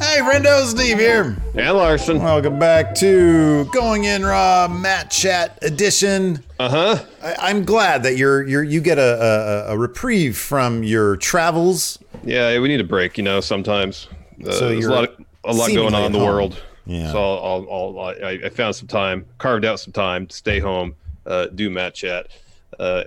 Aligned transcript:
Hey, 0.00 0.20
friendo, 0.20 0.64
Steve 0.64 0.98
here. 0.98 1.36
And 1.56 1.76
Larson. 1.76 2.22
Welcome 2.22 2.56
back 2.56 2.94
to 2.96 3.64
Going 3.72 4.04
In 4.04 4.24
Raw 4.24 4.68
Matt 4.68 5.10
Chat 5.10 5.58
Edition. 5.62 6.44
Uh 6.60 6.68
huh. 6.68 7.04
I, 7.20 7.50
am 7.50 7.64
glad 7.64 8.04
that 8.04 8.16
you're 8.16 8.46
you're 8.46 8.62
you 8.62 8.80
get 8.80 8.98
a, 8.98 9.66
a, 9.68 9.74
a 9.74 9.78
reprieve 9.78 10.38
from 10.38 10.84
your 10.84 11.16
travels. 11.16 11.98
Yeah, 12.22 12.60
we 12.60 12.68
need 12.68 12.80
a 12.80 12.84
break. 12.84 13.18
You 13.18 13.24
know, 13.24 13.40
sometimes 13.40 14.06
uh, 14.46 14.52
so 14.52 14.68
there's 14.68 14.86
a 14.86 14.90
lot 14.90 15.04
of, 15.08 15.24
a 15.44 15.52
lot 15.52 15.68
going 15.72 15.94
on 15.94 16.04
in 16.04 16.12
the 16.12 16.18
home. 16.20 16.28
world. 16.28 16.62
Yeah. 16.86 17.10
So 17.10 17.18
I'll, 17.18 17.66
I'll, 17.68 17.98
I'll, 17.98 18.24
i 18.24 18.38
I 18.44 18.48
found 18.50 18.76
some 18.76 18.88
time, 18.88 19.26
carved 19.38 19.64
out 19.64 19.80
some 19.80 19.92
time 19.92 20.28
to 20.28 20.36
stay 20.36 20.60
home, 20.60 20.94
uh, 21.26 21.46
do 21.46 21.70
Matt 21.70 21.94
Chat, 21.94 22.28
uh, 22.78 23.04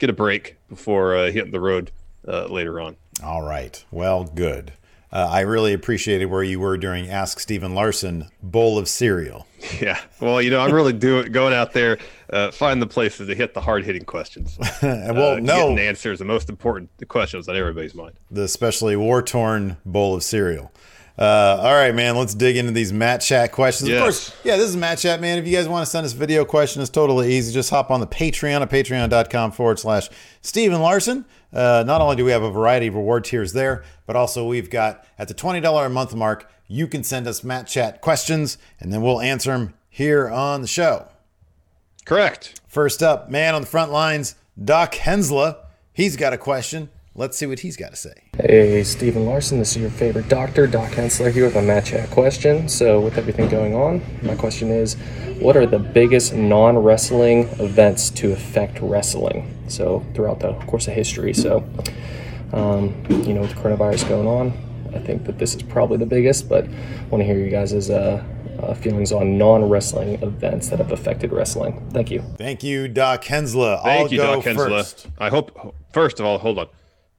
get 0.00 0.10
a 0.10 0.12
break 0.12 0.56
before 0.68 1.16
uh, 1.16 1.30
hitting 1.30 1.52
the 1.52 1.60
road 1.60 1.92
uh, 2.26 2.46
later 2.46 2.80
on. 2.80 2.96
All 3.22 3.42
right. 3.42 3.82
Well, 3.92 4.24
good. 4.24 4.72
Uh, 5.16 5.26
I 5.30 5.40
really 5.40 5.72
appreciated 5.72 6.26
where 6.26 6.42
you 6.42 6.60
were 6.60 6.76
during 6.76 7.08
Ask 7.08 7.40
Steve 7.40 7.62
and 7.62 7.74
Larson 7.74 8.28
bowl 8.42 8.76
of 8.76 8.86
cereal. 8.86 9.46
Yeah, 9.80 9.98
well, 10.20 10.42
you 10.42 10.50
know, 10.50 10.60
I'm 10.60 10.70
really 10.70 10.92
doing 10.92 11.32
going 11.32 11.54
out 11.54 11.72
there, 11.72 11.96
uh, 12.28 12.50
find 12.50 12.82
the 12.82 12.86
places 12.86 13.26
to 13.26 13.34
hit 13.34 13.54
the 13.54 13.62
hard 13.62 13.86
hitting 13.86 14.04
questions. 14.04 14.58
well, 14.82 15.36
uh, 15.36 15.40
no, 15.40 15.70
getting 15.70 15.78
answers 15.78 16.18
the 16.18 16.26
most 16.26 16.50
important 16.50 16.90
questions 17.08 17.48
on 17.48 17.56
everybody's 17.56 17.94
mind. 17.94 18.12
The 18.30 18.42
especially 18.42 18.94
war 18.94 19.22
torn 19.22 19.78
bowl 19.86 20.14
of 20.14 20.22
cereal. 20.22 20.70
Uh, 21.18 21.56
all 21.60 21.72
right, 21.72 21.94
man. 21.94 22.14
Let's 22.14 22.34
dig 22.34 22.58
into 22.58 22.72
these 22.72 22.92
Matt 22.92 23.22
Chat 23.22 23.52
questions. 23.52 23.88
Yes. 23.88 23.96
Of 23.96 24.02
course, 24.02 24.36
yeah, 24.44 24.58
this 24.58 24.68
is 24.68 24.76
Matt 24.76 24.98
Chat, 24.98 25.22
man. 25.22 25.38
If 25.38 25.46
you 25.46 25.56
guys 25.56 25.66
want 25.66 25.82
to 25.82 25.90
send 25.90 26.04
us 26.04 26.12
video 26.12 26.44
question, 26.44 26.82
it's 26.82 26.90
totally 26.90 27.32
easy. 27.32 27.54
Just 27.54 27.70
hop 27.70 27.90
on 27.90 28.00
the 28.00 28.06
Patreon 28.06 28.60
at 28.60 28.68
patreon.com 28.68 29.52
forward 29.52 29.78
slash 29.78 30.10
Steve 30.42 30.72
and 30.72 30.82
Larson. 30.82 31.24
Uh, 31.56 31.82
not 31.86 32.02
only 32.02 32.14
do 32.16 32.24
we 32.24 32.32
have 32.32 32.42
a 32.42 32.50
variety 32.50 32.86
of 32.86 32.94
reward 32.94 33.24
tiers 33.24 33.54
there, 33.54 33.82
but 34.04 34.14
also 34.14 34.46
we've 34.46 34.68
got 34.68 35.06
at 35.18 35.26
the 35.26 35.32
$20 35.32 35.86
a 35.86 35.88
month 35.88 36.14
mark, 36.14 36.50
you 36.68 36.86
can 36.86 37.02
send 37.02 37.26
us 37.26 37.42
Matt 37.42 37.66
Chat 37.66 38.02
questions, 38.02 38.58
and 38.78 38.92
then 38.92 39.00
we'll 39.00 39.22
answer 39.22 39.52
them 39.52 39.72
here 39.88 40.28
on 40.28 40.60
the 40.60 40.66
show. 40.66 41.08
Correct. 42.04 42.60
First 42.68 43.02
up, 43.02 43.30
man 43.30 43.54
on 43.54 43.62
the 43.62 43.66
front 43.66 43.90
lines, 43.90 44.34
Doc 44.62 44.92
Hensla. 44.96 45.56
He's 45.94 46.16
got 46.16 46.34
a 46.34 46.38
question. 46.38 46.90
Let's 47.18 47.38
see 47.38 47.46
what 47.46 47.60
he's 47.60 47.78
got 47.78 47.92
to 47.92 47.96
say. 47.96 48.12
Hey, 48.36 48.84
Steve 48.84 49.16
and 49.16 49.24
Larson, 49.24 49.58
this 49.58 49.74
is 49.74 49.80
your 49.80 49.90
favorite 49.90 50.28
doctor, 50.28 50.66
Doc 50.66 50.90
Hensler, 50.90 51.30
here 51.30 51.46
with 51.46 51.56
a 51.56 51.62
Matt 51.62 51.86
Chat 51.86 52.10
question. 52.10 52.68
So, 52.68 53.00
with 53.00 53.16
everything 53.16 53.48
going 53.48 53.74
on, 53.74 54.02
my 54.20 54.34
question 54.34 54.68
is 54.68 54.96
what 55.40 55.56
are 55.56 55.64
the 55.64 55.78
biggest 55.78 56.34
non 56.34 56.76
wrestling 56.76 57.48
events 57.58 58.10
to 58.10 58.32
affect 58.32 58.80
wrestling? 58.82 59.50
So, 59.66 60.04
throughout 60.12 60.40
the 60.40 60.52
course 60.66 60.88
of 60.88 60.92
history. 60.92 61.32
So, 61.32 61.66
um, 62.52 62.94
you 63.08 63.32
know, 63.32 63.40
with 63.40 63.54
the 63.54 63.62
coronavirus 63.62 64.10
going 64.10 64.26
on, 64.26 64.52
I 64.94 64.98
think 64.98 65.24
that 65.24 65.38
this 65.38 65.54
is 65.54 65.62
probably 65.62 65.96
the 65.96 66.04
biggest, 66.04 66.50
but 66.50 66.64
I 66.66 67.04
want 67.08 67.22
to 67.22 67.24
hear 67.24 67.38
you 67.38 67.50
guys' 67.50 67.88
uh, 67.88 68.22
uh, 68.60 68.74
feelings 68.74 69.10
on 69.10 69.38
non-wrestling 69.38 70.22
events 70.22 70.68
that 70.68 70.80
have 70.80 70.92
affected 70.92 71.32
wrestling. 71.32 71.82
Thank 71.94 72.10
you. 72.10 72.20
Thank 72.36 72.62
you, 72.62 72.88
Doc 72.88 73.24
Hensla. 73.24 73.82
Thank 73.82 74.04
I'll 74.04 74.12
you, 74.12 74.18
Doc 74.18 74.44
Hensla. 74.44 75.10
I 75.18 75.30
hope. 75.30 75.74
First 75.94 76.20
of 76.20 76.26
all, 76.26 76.36
hold 76.36 76.58
on. 76.58 76.68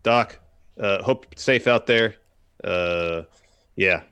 Doc, 0.08 0.40
uh, 0.80 1.04
hope 1.04 1.26
safe 1.36 1.68
out 1.68 1.86
there. 1.86 2.16
Uh, 2.64 3.24
yeah. 3.76 4.04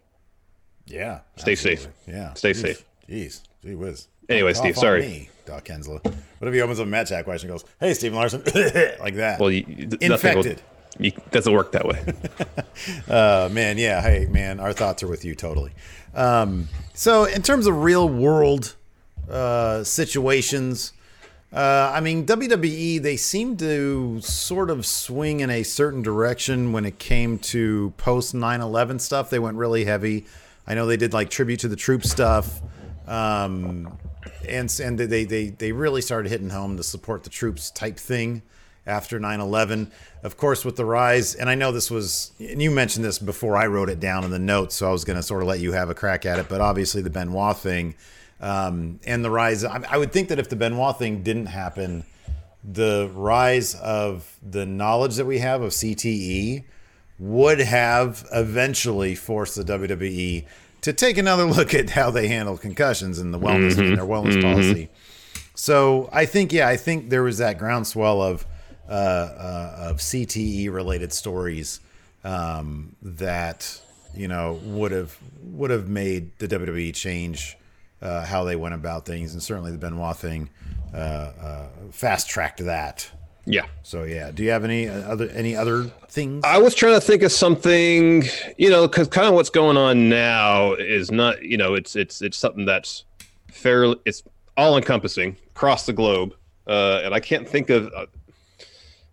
Yeah. 0.88 1.22
Stay 1.38 1.54
absolutely. 1.54 1.86
safe. 1.86 1.88
Yeah. 2.06 2.34
Stay 2.34 2.52
Jeez. 2.52 2.56
safe. 2.56 2.86
Jeez. 3.10 3.42
Gee 3.64 3.76
whiz. 3.76 4.10
Anyway, 4.28 4.52
Steve, 4.52 4.76
sorry. 4.76 5.02
Me, 5.04 5.30
Doc 5.46 5.64
Hensla. 5.64 6.04
What 6.04 6.48
if 6.50 6.54
he 6.54 6.60
opens 6.60 6.82
up 6.82 6.88
a 6.88 6.90
match 6.90 7.10
chat 7.10 7.24
question 7.24 7.50
and 7.50 7.58
goes, 7.58 7.70
hey, 7.80 7.94
Steve 7.94 8.12
and 8.12 8.18
Larson, 8.18 8.42
like 9.00 9.16
that? 9.16 9.38
Well, 9.40 9.50
you, 9.50 9.88
infected. 10.02 10.62
Will, 10.98 11.06
you, 11.06 11.12
doesn't 11.32 11.54
work 11.54 11.72
that 11.72 11.88
way. 11.88 12.04
uh, 13.08 13.48
man, 13.54 13.78
yeah. 13.78 14.02
Hey, 14.02 14.26
man, 14.26 14.60
our 14.60 14.74
thoughts 14.74 15.02
are 15.02 15.08
with 15.08 15.24
you 15.24 15.34
totally. 15.34 15.72
Um, 16.14 16.68
so, 16.94 17.24
in 17.24 17.42
terms 17.42 17.68
of 17.68 17.84
real 17.84 18.10
world 18.10 18.76
uh, 19.30 19.86
situations, 19.86 20.92
uh, 21.56 21.94
I 21.96 22.02
mean, 22.02 22.26
WWE, 22.26 23.02
they 23.02 23.16
seem 23.16 23.56
to 23.58 24.20
sort 24.20 24.70
of 24.70 24.86
swing 24.86 25.40
in 25.40 25.50
a 25.50 25.64
certain 25.64 26.02
direction 26.02 26.74
when 26.74 26.84
it 26.84 27.00
came 27.00 27.40
to 27.40 27.94
post 27.96 28.34
9 28.34 28.60
11 28.60 29.00
stuff. 29.00 29.30
They 29.30 29.40
went 29.40 29.56
really 29.56 29.86
heavy. 29.86 30.26
I 30.68 30.74
know 30.74 30.86
they 30.86 30.98
did 30.98 31.14
like 31.14 31.30
tribute 31.30 31.62
to 31.62 31.70
the 31.70 31.78
troops 31.78 32.12
stuff. 32.12 32.60
Um, 33.08 33.98
and 34.50 34.80
and 34.84 35.00
they, 35.00 35.24
they, 35.24 35.50
they 35.50 35.72
really 35.72 36.02
started 36.02 36.28
hitting 36.30 36.50
home 36.50 36.76
to 36.76 36.84
support 36.84 37.24
the 37.24 37.30
troops 37.30 37.72
type 37.72 37.98
thing 37.98 38.42
after 38.86 39.18
9 39.18 39.40
11. 39.40 39.92
Of 40.24 40.36
course, 40.36 40.66
with 40.66 40.76
the 40.76 40.84
rise, 40.84 41.36
and 41.36 41.50
I 41.50 41.56
know 41.56 41.72
this 41.72 41.90
was, 41.90 42.32
and 42.38 42.62
you 42.62 42.70
mentioned 42.70 43.06
this 43.06 43.18
before 43.18 43.56
I 43.56 43.68
wrote 43.68 43.90
it 43.90 44.02
down 44.02 44.26
in 44.26 44.32
the 44.32 44.40
notes, 44.40 44.76
so 44.76 44.90
I 44.90 44.92
was 44.92 45.06
going 45.06 45.18
to 45.18 45.24
sort 45.24 45.42
of 45.42 45.48
let 45.48 45.62
you 45.62 45.72
have 45.72 45.90
a 45.90 45.96
crack 45.96 46.26
at 46.26 46.38
it, 46.38 46.50
but 46.50 46.60
obviously 46.60 47.02
the 47.02 47.10
Benoit 47.10 47.56
thing 47.56 47.96
um, 48.42 49.00
and 49.06 49.24
the 49.24 49.32
rise. 49.32 49.64
I, 49.64 49.84
I 49.90 49.98
would 49.98 50.12
think 50.12 50.30
that 50.30 50.40
if 50.40 50.50
the 50.50 50.56
Benoit 50.56 50.98
thing 50.98 51.24
didn't 51.24 51.48
happen, 51.48 52.04
the 52.64 53.10
rise 53.14 53.76
of 53.76 54.40
the 54.42 54.66
knowledge 54.66 55.16
that 55.16 55.26
we 55.26 55.40
have 55.40 55.62
of 55.62 55.72
CTE 55.72 56.64
would 57.20 57.60
have 57.60 58.28
eventually 58.34 59.16
forced 59.16 59.56
the 59.56 59.64
WWE 59.64 60.46
to 60.82 60.94
take 60.94 61.18
another 61.18 61.44
look 61.46 61.74
at 61.74 61.92
how 61.92 62.12
they 62.12 62.28
handle 62.28 62.58
concussions 62.58 63.20
and 63.20 63.34
the 63.34 63.40
wellness 63.40 63.74
mm-hmm. 63.74 63.82
and 63.82 63.98
their 63.98 64.06
wellness 64.06 64.34
mm-hmm. 64.34 64.54
policy. 64.54 64.90
So 65.56 66.10
I 66.12 66.26
think, 66.26 66.52
yeah, 66.52 66.68
I 66.68 66.76
think 66.76 67.10
there 67.10 67.24
was 67.24 67.38
that 67.38 67.58
groundswell 67.58 68.22
of 68.22 68.46
uh, 68.88 68.92
uh, 68.92 69.76
of 69.90 69.98
CTE 69.98 70.72
related 70.72 71.12
stories 71.12 71.80
um, 72.24 72.96
that 73.02 73.82
you 74.14 74.28
know 74.28 74.60
would 74.64 74.92
have 74.92 75.18
would 75.42 75.72
have 75.72 75.90
made 75.90 76.38
the 76.38 76.48
WWE 76.48 76.94
change 76.94 77.58
uh, 78.02 78.26
how 78.26 78.44
they 78.44 78.56
went 78.56 78.76
about 78.76 79.06
things, 79.06 79.34
and 79.34 79.42
certainly 79.42 79.72
the 79.72 79.78
Benoit 79.78 80.18
thing 80.18 80.50
uh, 80.94 80.98
uh, 80.98 81.68
fast 81.92 82.30
tracked 82.30 82.64
that. 82.66 83.10
Yeah. 83.46 83.66
So 83.84 84.04
yeah, 84.04 84.32
do 84.32 84.44
you 84.44 84.50
have 84.50 84.64
any 84.64 84.88
other 84.88 85.30
any 85.30 85.56
other 85.56 85.84
things? 86.10 86.44
I 86.44 86.58
was 86.58 86.74
trying 86.74 86.96
to 86.96 87.02
think 87.02 87.22
of 87.22 87.32
something, 87.32 88.24
you 88.58 88.70
know, 88.70 88.88
because 88.88 89.08
kind 89.08 89.28
of 89.28 89.36
what's 89.36 89.52
going 89.52 89.78
on 89.78 90.10
now 90.10 90.74
is 90.74 91.12
not, 91.12 91.44
you 91.44 91.58
know, 91.58 91.76
it's 91.76 91.96
it's 91.96 92.22
it's 92.22 92.38
something 92.38 92.66
that's 92.66 93.06
fairly, 93.52 93.98
it's 94.06 94.24
all 94.58 94.78
encompassing 94.78 95.38
across 95.56 95.86
the 95.86 95.94
globe, 95.94 96.34
uh, 96.68 97.02
and 97.04 97.14
I 97.14 97.20
can't 97.20 97.48
think 97.48 97.70
of 97.70 97.92
uh, 97.96 98.08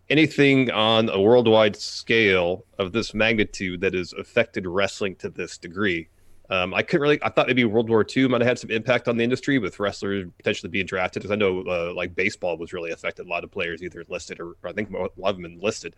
anything 0.09 0.71
on 0.71 1.11
a 1.11 1.21
worldwide 1.21 1.77
scale 1.77 2.65
of 2.79 2.93
this 2.93 3.13
magnitude 3.13 3.83
that 3.83 3.93
has 3.93 4.15
affected 4.15 4.67
wrestling 4.67 5.15
to 5.17 5.29
this 5.29 5.59
degree. 5.59 6.09
Um, 6.53 6.75
I 6.75 6.83
couldn't 6.83 7.03
really. 7.03 7.19
I 7.23 7.31
thought 7.31 7.47
maybe 7.47 7.65
World 7.65 7.89
War 7.89 8.05
II 8.05 8.29
might 8.29 8.43
have 8.43 8.49
had 8.49 8.59
some 8.59 8.71
impact 8.71 9.09
on 9.09 9.17
the 9.17 9.25
industry 9.25 9.59
with 9.59 9.81
wrestlers 9.81 10.27
potentially 10.37 10.71
being 10.71 10.87
drafted. 10.87 11.23
Because 11.23 11.33
I 11.33 11.37
know, 11.37 11.63
uh, 11.63 11.93
like 11.95 12.15
baseball 12.15 12.59
was 12.59 12.73
really 12.73 12.91
affected. 12.91 13.27
A 13.27 13.29
lot 13.29 13.45
of 13.45 13.51
players 13.51 13.83
either 13.83 14.01
enlisted 14.03 14.39
or, 14.39 14.51
or, 14.63 14.69
I 14.71 14.73
think 14.73 14.91
a 14.91 14.99
lot 14.99 15.31
of 15.31 15.37
them 15.37 15.47
enlisted. 15.47 15.97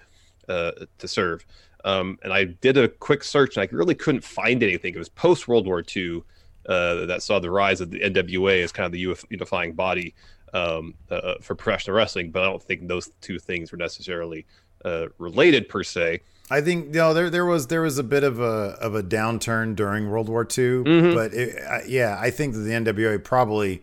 uh, 0.48 0.72
to 0.98 1.08
serve. 1.08 1.44
Um, 1.84 2.18
and 2.22 2.32
I 2.32 2.44
did 2.44 2.76
a 2.76 2.88
quick 2.88 3.22
search, 3.22 3.56
and 3.56 3.68
I 3.68 3.74
really 3.74 3.94
couldn't 3.94 4.24
find 4.24 4.62
anything. 4.62 4.94
It 4.94 4.98
was 4.98 5.08
post 5.08 5.48
World 5.48 5.66
War 5.66 5.82
II 5.94 6.22
uh, 6.68 7.06
that 7.06 7.22
saw 7.22 7.38
the 7.38 7.50
rise 7.50 7.80
of 7.80 7.90
the 7.90 8.00
NWA 8.00 8.62
as 8.62 8.72
kind 8.72 8.86
of 8.86 8.92
the 8.92 9.16
unifying 9.28 9.74
body 9.74 10.14
um, 10.54 10.94
uh, 11.10 11.34
for 11.40 11.54
professional 11.54 11.96
wrestling. 11.96 12.30
But 12.30 12.42
I 12.42 12.46
don't 12.46 12.62
think 12.62 12.88
those 12.88 13.10
two 13.20 13.38
things 13.38 13.70
were 13.70 13.78
necessarily 13.78 14.46
uh, 14.84 15.06
related 15.18 15.68
per 15.68 15.82
se. 15.82 16.20
I 16.50 16.60
think 16.60 16.86
you 16.86 17.00
know, 17.00 17.14
there 17.14 17.30
there 17.30 17.46
was 17.46 17.68
there 17.68 17.80
was 17.82 17.98
a 17.98 18.02
bit 18.02 18.22
of 18.24 18.38
a 18.40 18.76
of 18.80 18.94
a 18.94 19.02
downturn 19.02 19.74
during 19.74 20.10
World 20.10 20.28
War 20.28 20.42
II, 20.42 20.46
Mm-hmm. 20.84 21.14
but 21.14 21.32
it, 21.32 21.56
uh, 21.62 21.78
yeah, 21.86 22.18
I 22.20 22.30
think 22.30 22.54
that 22.54 22.60
the 22.60 22.70
NWA 22.72 23.22
probably, 23.24 23.82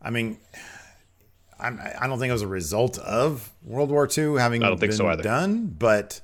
I 0.00 0.10
mean, 0.10 0.38
I'm, 1.60 1.80
I 2.00 2.06
don't 2.08 2.18
think 2.18 2.30
it 2.30 2.32
was 2.32 2.42
a 2.42 2.48
result 2.48 2.98
of 2.98 3.52
World 3.64 3.90
War 3.90 4.08
II 4.16 4.38
having 4.38 4.62
I 4.64 4.68
don't 4.68 4.78
think 4.78 4.90
been 4.90 4.96
so 4.96 5.06
either. 5.08 5.22
done, 5.22 5.66
but 5.66 6.20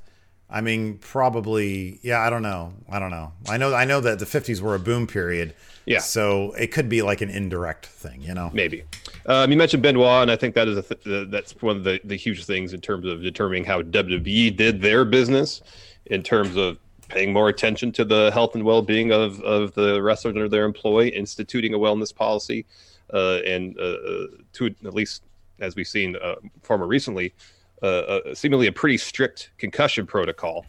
I 0.50 0.62
mean, 0.62 0.98
probably, 0.98 2.00
yeah, 2.02 2.20
I 2.20 2.30
don't 2.30 2.42
know, 2.42 2.72
I 2.90 2.98
don't 2.98 3.10
know. 3.10 3.32
I 3.48 3.56
know 3.56 3.72
I 3.74 3.84
know 3.84 4.00
that 4.00 4.18
the 4.18 4.24
50s 4.24 4.60
were 4.60 4.74
a 4.74 4.80
boom 4.80 5.06
period, 5.06 5.54
Yeah. 5.86 6.00
So 6.00 6.52
it 6.52 6.72
could 6.72 6.88
be 6.88 7.02
like 7.02 7.20
an 7.20 7.30
indirect 7.30 7.86
thing, 7.86 8.20
you 8.22 8.34
know. 8.34 8.50
Maybe. 8.52 8.82
Um, 9.28 9.50
you 9.50 9.58
mentioned 9.58 9.82
Benoit, 9.82 10.22
and 10.22 10.30
I 10.30 10.36
think 10.36 10.54
that 10.54 10.68
is 10.68 10.78
a 10.78 10.82
th- 10.82 11.06
uh, 11.06 11.30
that's 11.30 11.52
one 11.60 11.76
of 11.76 11.84
the, 11.84 12.00
the 12.02 12.16
huge 12.16 12.46
things 12.46 12.72
in 12.72 12.80
terms 12.80 13.06
of 13.06 13.22
determining 13.22 13.62
how 13.62 13.82
WWE 13.82 14.56
did 14.56 14.80
their 14.80 15.04
business, 15.04 15.60
in 16.06 16.22
terms 16.22 16.56
of 16.56 16.78
paying 17.08 17.32
more 17.32 17.48
attention 17.48 17.92
to 17.92 18.04
the 18.04 18.30
health 18.32 18.54
and 18.54 18.64
well 18.64 18.80
being 18.80 19.12
of, 19.12 19.40
of 19.42 19.74
the 19.74 20.02
wrestlers 20.02 20.34
under 20.34 20.48
their 20.48 20.64
employ, 20.64 21.08
instituting 21.08 21.74
a 21.74 21.78
wellness 21.78 22.14
policy, 22.14 22.64
uh, 23.12 23.40
and 23.46 23.78
uh, 23.78 23.82
uh, 23.82 24.26
to 24.54 24.74
at 24.84 24.94
least 24.94 25.22
as 25.60 25.76
we've 25.76 25.86
seen 25.86 26.16
uh, 26.16 26.36
far 26.62 26.78
more 26.78 26.86
recently, 26.86 27.34
uh, 27.82 27.86
uh, 27.86 28.34
seemingly 28.34 28.66
a 28.66 28.72
pretty 28.72 28.96
strict 28.96 29.50
concussion 29.58 30.06
protocol, 30.06 30.64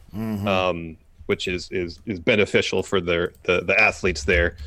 um, 0.48 0.98
which 1.28 1.48
is 1.48 1.70
is 1.72 2.02
is 2.06 2.20
beneficial 2.20 2.84
for 2.84 3.00
their 3.00 3.32
the, 3.44 3.62
the 3.62 3.80
athletes 3.80 4.26
there. 4.26 4.58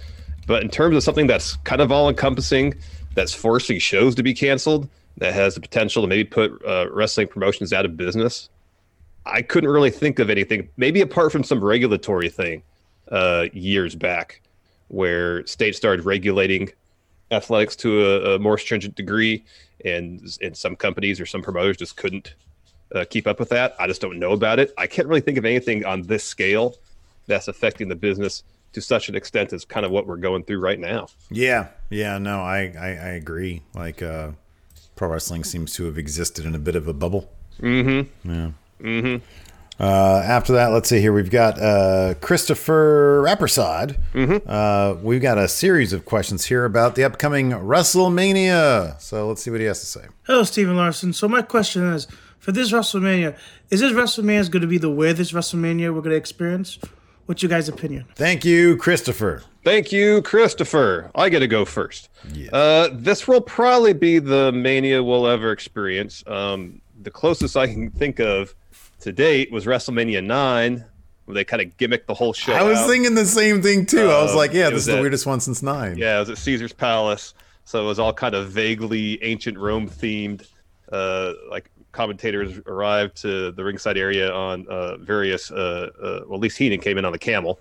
But 0.47 0.63
in 0.63 0.71
terms 0.71 0.97
of 0.97 1.03
something 1.03 1.27
that's 1.27 1.57
kind 1.59 1.81
of 1.81 1.93
all 1.93 2.09
encompassing, 2.09 2.75
that's 3.15 3.35
forcing 3.35 3.79
shows 3.79 4.15
to 4.17 4.23
be 4.23 4.35
canceled, 4.35 4.89
that 5.19 5.35
has 5.35 5.55
the 5.55 5.61
potential 5.61 6.03
to 6.03 6.09
maybe 6.09 6.25
put 6.25 6.53
uh, 6.67 6.87
wrestling 6.91 7.29
promotions 7.29 7.73
out 7.73 7.85
of 7.85 7.97
business, 7.97 8.49
I 9.27 9.43
couldn't 9.43 9.71
really 9.71 9.91
think 9.91 10.19
of 10.19 10.31
anything, 10.31 10.69
maybe 10.77 11.01
apart 11.01 11.33
from 11.33 11.45
some 11.45 11.63
regulatory 11.63 12.29
thing 12.29 12.63
uh, 13.11 13.47
years 13.53 13.95
back 13.95 14.41
where 14.89 15.47
states 15.47 15.77
started 15.79 16.05
regulating 16.05 16.71
athletics 17.31 17.77
to 17.77 18.05
a, 18.05 18.35
a 18.35 18.39
more 18.39 18.59
stringent 18.59 18.95
degree, 18.95 19.45
and, 19.85 20.37
and 20.43 20.57
some 20.57 20.77
companies 20.77 21.21
or 21.21 21.27
some 21.27 21.43
promoters 21.43 21.77
just 21.77 21.97
couldn't 21.97 22.35
uh, 22.95 23.05
keep 23.09 23.27
up 23.27 23.39
with 23.39 23.49
that. 23.49 23.75
I 23.79 23.87
just 23.87 24.01
don't 24.01 24.19
know 24.19 24.33
about 24.33 24.59
it. 24.59 24.73
I 24.77 24.87
can't 24.87 25.09
really 25.09 25.21
think 25.21 25.39
of 25.39 25.45
anything 25.45 25.85
on 25.85 26.03
this 26.03 26.25
scale 26.25 26.77
that's 27.27 27.49
affecting 27.49 27.89
the 27.89 27.97
business 27.97 28.43
to 28.73 28.81
such 28.81 29.09
an 29.09 29.15
extent 29.15 29.53
as 29.53 29.65
kind 29.65 29.85
of 29.85 29.93
what 29.93 30.07
we're 30.07 30.17
going 30.17 30.45
through 30.45 30.61
right 30.61 30.79
now. 30.79 31.09
Yeah, 31.31 31.69
yeah, 31.91 32.19
no, 32.19 32.41
I 32.41 32.73
I, 32.79 32.89
I 32.89 33.11
agree. 33.15 33.63
Like, 33.75 34.03
uh, 34.03 34.33
pro 34.97 35.09
wrestling 35.09 35.45
seems 35.45 35.75
to 35.75 35.85
have 35.85 35.99
existed 35.99 36.45
in 36.45 36.55
a 36.55 36.59
bit 36.59 36.77
of 36.77 36.89
a 36.89 36.93
bubble. 36.93 37.31
Mm-hmm. 37.61 38.31
Yeah. 38.31 38.51
Mm-hmm. 38.81 39.25
Uh, 39.81 40.23
after 40.25 40.53
that, 40.53 40.69
let's 40.69 40.89
see 40.89 41.01
here. 41.01 41.13
We've 41.13 41.31
got 41.31 41.59
uh, 41.59 42.15
Christopher 42.21 43.23
Rappersad. 43.27 43.99
Mm-hmm. 44.13 44.49
Uh, 44.49 44.95
we've 45.03 45.23
got 45.23 45.39
a 45.39 45.49
series 45.49 45.93
of 45.93 46.05
questions 46.05 46.45
here 46.45 46.65
about 46.65 46.95
the 46.95 47.05
upcoming 47.05 47.51
WrestleMania. 47.51 49.01
So 49.01 49.27
let's 49.29 49.43
see 49.43 49.51
what 49.51 49.61
he 49.61 49.67
has 49.67 49.81
to 49.81 49.87
say. 49.87 50.07
Hello, 50.25 50.45
Steve 50.45 50.69
and 50.69 50.77
Larson. 50.77 51.13
So 51.13 51.27
my 51.27 51.43
question 51.43 51.93
is, 51.93 52.07
for 52.39 52.53
this 52.53 52.71
WrestleMania, 52.71 53.37
is 53.71 53.81
this 53.81 53.93
WrestleMania 53.93 54.51
going 54.51 54.61
to 54.61 54.69
be 54.69 54.79
the 54.79 54.91
weirdest 54.91 55.33
WrestleMania 55.33 55.93
we're 55.93 56.01
going 56.01 56.11
to 56.11 56.17
experience? 56.17 56.79
What's 57.27 57.43
your 57.43 57.51
guys' 57.51 57.69
opinion? 57.69 58.05
Thank 58.17 58.45
you, 58.45 58.77
Christopher. 58.77 59.43
Thank 59.65 59.93
you, 59.93 60.23
Christopher. 60.23 61.11
I 61.15 61.29
get 61.29 61.39
to 61.41 61.47
go 61.47 61.65
first. 61.65 62.09
Uh, 62.53 62.89
this 62.93 63.29
will 63.29 63.41
probably 63.41 63.93
be 63.93 64.19
the 64.19 64.51
mania 64.53 65.03
we'll 65.03 65.27
ever 65.29 65.53
experience. 65.53 66.25
Um, 66.27 66.81
the 67.01 67.11
closest 67.11 67.57
I 67.57 67.69
can 67.69 67.91
think 67.91 68.19
of 68.19 68.55
to 69.01 69.13
date 69.13 69.53
was 69.53 69.67
WrestleMania 69.67 70.25
9, 70.25 70.85
where 71.25 71.35
they 71.35 71.45
kind 71.45 71.63
of 71.63 71.77
gimmicked 71.77 72.07
the 72.07 72.15
whole 72.15 72.33
show. 72.33 72.53
I 72.55 72.65
was 72.65 72.79
out. 72.79 72.89
thinking 72.89 73.15
the 73.15 73.25
same 73.25 73.63
thing 73.63 73.87
too. 73.87 74.11
I 74.11 74.23
was 74.23 74.33
Uh, 74.33 74.37
like, 74.37 74.53
yeah, 74.53 74.71
this 74.71 74.81
is 74.81 74.87
the 74.87 74.97
at- 74.97 75.01
weirdest 75.01 75.25
one 75.25 75.39
since 75.41 75.63
nine. 75.63 75.97
Yeah, 75.97 76.17
it 76.17 76.21
was 76.21 76.31
at 76.31 76.39
Caesar's 76.39 76.73
Palace, 76.73 77.35
so 77.65 77.83
it 77.83 77.87
was 77.87 78.01
all 78.01 78.13
kind 78.13 78.35
of 78.35 78.49
vaguely 78.51 79.23
ancient 79.23 79.57
Rome 79.59 79.89
themed. 79.89 80.47
Uh, 80.93 81.33
like 81.51 81.71
commentators 81.93 82.59
arrived 82.67 83.17
to 83.17 83.53
the 83.53 83.65
ringside 83.65 83.97
area 83.97 84.33
on 84.33 84.67
uh, 84.69 84.97
various. 84.99 85.51
Uh, 85.51 85.91
uh, 86.01 86.21
well, 86.27 86.35
at 86.35 86.41
least 86.41 86.59
Heenan 86.59 86.81
came 86.81 86.99
in 86.99 87.05
on 87.05 87.13
the 87.13 87.19
camel. 87.19 87.59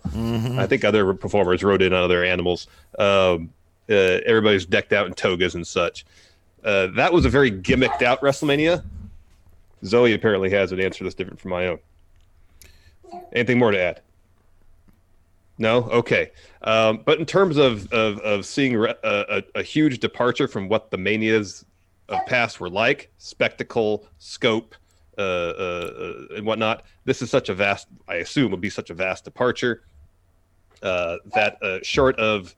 I 0.58 0.68
think 0.68 0.84
other 0.84 1.14
performers 1.14 1.64
rode 1.64 1.82
in 1.82 1.94
on 1.94 2.04
other 2.04 2.24
animals. 2.24 2.68
Um, 3.00 3.52
uh, 3.90 4.20
everybody's 4.26 4.66
decked 4.66 4.94
out 4.94 5.08
in 5.08 5.14
togas 5.14 5.56
and 5.56 5.66
such. 5.66 6.06
Uh, 6.64 6.88
that 6.96 7.12
was 7.12 7.26
a 7.26 7.30
very 7.30 7.52
gimmicked 7.52 8.02
out 8.02 8.22
WrestleMania. 8.22 8.84
Zoe 9.84 10.14
apparently 10.14 10.50
has 10.52 10.72
an 10.72 10.80
answer 10.80 11.04
that's 11.04 11.16
different 11.16 11.40
from 11.40 11.52
my 11.52 11.68
own. 11.68 11.80
Anything 13.34 13.60
more 13.60 13.72
to 13.72 13.80
add? 13.80 14.02
No, 15.58 15.84
okay. 15.86 16.32
Um, 16.64 17.02
but 17.06 17.20
in 17.20 17.26
terms 17.26 17.58
of 17.58 17.92
of, 17.92 18.20
of 18.20 18.46
seeing 18.46 18.78
re- 18.78 18.96
a, 19.04 19.44
a, 19.56 19.60
a 19.60 19.64
huge 19.64 20.00
departure 20.00 20.48
from 20.48 20.70
what 20.70 20.92
the 20.92 20.98
manias 20.98 21.66
of 22.12 22.26
past 22.28 22.60
were 22.60 22.70
like, 22.70 23.12
spectacle, 23.18 24.06
scope, 24.20 24.76
uh, 25.18 25.22
uh, 25.22 25.92
uh, 26.32 26.36
and 26.36 26.46
whatnot, 26.46 26.84
this 27.06 27.22
is 27.22 27.30
such 27.30 27.50
a 27.50 27.54
vast. 27.54 27.88
I 28.08 28.16
assume 28.16 28.52
would 28.52 28.62
be 28.62 28.70
such 28.70 28.90
a 28.90 28.94
vast 28.94 29.24
departure 29.24 29.84
uh, 30.82 31.18
that 31.36 31.62
uh, 31.62 31.80
short 31.84 32.18
of 32.18 32.56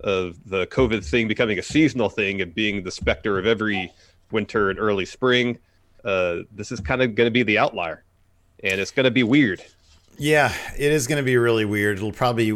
of 0.00 0.38
the 0.48 0.66
COVID 0.68 1.04
thing 1.04 1.28
becoming 1.28 1.58
a 1.58 1.62
seasonal 1.62 2.08
thing 2.08 2.40
and 2.40 2.54
being 2.54 2.82
the 2.82 2.90
specter 2.90 3.38
of 3.38 3.46
every 3.46 3.92
winter 4.30 4.70
and 4.70 4.78
early 4.78 5.04
spring, 5.04 5.58
uh, 6.04 6.36
this 6.52 6.72
is 6.72 6.80
kind 6.80 7.02
of 7.02 7.14
going 7.14 7.26
to 7.26 7.30
be 7.30 7.42
the 7.42 7.58
outlier, 7.58 8.02
and 8.64 8.80
it's 8.80 8.90
going 8.90 9.04
to 9.04 9.10
be 9.10 9.22
weird. 9.22 9.62
Yeah, 10.16 10.54
it 10.78 10.92
is 10.92 11.06
going 11.06 11.18
to 11.18 11.24
be 11.24 11.36
really 11.36 11.64
weird. 11.64 11.98
It'll 11.98 12.12
probably, 12.12 12.48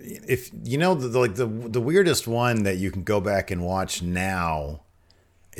if 0.00 0.50
you 0.64 0.78
know, 0.78 0.94
the, 0.94 1.18
like 1.18 1.36
the 1.36 1.46
the 1.46 1.80
weirdest 1.80 2.26
one 2.26 2.64
that 2.64 2.76
you 2.76 2.90
can 2.90 3.02
go 3.02 3.20
back 3.20 3.50
and 3.50 3.62
watch 3.62 4.02
now 4.02 4.80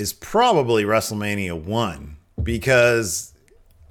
is 0.00 0.14
probably 0.14 0.82
WrestleMania 0.82 1.62
one 1.62 2.17
because 2.43 3.35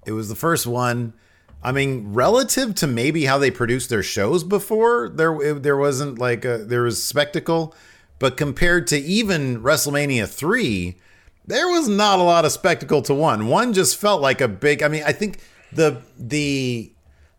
it 0.08 0.12
was 0.12 0.28
the 0.28 0.36
first 0.36 0.66
one. 0.66 1.14
I 1.62 1.72
mean, 1.72 2.14
relative 2.14 2.74
to 2.76 2.88
maybe 2.88 3.26
how 3.26 3.38
they 3.38 3.52
produced 3.52 3.92
their 3.92 4.02
shows 4.02 4.44
before, 4.44 5.10
there 5.10 5.54
there 5.60 5.78
wasn't 5.78 6.18
like 6.18 6.46
a, 6.46 6.58
there 6.58 6.82
was 6.82 7.04
spectacle, 7.04 7.76
but 8.18 8.38
compared 8.38 8.88
to 8.88 8.98
even 8.98 9.62
WrestleMania 9.62 10.28
three, 10.28 10.98
there 11.46 11.68
was 11.68 11.88
not 11.88 12.18
a 12.18 12.24
lot 12.24 12.44
of 12.44 12.52
spectacle 12.52 13.04
to 13.04 13.14
one. 13.14 13.48
One 13.48 13.74
just 13.74 13.98
felt 13.98 14.20
like 14.20 14.42
a 14.42 14.48
big. 14.48 14.82
I 14.82 14.88
mean, 14.88 15.04
I 15.06 15.12
think 15.12 15.40
the 15.72 16.02
the 16.18 16.92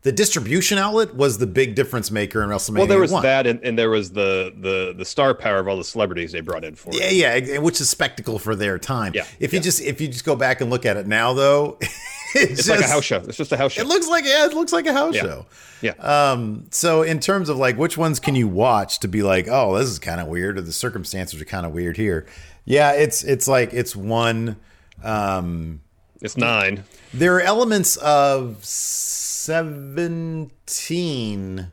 the 0.02 0.12
distribution 0.12 0.78
outlet 0.78 1.14
was 1.14 1.36
the 1.38 1.46
big 1.46 1.74
difference 1.74 2.10
maker 2.10 2.42
in 2.42 2.48
WrestleMania. 2.48 2.78
Well, 2.78 2.86
there 2.86 2.98
was 2.98 3.12
1. 3.12 3.22
that, 3.22 3.46
and, 3.46 3.60
and 3.62 3.78
there 3.78 3.90
was 3.90 4.12
the, 4.12 4.52
the 4.58 4.94
the 4.96 5.04
star 5.04 5.34
power 5.34 5.58
of 5.58 5.68
all 5.68 5.76
the 5.76 5.84
celebrities 5.84 6.32
they 6.32 6.40
brought 6.40 6.64
in 6.64 6.74
for 6.74 6.90
it. 6.92 7.12
Yeah, 7.12 7.34
yeah, 7.36 7.58
which 7.58 7.80
is 7.80 7.90
spectacle 7.90 8.38
for 8.38 8.56
their 8.56 8.78
time. 8.78 9.12
Yeah, 9.14 9.26
If 9.38 9.52
you 9.52 9.60
just 9.60 9.80
if 9.82 10.00
you 10.00 10.08
just 10.08 10.24
go 10.24 10.36
back 10.36 10.60
and 10.62 10.70
look 10.70 10.86
at 10.86 10.96
it 10.96 11.06
now, 11.06 11.34
though, 11.34 11.76
it's, 12.34 12.60
It's 12.60 12.68
like 12.68 12.80
a 12.80 12.86
house 12.86 13.04
show. 13.04 13.16
It's 13.18 13.36
just 13.36 13.52
a 13.52 13.56
house 13.58 13.72
show. 13.72 13.82
It 13.82 13.88
looks 13.88 14.08
like 14.08 14.24
yeah, 14.24 14.46
it 14.46 14.54
looks 14.54 14.72
like 14.72 14.86
a 14.86 14.92
house 14.94 15.14
Yeah. 15.14 15.22
show. 15.22 15.46
yeah. 15.82 15.92
Um, 15.98 16.66
so 16.70 17.02
in 17.02 17.20
terms 17.20 17.48
of 17.50 17.58
like 17.58 17.76
which 17.76 17.98
ones 17.98 18.20
can 18.20 18.34
you 18.34 18.48
watch 18.48 19.00
to 19.00 19.08
be 19.08 19.22
like, 19.22 19.48
oh, 19.48 19.76
this 19.76 19.88
is 19.88 19.98
kind 19.98 20.20
of 20.20 20.28
weird, 20.28 20.56
or 20.56 20.62
the 20.62 20.72
circumstances 20.72 21.40
are 21.40 21.44
kind 21.44 21.66
of 21.66 21.72
weird 21.72 21.96
here. 21.98 22.24
Yeah, 22.64 22.92
it's 22.92 23.22
it's 23.22 23.46
like 23.48 23.74
it's 23.74 23.94
one. 23.94 24.56
Um, 25.02 25.80
it's 26.22 26.36
nine. 26.36 26.84
there 27.14 27.36
are 27.36 27.40
elements 27.40 27.96
of 27.96 28.58
seventeen 29.42 31.70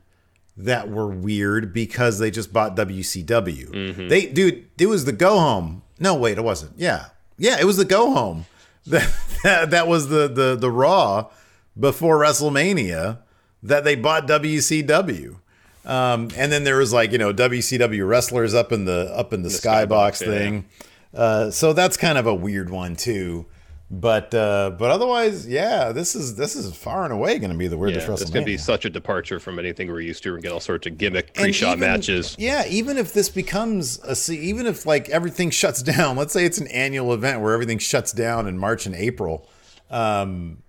that 0.57 0.89
were 0.89 1.07
weird 1.07 1.73
because 1.73 2.19
they 2.19 2.31
just 2.31 2.51
bought 2.51 2.75
WCW. 2.75 4.09
They, 4.09 4.25
dude, 4.25 4.67
it 4.79 4.87
was 4.87 5.05
the 5.05 5.11
go 5.11 5.39
home. 5.39 5.83
No, 5.99 6.15
wait, 6.15 6.37
it 6.37 6.43
wasn't. 6.43 6.73
Yeah, 6.77 7.07
yeah, 7.37 7.59
it 7.59 7.65
was 7.65 7.77
the 7.77 7.85
go 7.85 8.13
home. 8.13 8.45
That 8.87 9.13
that, 9.43 9.71
that 9.71 9.87
was 9.89 10.07
the 10.07 10.29
the 10.29 10.55
the 10.55 10.71
Raw 10.71 11.29
before 11.77 12.19
WrestleMania 12.19 13.17
that 13.63 13.83
they 13.83 13.95
bought 13.95 14.27
WCW. 14.27 15.37
Um, 15.85 16.29
and 16.37 16.51
then 16.51 16.63
there 16.63 16.77
was 16.77 16.93
like 16.93 17.11
you 17.11 17.17
know 17.17 17.33
WCW 17.33 18.07
wrestlers 18.07 18.53
up 18.53 18.71
in 18.71 18.85
the 18.85 19.11
up 19.13 19.33
in 19.33 19.41
the, 19.41 19.49
skybox 19.49 19.87
skybox, 19.87 20.21
yeah. 20.21 20.27
thing. 20.27 20.65
Uh, 21.13 21.51
so 21.51 21.73
that's 21.73 21.97
kind 21.97 22.17
of 22.17 22.27
a 22.27 22.33
weird 22.33 22.69
one 22.69 22.95
too. 22.95 23.45
But 23.89 24.33
uh, 24.33 24.71
but 24.77 24.91
otherwise, 24.91 25.47
yeah, 25.47 25.93
this 25.93 26.13
is 26.13 26.35
this 26.35 26.57
is 26.57 26.75
far 26.75 27.05
and 27.05 27.13
away 27.13 27.39
going 27.39 27.51
to 27.53 27.57
be 27.57 27.69
the 27.69 27.77
Yeah, 27.77 27.81
weirdest 27.81 28.09
it's 28.21 28.29
going 28.29 28.45
to 28.45 28.51
be 28.51 28.57
such 28.57 28.83
a 28.83 28.89
departure 28.89 29.39
from 29.39 29.59
anything 29.59 29.87
we're 29.87 30.01
used 30.01 30.23
to. 30.23 30.33
and 30.33 30.43
get 30.43 30.51
all 30.51 30.59
sorts 30.59 30.87
of 30.87 30.97
gimmick 30.97 31.33
pre-shot 31.33 31.77
even- 31.77 31.79
matches. 31.79 32.35
Yeah, 32.37 32.65
even 32.67 32.97
if 32.97 33.13
this 33.13 33.29
becomes 33.29 33.99
a 34.03 34.13
se- 34.13 34.35
even 34.39 34.65
if 34.65 34.85
like 34.85 35.07
everything 35.07 35.49
shuts 35.61 35.81
down, 35.81 36.17
let's 36.17 36.33
say 36.33 36.43
it's 36.43 36.57
an 36.57 36.67
annual 36.67 37.13
event 37.13 37.39
where 37.41 37.53
everything 37.53 37.77
shuts 37.77 38.11
down 38.11 38.45
in 38.45 38.57
March 38.57 38.85
and 38.85 38.93
April. 38.93 39.47
Um, 39.89 40.63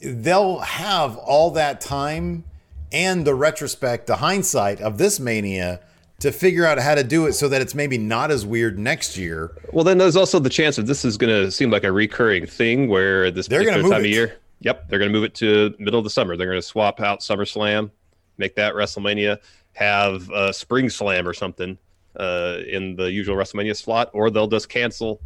they'll 0.00 0.60
have 0.60 1.16
all 1.16 1.50
that 1.52 1.80
time 1.80 2.44
and 2.92 3.24
the 3.26 3.34
retrospect, 3.34 4.06
the 4.06 4.16
hindsight 4.16 4.80
of 4.80 4.98
this 4.98 5.18
mania 5.18 5.80
to 6.20 6.32
figure 6.32 6.64
out 6.64 6.78
how 6.78 6.94
to 6.94 7.04
do 7.04 7.26
it 7.26 7.34
so 7.34 7.48
that 7.48 7.60
it's 7.60 7.74
maybe 7.74 7.98
not 7.98 8.30
as 8.30 8.46
weird 8.46 8.78
next 8.78 9.16
year. 9.18 9.52
Well, 9.72 9.84
then 9.84 9.98
there's 9.98 10.16
also 10.16 10.38
the 10.38 10.48
chance 10.48 10.76
that 10.76 10.86
this 10.86 11.04
is 11.04 11.16
going 11.18 11.30
to 11.30 11.50
seem 11.50 11.70
like 11.70 11.84
a 11.84 11.92
recurring 11.92 12.46
thing 12.46 12.88
where 12.88 13.30
this 13.30 13.48
They're 13.48 13.60
particular 13.60 13.90
time 13.90 14.00
it. 14.02 14.06
of 14.06 14.10
year. 14.10 14.36
Yep, 14.60 14.88
they're 14.88 14.98
going 14.98 15.10
to 15.10 15.12
move 15.12 15.24
it 15.24 15.34
to 15.34 15.74
middle 15.78 15.98
of 15.98 16.04
the 16.04 16.10
summer. 16.10 16.34
They're 16.36 16.46
going 16.46 16.58
to 16.58 16.66
swap 16.66 17.00
out 17.00 17.20
SummerSlam, 17.20 17.90
make 18.38 18.54
that 18.54 18.72
WrestleMania, 18.74 19.38
have 19.74 20.30
a 20.30 20.54
Spring 20.54 20.88
Slam 20.88 21.28
or 21.28 21.34
something 21.34 21.76
uh, 22.18 22.60
in 22.66 22.96
the 22.96 23.12
usual 23.12 23.36
WrestleMania 23.36 23.76
slot, 23.76 24.08
or 24.14 24.30
they'll 24.30 24.46
just 24.48 24.70
cancel 24.70 25.20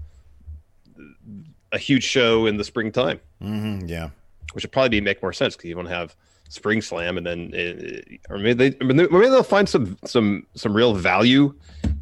a 1.73 1.78
huge 1.78 2.02
show 2.02 2.47
in 2.47 2.56
the 2.56 2.64
springtime, 2.64 3.20
Mm, 3.40 3.88
yeah. 3.88 4.11
which 4.54 4.64
would 4.64 4.73
probably 4.73 4.88
be, 4.88 5.00
make 5.00 5.23
more 5.23 5.32
sense 5.32 5.54
because 5.56 5.70
you 5.70 5.76
want 5.76 5.87
to 5.88 5.94
have 5.94 6.16
Spring 6.50 6.83
Slam, 6.83 7.16
and 7.16 7.25
then 7.26 7.52
uh, 7.54 8.33
or 8.33 8.38
maybe 8.38 8.71
they 8.71 8.76
or 8.85 8.87
maybe 8.88 9.07
they'll 9.30 9.42
find 9.42 9.69
some 9.69 9.97
some 10.04 10.47
some 10.54 10.76
real 10.76 10.95
value 10.95 11.54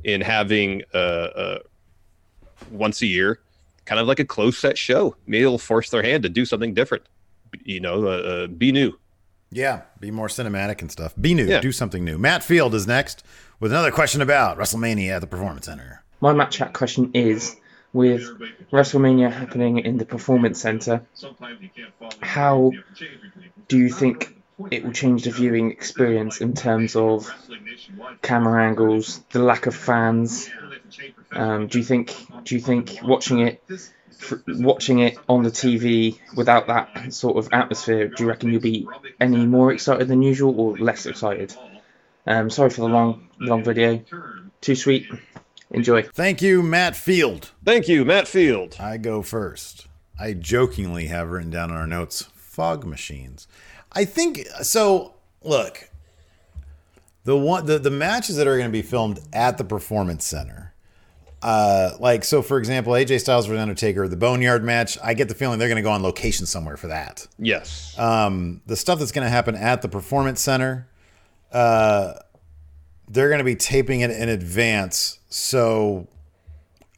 in 0.05 0.21
having 0.23 0.83
uh, 0.95 0.97
uh, 0.97 1.59
once 2.71 3.02
a 3.02 3.07
year, 3.07 3.40
kind 3.85 4.00
of 4.00 4.07
like 4.09 4.19
a 4.19 4.25
close 4.25 4.59
set 4.59 4.76
show. 4.78 5.14
Maybe 5.26 5.43
it'll 5.45 5.59
force 5.59 5.90
their 5.90 6.02
hand 6.02 6.23
to 6.25 6.28
do 6.31 6.45
something 6.45 6.73
different. 6.75 7.05
You 7.62 7.81
know, 7.81 8.07
uh, 8.07 8.11
uh, 8.11 8.47
be 8.47 8.73
new. 8.73 8.99
Yeah, 9.50 9.83
be 10.00 10.11
more 10.11 10.28
cinematic 10.28 10.81
and 10.83 10.90
stuff. 10.90 11.14
Be 11.21 11.35
new, 11.35 11.47
Yeah. 11.47 11.61
do 11.61 11.73
something 11.73 12.05
new. 12.05 12.19
Matt 12.19 12.43
Field 12.43 12.75
is 12.75 12.87
next 12.87 13.23
with 13.61 13.71
another 13.73 13.90
question 13.90 14.21
about 14.21 14.59
WrestleMania 14.59 15.11
at 15.11 15.21
the 15.21 15.26
Performance 15.26 15.67
Center. 15.67 16.02
My 16.21 16.33
match 16.33 16.57
chat 16.57 16.73
question 16.73 17.11
is 17.14 17.57
with 17.93 18.23
WrestleMania 18.73 19.31
happening 19.33 19.78
in 19.78 19.97
the 19.99 20.05
Performance 20.05 20.61
Center, 20.61 21.02
how 22.21 22.73
do 23.69 23.78
you 23.78 23.88
think 23.90 24.35
it 24.71 24.85
will 24.85 24.93
change 24.93 25.25
the 25.25 25.31
viewing 25.31 25.71
experience 25.71 26.41
in 26.41 26.55
terms 26.55 26.97
of 26.97 27.33
camera 28.23 28.65
angles, 28.65 29.23
the 29.31 29.43
lack 29.43 29.67
of 29.67 29.75
fans? 29.75 30.50
Um, 31.31 31.69
do 31.69 31.79
you 31.79 31.85
think 31.85 32.15
do 32.45 32.55
you 32.55 32.61
think 32.61 32.99
watching 33.03 33.41
it 33.41 33.62
watching 34.49 34.99
it 34.99 35.17
on 35.29 35.43
the 35.43 35.50
TV 35.50 36.19
without 36.35 36.67
that 36.67 37.12
sort 37.12 37.37
of 37.37 37.53
atmosphere, 37.53 38.09
do 38.09 38.25
you 38.25 38.29
reckon 38.29 38.50
you'll 38.50 38.61
be 38.61 38.88
any 39.21 39.47
more 39.47 39.73
excited 39.73 40.09
than 40.09 40.23
usual 40.23 40.59
or 40.59 40.77
less 40.77 41.07
excited? 41.07 41.55
Um, 42.27 42.50
sorry 42.50 42.71
for 42.71 42.83
the 42.83 42.88
long 42.88 43.29
long 43.38 43.62
video. 43.62 44.03
Too 44.61 44.75
sweet. 44.75 45.09
Enjoy. 45.71 46.03
Thank 46.03 46.43
you, 46.43 46.62
Matt 46.62 46.97
Field. 46.97 47.53
Thank 47.65 47.88
you, 47.88 48.05
Matt 48.05 48.27
Field. 48.27 48.77
I 48.81 48.97
go 48.97 49.23
first. 49.23 49.87
I 50.19 50.33
jokingly 50.33 51.07
have 51.07 51.31
written 51.31 51.50
down 51.50 51.71
in 51.71 51.77
our 51.77 51.87
notes 51.87 52.29
fog 52.59 52.85
machines. 52.85 53.47
I 53.93 54.05
think 54.05 54.41
so. 54.62 55.15
Look, 55.45 55.88
the 57.23 57.37
one 57.38 57.67
the, 57.67 57.79
the 57.79 57.91
matches 57.91 58.35
that 58.35 58.49
are 58.49 58.57
going 58.57 58.69
to 58.69 58.73
be 58.73 58.83
filmed 58.83 59.21
at 59.33 59.59
the 59.59 59.65
Performance 59.65 60.25
Center, 60.25 60.75
uh, 61.41 61.93
like 62.00 62.25
so. 62.25 62.43
For 62.43 62.59
example, 62.59 62.95
AJ 62.95 63.21
Styles 63.21 63.47
versus 63.47 63.62
Undertaker, 63.62 64.09
the 64.09 64.17
Boneyard 64.17 64.65
match. 64.65 64.99
I 65.05 65.15
get 65.15 65.29
the 65.29 65.37
feeling 65.37 65.61
they're 65.61 65.69
going 65.69 65.77
to 65.77 65.83
go 65.83 65.93
on 65.93 66.03
location 66.03 66.47
somewhere 66.47 66.77
for 66.77 66.88
that. 66.88 67.29
Yes. 67.38 67.97
Um, 67.97 68.61
the 68.67 68.75
stuff 68.75 68.99
that's 68.99 69.12
going 69.12 69.25
to 69.25 69.31
happen 69.31 69.55
at 69.55 69.81
the 69.81 69.88
Performance 69.88 70.41
Center, 70.41 70.88
uh, 71.53 72.15
they're 73.09 73.29
going 73.29 73.38
to 73.38 73.45
be 73.45 73.55
taping 73.55 74.00
it 74.00 74.11
in 74.11 74.29
advance. 74.29 75.21
So 75.29 76.09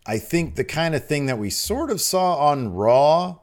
I 0.07 0.17
think 0.17 0.55
the 0.55 0.65
kind 0.65 0.95
of 0.95 1.07
thing 1.07 1.27
that 1.27 1.39
we 1.39 1.51
sort 1.51 1.91
of 1.91 2.01
saw 2.01 2.37
on 2.37 2.73
Raw, 2.73 3.41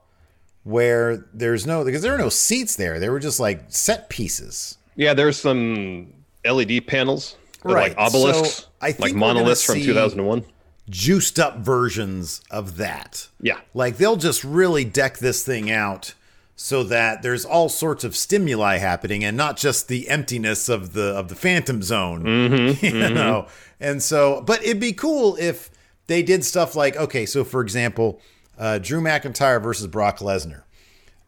where 0.68 1.26
there's 1.34 1.66
no, 1.66 1.86
because 1.86 2.02
there 2.02 2.14
are 2.14 2.18
no 2.18 2.28
seats 2.28 2.76
there, 2.76 3.00
they 3.00 3.08
were 3.08 3.20
just 3.20 3.40
like 3.40 3.64
set 3.70 4.10
pieces. 4.10 4.78
yeah, 4.96 5.14
there's 5.14 5.40
some 5.40 6.14
LED 6.44 6.88
panels, 6.88 7.38
Right, 7.64 7.96
like 7.96 7.98
obelisks, 7.98 8.64
so 8.64 8.68
I 8.82 8.92
think 8.92 9.00
like 9.00 9.16
monoliths 9.16 9.64
from 9.64 9.82
2001. 9.82 10.44
Juiced 10.90 11.40
up 11.40 11.58
versions 11.60 12.42
of 12.52 12.78
that. 12.78 13.28
Yeah. 13.42 13.60
Like 13.74 13.98
they'll 13.98 14.18
just 14.18 14.44
really 14.44 14.86
deck 14.86 15.18
this 15.18 15.44
thing 15.44 15.72
out 15.72 16.14
so 16.56 16.84
that 16.84 17.22
there's 17.22 17.46
all 17.46 17.70
sorts 17.70 18.04
of 18.04 18.16
stimuli 18.16 18.78
happening 18.78 19.24
and 19.24 19.38
not 19.38 19.58
just 19.58 19.88
the 19.88 20.10
emptiness 20.10 20.70
of 20.70 20.94
the 20.94 21.14
of 21.16 21.28
the 21.30 21.36
phantom 21.36 21.82
zone. 21.82 22.24
Mm-hmm, 22.24 22.86
you 22.86 22.92
mm-hmm. 22.94 23.14
know. 23.14 23.48
And 23.80 24.02
so 24.02 24.42
but 24.42 24.64
it'd 24.64 24.80
be 24.80 24.94
cool 24.94 25.38
if 25.40 25.70
they 26.08 26.24
did 26.24 26.46
stuff 26.46 26.76
like 26.76 26.96
okay, 26.96 27.26
so 27.26 27.44
for 27.44 27.62
example, 27.62 28.22
uh, 28.58 28.80
Drew 28.80 29.02
McIntyre 29.02 29.62
versus 29.62 29.88
Brock 29.88 30.20
Lesnar. 30.20 30.64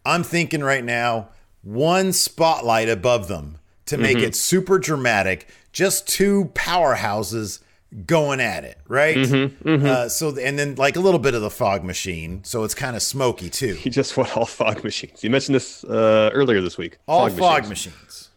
I'm 0.05 0.23
thinking 0.23 0.63
right 0.63 0.83
now, 0.83 1.29
one 1.61 2.13
spotlight 2.13 2.89
above 2.89 3.27
them 3.27 3.57
to 3.85 3.97
make 3.97 4.17
it 4.17 4.35
super 4.35 4.79
dramatic, 4.79 5.47
just 5.71 6.07
two 6.07 6.51
powerhouses 6.53 7.59
going 8.05 8.39
at 8.39 8.63
it, 8.63 8.77
right? 8.87 9.17
Uh, 9.65 10.07
so, 10.09 10.37
and 10.37 10.57
then 10.59 10.75
like 10.75 10.95
a 10.95 10.99
little 10.99 11.19
bit 11.19 11.33
of 11.33 11.41
the 11.41 11.49
fog 11.49 11.83
machine, 11.83 12.43
so 12.43 12.63
it's 12.63 12.75
kind 12.75 12.95
of 12.95 13.01
smoky 13.01 13.49
too. 13.49 13.73
He 13.73 13.89
just 13.89 14.15
went 14.17 14.35
all 14.37 14.45
fog 14.45 14.83
machines. 14.83 15.23
You 15.23 15.29
mentioned 15.29 15.55
this 15.55 15.83
uh, 15.83 16.29
earlier 16.33 16.61
this 16.61 16.77
week. 16.77 16.97
All 17.07 17.29
fog, 17.29 17.67
machines. 17.67 17.95
machines. 17.95 18.29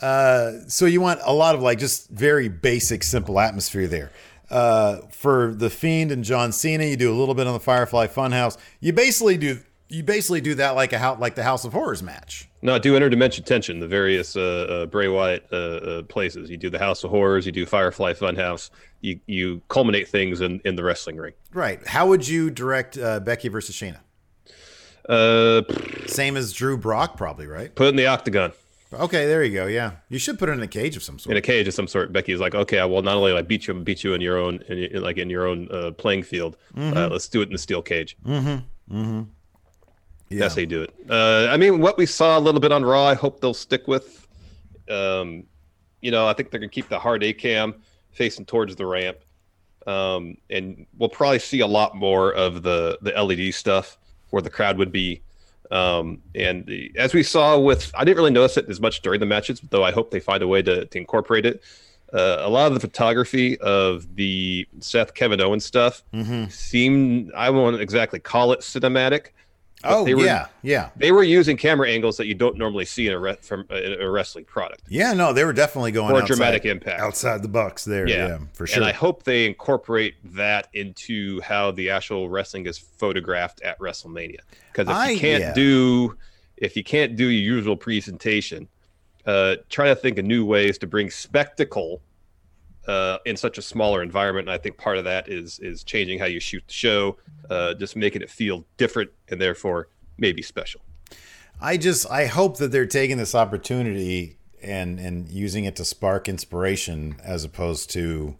Uh, 0.00 0.52
so 0.66 0.86
you 0.86 1.00
want 1.00 1.20
a 1.24 1.32
lot 1.32 1.54
of 1.54 1.62
like 1.62 1.78
just 1.78 2.08
very 2.10 2.48
basic, 2.48 3.02
simple 3.02 3.38
atmosphere 3.38 3.86
there. 3.86 4.10
Uh, 4.50 5.02
for 5.10 5.54
the 5.54 5.70
Fiend 5.70 6.10
and 6.10 6.24
John 6.24 6.50
Cena, 6.52 6.84
you 6.84 6.96
do 6.96 7.12
a 7.12 7.16
little 7.16 7.34
bit 7.34 7.46
on 7.46 7.52
the 7.52 7.60
Firefly 7.60 8.08
Funhouse. 8.08 8.56
You 8.80 8.92
basically 8.92 9.36
do 9.36 9.60
you 9.88 10.02
basically 10.04 10.40
do 10.40 10.54
that 10.54 10.70
like 10.76 10.92
a 10.92 11.16
like 11.18 11.34
the 11.34 11.42
House 11.42 11.64
of 11.64 11.72
Horrors 11.72 12.02
match. 12.02 12.48
No, 12.62 12.78
do 12.78 12.94
interdimension 12.94 13.44
tension, 13.44 13.80
the 13.80 13.88
various 13.88 14.36
uh, 14.36 14.40
uh, 14.40 14.86
Bray 14.86 15.08
Wyatt 15.08 15.46
uh, 15.52 15.56
uh, 15.56 16.02
places. 16.02 16.50
You 16.50 16.56
do 16.56 16.70
the 16.70 16.78
House 16.78 17.02
of 17.04 17.10
Horrors, 17.10 17.46
you 17.46 17.52
do 17.52 17.66
Firefly 17.66 18.14
Funhouse. 18.14 18.70
You 19.00 19.20
you 19.26 19.62
culminate 19.68 20.08
things 20.08 20.40
in, 20.40 20.60
in 20.64 20.76
the 20.76 20.84
wrestling 20.84 21.16
ring. 21.16 21.32
Right. 21.52 21.86
How 21.86 22.06
would 22.06 22.26
you 22.26 22.50
direct 22.50 22.98
uh, 22.98 23.20
Becky 23.20 23.48
versus 23.48 23.74
Shayna? 23.74 23.98
Uh, 25.08 25.62
Same 26.06 26.36
as 26.36 26.52
Drew 26.52 26.76
Brock, 26.76 27.16
probably, 27.16 27.46
right? 27.46 27.74
put 27.74 27.88
in 27.88 27.96
the 27.96 28.06
octagon 28.06 28.52
Okay, 28.92 29.26
there 29.26 29.44
you 29.44 29.54
go. 29.54 29.66
Yeah, 29.66 29.92
you 30.08 30.18
should 30.18 30.38
put 30.38 30.48
it 30.48 30.52
in 30.52 30.62
a 30.62 30.66
cage 30.66 30.96
of 30.96 31.02
some 31.02 31.18
sort. 31.18 31.32
in 31.32 31.36
a 31.36 31.40
cage 31.40 31.68
of 31.68 31.74
some 31.74 31.86
sort. 31.86 32.12
Becky 32.12 32.32
is 32.32 32.40
like, 32.40 32.54
okay, 32.54 32.80
I 32.80 32.84
will 32.84 33.02
not 33.02 33.16
only 33.16 33.32
like 33.32 33.46
beat 33.46 33.66
you, 33.68 33.74
beat 33.74 34.02
you 34.02 34.14
in 34.14 34.20
your 34.20 34.36
own, 34.36 34.62
in, 34.68 34.78
in, 34.78 35.02
like 35.02 35.16
in 35.16 35.30
your 35.30 35.46
own 35.46 35.68
uh, 35.70 35.92
playing 35.92 36.24
field. 36.24 36.56
Uh, 36.76 37.08
let's 37.08 37.28
do 37.28 37.40
it 37.40 37.46
in 37.46 37.52
the 37.52 37.58
steel 37.58 37.82
cage. 37.82 38.16
Mm-hmm. 38.26 38.96
Mm-hmm. 38.96 39.22
Yeah. 40.30 40.38
That's 40.40 40.54
how 40.54 40.60
you 40.60 40.66
do 40.66 40.82
it. 40.82 40.94
Uh, 41.08 41.48
I 41.50 41.56
mean, 41.56 41.80
what 41.80 41.98
we 41.98 42.06
saw 42.06 42.38
a 42.38 42.40
little 42.40 42.60
bit 42.60 42.72
on 42.72 42.84
Raw, 42.84 43.04
I 43.04 43.14
hope 43.14 43.40
they'll 43.40 43.54
stick 43.54 43.86
with. 43.86 44.26
Um, 44.88 45.44
you 46.00 46.10
know, 46.10 46.26
I 46.26 46.32
think 46.32 46.50
they're 46.50 46.60
gonna 46.60 46.70
keep 46.70 46.88
the 46.88 46.98
hard 46.98 47.22
A 47.22 47.32
cam 47.32 47.74
facing 48.12 48.44
towards 48.44 48.74
the 48.74 48.86
ramp, 48.86 49.18
um, 49.86 50.36
and 50.48 50.86
we'll 50.98 51.08
probably 51.08 51.38
see 51.38 51.60
a 51.60 51.66
lot 51.66 51.94
more 51.96 52.32
of 52.32 52.62
the 52.62 52.98
the 53.02 53.10
LED 53.12 53.54
stuff 53.54 53.98
where 54.30 54.42
the 54.42 54.50
crowd 54.50 54.78
would 54.78 54.90
be. 54.92 55.22
Um, 55.70 56.22
and 56.34 56.66
the, 56.66 56.92
as 56.96 57.14
we 57.14 57.22
saw 57.22 57.58
with, 57.58 57.92
I 57.94 58.04
didn't 58.04 58.16
really 58.16 58.32
notice 58.32 58.56
it 58.56 58.68
as 58.68 58.80
much 58.80 59.02
during 59.02 59.20
the 59.20 59.26
matches, 59.26 59.60
though. 59.70 59.84
I 59.84 59.92
hope 59.92 60.10
they 60.10 60.20
find 60.20 60.42
a 60.42 60.48
way 60.48 60.62
to, 60.62 60.84
to 60.84 60.98
incorporate 60.98 61.46
it. 61.46 61.62
Uh, 62.12 62.38
a 62.40 62.50
lot 62.50 62.66
of 62.66 62.74
the 62.74 62.80
photography 62.80 63.56
of 63.60 64.16
the 64.16 64.66
Seth 64.80 65.14
Kevin 65.14 65.40
Owens 65.40 65.64
stuff 65.64 66.02
seemed, 66.50 67.32
I 67.36 67.50
won't 67.50 67.80
exactly 67.80 68.18
call 68.18 68.50
it 68.52 68.60
cinematic. 68.60 69.26
But 69.82 69.90
Oh 69.92 70.04
they 70.04 70.14
were- 70.14 70.24
yeah, 70.24 70.46
yeah, 70.62 70.90
they 70.96 71.12
were 71.12 71.22
using 71.22 71.56
camera 71.56 71.88
angles 71.88 72.16
that 72.18 72.26
you 72.26 72.34
don't 72.34 72.56
normally 72.56 72.84
see 72.84 73.06
in 73.06 73.12
a 73.12 73.18
re- 73.18 73.36
from 73.40 73.64
a, 73.70 74.02
a 74.04 74.10
wrestling 74.10 74.44
product. 74.44 74.82
yeah. 74.88 75.12
No, 75.12 75.32
they 75.32 75.44
were 75.44 75.52
definitely 75.52 75.92
going 75.92 76.10
More 76.10 76.22
outside, 76.22 76.34
dramatic 76.36 76.64
impact. 76.66 77.00
outside 77.00 77.42
the 77.42 77.48
box 77.48 77.84
there. 77.84 78.08
Yeah, 78.08 78.38
for 78.52 78.66
sure. 78.66 78.76
And 78.76 78.84
I 78.84 78.92
hope 78.92 79.22
they 79.24 79.46
incorporate 79.46 80.14
that 80.36 80.68
into 80.74 81.40
how 81.40 81.70
the 81.70 81.90
actual 81.90 82.28
wrestling 82.28 82.66
is 82.66 82.78
photographed 82.78 83.62
at 83.62 83.78
WrestleMania. 83.78 84.40
Because 84.72 84.88
if 84.88 84.94
I- 84.94 85.10
you 85.10 85.18
can't 85.18 85.42
yeah. 85.42 85.52
do 85.54 86.16
if 86.56 86.76
you 86.76 86.84
can't 86.84 87.16
do 87.16 87.24
your 87.28 87.56
usual 87.56 87.76
presentation, 87.76 88.68
uh, 89.26 89.56
try 89.70 89.88
to 89.88 89.94
think 89.96 90.18
of 90.18 90.24
new 90.26 90.44
ways 90.44 90.76
to 90.78 90.86
bring 90.86 91.08
spectacle 91.10 92.02
uh, 92.90 93.18
in 93.24 93.36
such 93.36 93.56
a 93.56 93.62
smaller 93.62 94.02
environment. 94.02 94.48
And 94.48 94.54
I 94.54 94.58
think 94.58 94.76
part 94.76 94.98
of 94.98 95.04
that 95.04 95.28
is 95.28 95.60
is 95.60 95.84
changing 95.84 96.18
how 96.18 96.26
you 96.26 96.40
shoot 96.40 96.64
the 96.66 96.72
show, 96.72 97.16
uh, 97.48 97.74
just 97.74 97.94
making 97.94 98.22
it 98.22 98.30
feel 98.30 98.64
different 98.76 99.10
and 99.28 99.40
therefore 99.40 99.88
maybe 100.18 100.42
special. 100.42 100.80
I 101.60 101.76
just 101.76 102.10
I 102.10 102.26
hope 102.26 102.58
that 102.58 102.72
they're 102.72 102.86
taking 102.86 103.16
this 103.16 103.34
opportunity 103.34 104.38
and 104.60 104.98
and 104.98 105.30
using 105.30 105.64
it 105.66 105.76
to 105.76 105.84
spark 105.84 106.28
inspiration 106.28 107.16
as 107.22 107.44
opposed 107.44 107.90
to, 107.90 108.36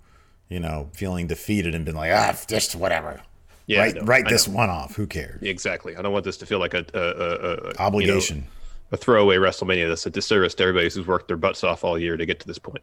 you 0.48 0.58
know, 0.58 0.90
feeling 0.94 1.28
defeated 1.28 1.74
and 1.74 1.84
being 1.84 1.96
like 1.96 2.12
ah 2.12 2.36
just 2.48 2.74
whatever. 2.74 3.22
Yeah, 3.66 3.80
write 3.80 4.02
write 4.02 4.28
this 4.28 4.48
one 4.48 4.68
off. 4.68 4.96
Who 4.96 5.06
cares? 5.06 5.40
Exactly. 5.42 5.96
I 5.96 6.02
don't 6.02 6.12
want 6.12 6.24
this 6.24 6.38
to 6.38 6.46
feel 6.46 6.58
like 6.58 6.74
a, 6.74 6.84
a, 6.92 6.98
a, 6.98 7.02
a 7.02 7.56
you 7.56 7.62
know, 7.62 7.72
Obligation. 7.78 8.46
a 8.90 8.96
throwaway 8.96 9.36
WrestleMania. 9.36 9.88
That's 9.88 10.06
a 10.06 10.10
disservice 10.10 10.56
to 10.56 10.64
everybody 10.64 10.86
who's 10.86 11.06
worked 11.06 11.28
their 11.28 11.36
butts 11.36 11.62
off 11.62 11.84
all 11.84 11.96
year 11.96 12.16
to 12.16 12.26
get 12.26 12.40
to 12.40 12.48
this 12.48 12.58
point. 12.58 12.82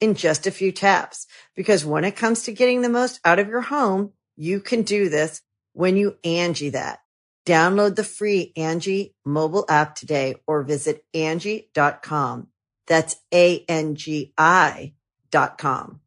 in 0.00 0.14
just 0.14 0.46
a 0.46 0.50
few 0.50 0.72
taps. 0.72 1.26
Because 1.54 1.84
when 1.84 2.04
it 2.04 2.16
comes 2.16 2.44
to 2.44 2.52
getting 2.52 2.82
the 2.82 2.88
most 2.88 3.20
out 3.24 3.38
of 3.38 3.48
your 3.48 3.62
home, 3.62 4.12
you 4.36 4.60
can 4.60 4.82
do 4.82 5.08
this 5.08 5.42
when 5.72 5.96
you 5.96 6.16
Angi 6.24 6.72
that. 6.72 7.00
Download 7.46 7.96
the 7.96 8.04
free 8.04 8.52
Angi 8.56 9.14
mobile 9.24 9.64
app 9.68 9.94
today 9.94 10.36
or 10.46 10.62
visit 10.62 11.04
Angi.com. 11.14 12.48
That's 12.86 13.16
A-N-G-I 13.32 14.94
dot 15.30 15.58
com. 15.58 16.00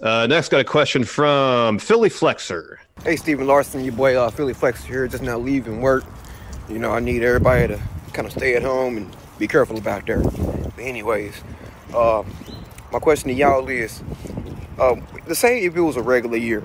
Uh, 0.00 0.26
next, 0.26 0.50
got 0.50 0.60
a 0.60 0.64
question 0.64 1.04
from 1.04 1.78
Philly 1.78 2.08
Flexer. 2.08 2.76
Hey, 3.02 3.16
Steve 3.16 3.40
and 3.40 3.48
Larson, 3.48 3.84
your 3.84 3.94
boy 3.94 4.16
uh, 4.16 4.30
Philly 4.30 4.54
Flexer 4.54 4.86
here, 4.86 5.08
just 5.08 5.22
now 5.22 5.38
leaving 5.38 5.80
work. 5.80 6.04
You 6.68 6.78
know, 6.78 6.92
I 6.92 7.00
need 7.00 7.22
everybody 7.22 7.68
to 7.68 7.80
kind 8.12 8.26
of 8.26 8.32
stay 8.32 8.54
at 8.54 8.62
home 8.62 8.96
and 8.96 9.16
be 9.38 9.48
careful 9.48 9.76
about 9.76 10.06
there. 10.06 10.22
But 10.22 10.78
anyways, 10.78 11.34
uh, 11.94 12.22
my 12.92 12.98
question 12.98 13.28
to 13.28 13.34
y'all 13.34 13.68
is, 13.68 14.02
um, 14.80 15.06
to 15.26 15.34
say 15.34 15.64
if 15.64 15.76
it 15.76 15.80
was 15.80 15.96
a 15.96 16.02
regular 16.02 16.36
year, 16.36 16.64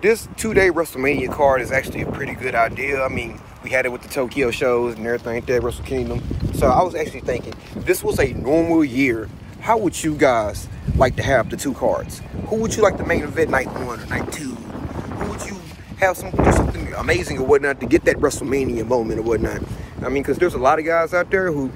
this 0.00 0.28
two-day 0.36 0.70
WrestleMania 0.70 1.32
card 1.32 1.60
is 1.60 1.72
actually 1.72 2.02
a 2.02 2.12
pretty 2.12 2.34
good 2.34 2.54
idea. 2.54 3.02
I 3.02 3.08
mean, 3.08 3.40
we 3.64 3.70
had 3.70 3.84
it 3.84 3.90
with 3.90 4.02
the 4.02 4.08
Tokyo 4.08 4.50
shows 4.50 4.94
and 4.94 5.04
everything 5.04 5.44
that 5.44 5.62
Wrestle 5.62 5.84
Kingdom. 5.84 6.22
So 6.54 6.68
I 6.68 6.82
was 6.82 6.94
actually 6.94 7.20
thinking, 7.20 7.54
if 7.74 7.84
this 7.84 8.04
was 8.04 8.20
a 8.20 8.32
normal 8.32 8.84
year, 8.84 9.28
how 9.60 9.76
would 9.78 10.02
you 10.02 10.14
guys 10.14 10.68
like 10.96 11.16
to 11.16 11.22
have 11.22 11.50
the 11.50 11.56
two 11.56 11.74
cards? 11.74 12.22
Who 12.46 12.56
would 12.56 12.76
you 12.76 12.82
like 12.82 12.96
the 12.96 13.04
main 13.04 13.24
event 13.24 13.50
night 13.50 13.66
one 13.66 14.00
or 14.00 14.06
night 14.06 14.30
two? 14.32 14.54
Who 14.54 15.30
would 15.30 15.42
you 15.44 15.56
have 15.98 16.16
some 16.16 16.32
something 16.52 16.92
amazing 16.94 17.38
or 17.38 17.46
whatnot 17.46 17.80
to 17.80 17.86
get 17.86 18.04
that 18.04 18.18
WrestleMania 18.18 18.86
moment 18.86 19.18
or 19.18 19.24
whatnot? 19.24 19.62
I 20.02 20.08
mean, 20.10 20.22
because 20.22 20.38
there's 20.38 20.54
a 20.54 20.58
lot 20.58 20.78
of 20.78 20.84
guys 20.84 21.12
out 21.12 21.30
there 21.30 21.50
who 21.50 21.72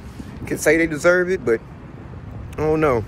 can 0.46 0.58
say 0.58 0.76
they 0.76 0.86
deserve 0.86 1.28
it, 1.28 1.44
but 1.44 1.60
I 2.52 2.56
don't 2.58 2.80
know. 2.80 3.04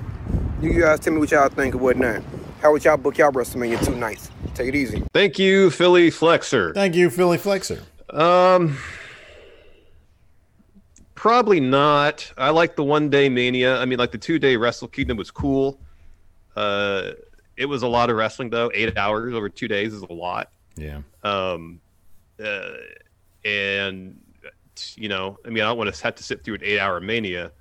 You 0.61 0.81
guys 0.81 1.01
tell 1.01 1.13
me 1.13 1.19
what 1.19 1.31
y'all 1.31 1.49
think 1.49 1.75
or 1.75 1.79
whatnot. 1.79 2.23
How 2.63 2.73
would 2.73 2.85
y'all 2.85 2.97
book 2.97 3.19
y'all 3.19 3.33
WrestleMania 3.33 3.85
two 3.85 3.95
nights? 3.97 4.31
Take 4.55 4.69
it 4.69 4.75
easy. 4.75 5.03
Thank 5.13 5.39
you, 5.39 5.71
Philly 5.71 6.11
Flexer. 6.11 6.73
Thank 6.73 6.95
you, 6.95 7.11
Philly 7.11 7.37
Flexer. 7.37 7.83
Um, 8.09 8.79
probably 11.15 11.61
not. 11.61 12.33
I 12.39 12.51
like 12.51 12.77
the 12.77 12.85
one 12.85 13.11
day 13.11 13.29
Mania. 13.29 13.79
I 13.79 13.85
mean, 13.85 13.99
like 13.99 14.13
the 14.13 14.19
two 14.19 14.39
day 14.39 14.57
Wrestle 14.57 14.89
Kingdom 14.89 15.17
was 15.17 15.31
cool. 15.31 15.81
Uh, 16.57 17.11
it 17.57 17.67
was 17.67 17.83
a 17.83 17.89
lot 17.89 18.09
of 18.09 18.17
wrestling 18.17 18.51
though. 18.51 18.71
Eight 18.75 18.97
hours 18.97 19.35
over 19.35 19.49
two 19.49 19.69
days 19.69 19.93
is 19.93 20.03
a 20.03 20.13
lot. 20.13 20.51
Yeah. 20.77 21.01
Um, 21.23 21.81
uh, 22.43 22.73
and 23.45 24.19
you 24.97 25.09
know, 25.09 25.39
I 25.45 25.51
mean, 25.51 25.63
I 25.63 25.67
don't 25.67 25.79
want 25.79 25.95
to 25.95 26.03
have 26.03 26.15
to 26.15 26.23
sit 26.23 26.45
through 26.45 26.55
an 26.55 26.61
eight 26.65 26.79
hour 26.79 27.01
Mania, 27.01 27.53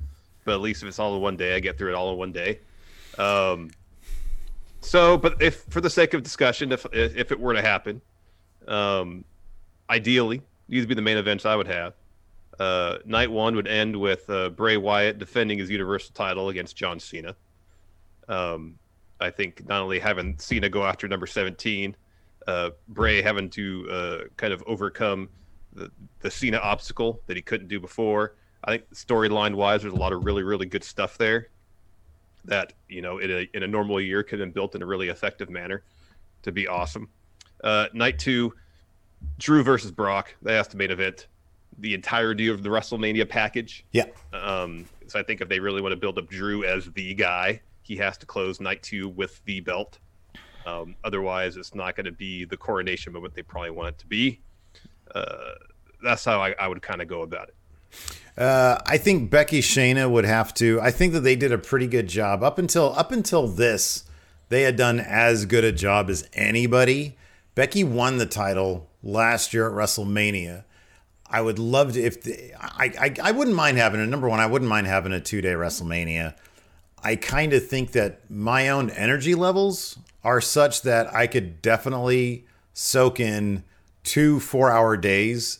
but 0.46 0.54
at 0.54 0.62
least 0.62 0.84
if 0.84 0.90
it's 0.90 1.00
all 1.00 1.16
in 1.16 1.22
one 1.22 1.36
day, 1.36 1.56
I 1.56 1.60
get 1.60 1.78
through 1.78 1.90
it 1.90 1.96
all 1.96 2.12
in 2.12 2.18
one 2.18 2.32
day. 2.32 2.60
Um, 3.18 3.72
so, 4.82 5.18
but 5.18 5.42
if 5.42 5.64
for 5.70 5.82
the 5.82 5.90
sake 5.90 6.14
of 6.14 6.24
discussion, 6.24 6.72
if 6.72 6.86
if 6.92 7.32
it 7.32 7.40
were 7.40 7.54
to 7.54 7.62
happen, 7.62 8.02
um, 8.68 9.24
ideally, 9.90 10.42
these 10.68 10.82
would 10.82 10.90
be 10.90 10.96
the 10.96 11.02
main 11.02 11.18
events 11.18 11.46
I 11.46 11.56
would 11.56 11.68
have. 11.68 11.94
Uh, 12.60 12.98
night 13.06 13.32
one 13.32 13.56
would 13.56 13.68
end 13.68 14.00
with 14.00 14.30
uh, 14.30 14.50
Bray 14.50 14.78
Wyatt 14.78 15.18
defending 15.18 15.58
his 15.58 15.70
Universal 15.70 16.14
title 16.14 16.50
against 16.50 16.76
John 16.76 17.00
Cena. 17.00 17.36
Um, 18.28 18.78
I 19.20 19.30
think 19.30 19.68
not 19.68 19.82
only 19.82 20.00
having 20.00 20.38
Cena 20.38 20.70
go 20.70 20.84
after 20.84 21.08
number 21.08 21.26
17, 21.26 21.96
uh, 22.46 22.72
Bray 22.90 23.22
having 23.22 23.50
to 23.52 23.90
uh, 23.90 24.18
kind 24.38 24.54
of 24.54 24.64
overcome 24.68 25.30
the, 25.72 25.90
the 26.20 26.30
Cena 26.30 26.58
obstacle 26.58 27.22
that 27.28 27.36
he 27.36 27.42
couldn't 27.42 27.70
do 27.70 27.80
before. 27.80 28.36
I 28.64 28.72
think 28.72 28.94
storyline 28.94 29.56
wise, 29.56 29.82
there's 29.82 29.94
a 29.94 29.98
lot 29.98 30.14
of 30.14 30.26
really, 30.26 30.44
really 30.44 30.66
good 30.66 30.84
stuff 30.84 31.18
there 31.18 31.50
that, 32.46 32.74
you 32.90 33.02
know, 33.02 33.20
in 33.20 33.32
a, 33.32 33.50
in 33.54 33.64
a 33.64 33.68
normal 33.68 34.02
year 34.02 34.24
could 34.24 34.40
have 34.40 34.48
been 34.48 34.54
built 34.54 34.76
in 34.76 34.82
a 34.82 34.86
really 34.86 35.10
effective 35.10 35.50
manner 35.50 35.84
to 36.42 36.52
be 36.52 36.68
awesome. 36.68 37.10
Uh, 37.64 37.88
night 37.94 38.20
two, 38.20 38.54
Drew 39.40 39.64
versus 39.64 39.92
Brock. 39.92 40.36
That's 40.42 40.68
the 40.68 40.78
main 40.78 40.92
event. 40.92 41.28
The 41.80 41.94
entirety 41.94 42.50
of 42.50 42.62
the 42.62 42.70
WrestleMania 42.70 43.28
package. 43.28 43.86
Yeah. 43.92 44.06
Um, 44.34 44.86
so 45.08 45.20
I 45.20 45.24
think 45.24 45.42
if 45.42 45.50
they 45.50 45.60
really 45.60 45.82
want 45.82 45.94
to 45.94 45.98
build 45.98 46.18
up 46.18 46.30
Drew 46.30 46.64
as 46.66 46.92
the 46.92 47.14
guy, 47.14 47.62
he 47.82 47.96
has 47.98 48.18
to 48.20 48.26
close 48.26 48.60
night 48.60 48.84
two 48.84 49.10
with 49.10 49.44
the 49.46 49.60
belt. 49.62 50.00
Um, 50.66 50.96
otherwise, 51.04 51.58
it's 51.58 51.74
not 51.74 51.96
going 51.96 52.06
to 52.06 52.12
be 52.12 52.46
the 52.46 52.58
coronation 52.58 53.12
moment 53.14 53.34
they 53.34 53.42
probably 53.42 53.72
want 53.72 53.90
it 53.90 53.98
to 54.00 54.08
be. 54.08 54.42
Uh, 55.14 55.56
that's 56.02 56.24
how 56.24 56.42
I, 56.42 56.54
I 56.60 56.68
would 56.68 56.82
kind 56.82 57.02
of 57.02 57.08
go 57.08 57.22
about 57.22 57.50
it. 57.50 57.56
Uh, 58.38 58.80
I 58.86 58.98
think 58.98 59.30
Becky 59.30 59.62
Shayna 59.62 60.10
would 60.10 60.26
have 60.26 60.54
to. 60.56 60.82
I 60.82 60.92
think 60.92 61.14
that 61.14 61.20
they 61.20 61.36
did 61.36 61.52
a 61.52 61.58
pretty 61.58 61.88
good 61.88 62.08
job 62.08 62.44
up 62.44 62.58
until 62.58 62.94
up 62.98 63.12
until 63.12 63.48
this. 63.48 64.06
They 64.50 64.64
had 64.64 64.76
done 64.76 65.00
as 65.00 65.46
good 65.46 65.64
a 65.64 65.72
job 65.72 66.10
as 66.10 66.28
anybody. 66.34 67.18
Becky 67.56 67.84
won 67.84 68.18
the 68.18 68.26
title 68.26 68.90
last 69.04 69.54
year 69.54 69.68
at 69.68 69.74
WrestleMania. 69.74 70.64
I 71.28 71.42
would 71.42 71.60
love 71.60 71.94
to 71.94 72.02
if 72.02 72.24
the, 72.24 72.54
I, 72.60 72.92
I 73.00 73.30
I 73.30 73.32
wouldn't 73.32 73.56
mind 73.56 73.78
having 73.78 74.02
a 74.02 74.08
number 74.08 74.28
one. 74.28 74.40
I 74.40 74.48
wouldn't 74.48 74.70
mind 74.70 74.88
having 74.88 75.14
a 75.14 75.20
two 75.20 75.42
day 75.42 75.54
WrestleMania. 75.54 76.36
I 77.04 77.16
kind 77.16 77.54
of 77.54 77.68
think 77.68 77.92
that 77.92 78.30
my 78.32 78.70
own 78.70 78.90
energy 78.92 79.36
levels 79.36 79.98
are 80.24 80.42
such 80.42 80.84
that 80.84 81.14
I 81.14 81.28
could 81.28 81.62
definitely 81.62 82.46
soak 82.74 83.20
in 83.20 83.64
two 84.04 84.40
four 84.40 84.72
hour 84.72 84.98
days 84.98 85.60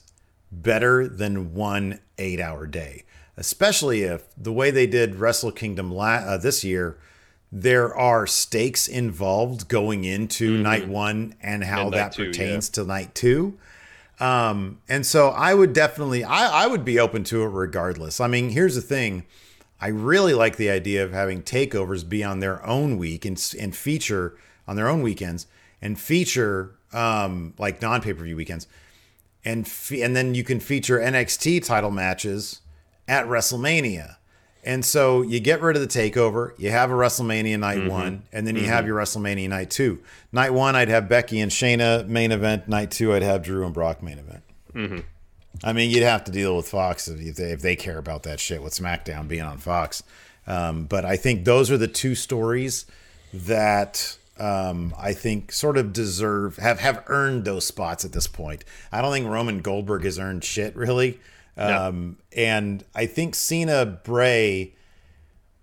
better 0.62 1.08
than 1.08 1.54
one 1.54 2.00
eight 2.18 2.40
hour 2.40 2.68
day, 2.68 3.04
especially 3.38 4.04
if 4.04 4.24
the 4.38 4.52
way 4.52 4.72
they 4.72 4.88
did 4.88 5.16
Wrestle 5.16 5.52
Kingdom 5.52 5.92
la- 5.92 6.24
uh, 6.26 6.38
this 6.38 6.64
year, 6.64 6.98
there 7.52 7.96
are 7.96 8.26
stakes 8.26 8.88
involved 8.88 9.68
going 9.68 10.04
into 10.04 10.58
night 10.58 10.88
one 10.88 11.36
and 11.42 11.64
how 11.64 11.86
And 11.86 11.94
that 11.94 12.14
two, 12.14 12.26
pertains 12.26 12.70
to 12.70 12.84
night 12.84 13.14
two. 13.14 13.58
Um, 14.20 14.80
and 14.88 15.06
so 15.06 15.30
I 15.30 15.54
would 15.54 15.74
definitely, 15.74 16.24
I, 16.24 16.64
I 16.64 16.68
would 16.68 16.86
be 16.86 17.00
open 17.00 17.24
to 17.26 17.44
it 17.44 17.48
regardless. 17.48 18.20
I 18.20 18.28
mean, 18.28 18.50
here's 18.50 18.76
the 18.76 18.82
thing. 18.82 19.26
I 19.82 19.88
really 19.88 20.34
like 20.34 20.56
the 20.56 20.70
idea 20.70 21.04
of 21.04 21.12
having 21.12 21.44
takeovers 21.44 22.08
be 22.08 22.24
on 22.24 22.40
their 22.40 22.66
own 22.66 22.98
week 22.98 23.26
and, 23.26 23.56
and 23.60 23.76
feature 23.76 24.38
on 24.68 24.76
their 24.76 24.88
own 24.88 25.02
weekends 25.02 25.46
and 25.82 26.00
feature 26.00 26.76
um, 26.94 27.54
like 27.58 27.82
non 27.82 28.02
pay 28.02 28.14
per 28.14 28.24
view 28.24 28.38
weekends, 28.38 28.68
and 29.46 29.68
fe- 29.68 30.02
and 30.02 30.16
then 30.16 30.36
you 30.36 30.44
can 30.44 30.60
feature 30.60 31.00
NXT 31.00 31.66
title 31.66 31.92
matches 31.92 32.62
at 33.08 33.26
WrestleMania. 33.26 34.18
And 34.66 34.86
so 34.86 35.22
you 35.22 35.42
get 35.42 35.62
rid 35.62 35.76
of 35.76 35.82
the 35.82 35.88
takeover, 35.88 36.58
you 36.58 36.72
have 36.72 36.90
a 36.90 36.94
WrestleMania 36.94 37.60
night 37.60 37.80
mm-hmm. 37.80 37.90
one, 37.90 38.24
and 38.32 38.48
then 38.48 38.56
you 38.56 38.62
mm-hmm. 38.62 38.72
have 38.72 38.88
your 38.88 38.98
WrestleMania 38.98 39.50
night 39.50 39.70
two. 39.70 40.00
Night 40.32 40.54
one, 40.54 40.76
I'd 40.76 40.88
have 40.88 41.10
Becky 41.10 41.42
and 41.42 41.52
Shayna 41.52 42.08
main 42.08 42.32
event. 42.32 42.70
Night 42.70 42.90
two, 42.90 43.14
I'd 43.14 43.24
have 43.24 43.44
Drew 43.44 43.66
and 43.66 43.74
Brock 43.74 44.02
main 44.02 44.20
event. 44.20 44.44
Mm-hmm. 44.74 45.00
I 45.64 45.74
mean, 45.74 45.92
you'd 45.92 46.04
have 46.04 46.24
to 46.26 46.32
deal 46.32 46.56
with 46.56 46.68
Fox 46.68 47.08
if 47.08 47.36
they, 47.36 47.52
if 47.52 47.62
they 47.62 47.76
care 47.76 47.98
about 47.98 48.24
that 48.24 48.40
shit 48.40 48.64
with 48.64 48.74
SmackDown 48.74 49.28
being 49.28 49.44
on 49.44 49.58
Fox. 49.58 50.02
Um, 50.48 50.86
but 50.86 51.06
I 51.06 51.18
think 51.18 51.46
those 51.46 51.70
are 51.70 51.78
the 51.78 51.88
two 51.88 52.16
stories 52.16 52.86
that 53.34 54.18
um, 54.40 54.96
I 54.98 55.14
think 55.14 55.52
sort 55.52 55.78
of 55.78 55.94
deserve 55.94 56.58
have 56.58 56.80
have 56.80 57.04
earned 57.08 57.46
those 57.46 57.66
spots 57.66 58.04
at 58.04 58.14
this 58.14 58.28
point. 58.28 58.66
I 58.92 59.02
don't 59.02 59.12
think 59.12 59.28
Roman 59.28 59.62
Goldberg 59.62 60.04
has 60.04 60.18
earned 60.18 60.44
shit 60.44 60.76
really, 60.76 61.20
um, 61.56 62.18
and 62.36 62.84
I 62.96 63.06
think 63.06 63.36
Cena 63.36 63.86
Bray 63.86 64.74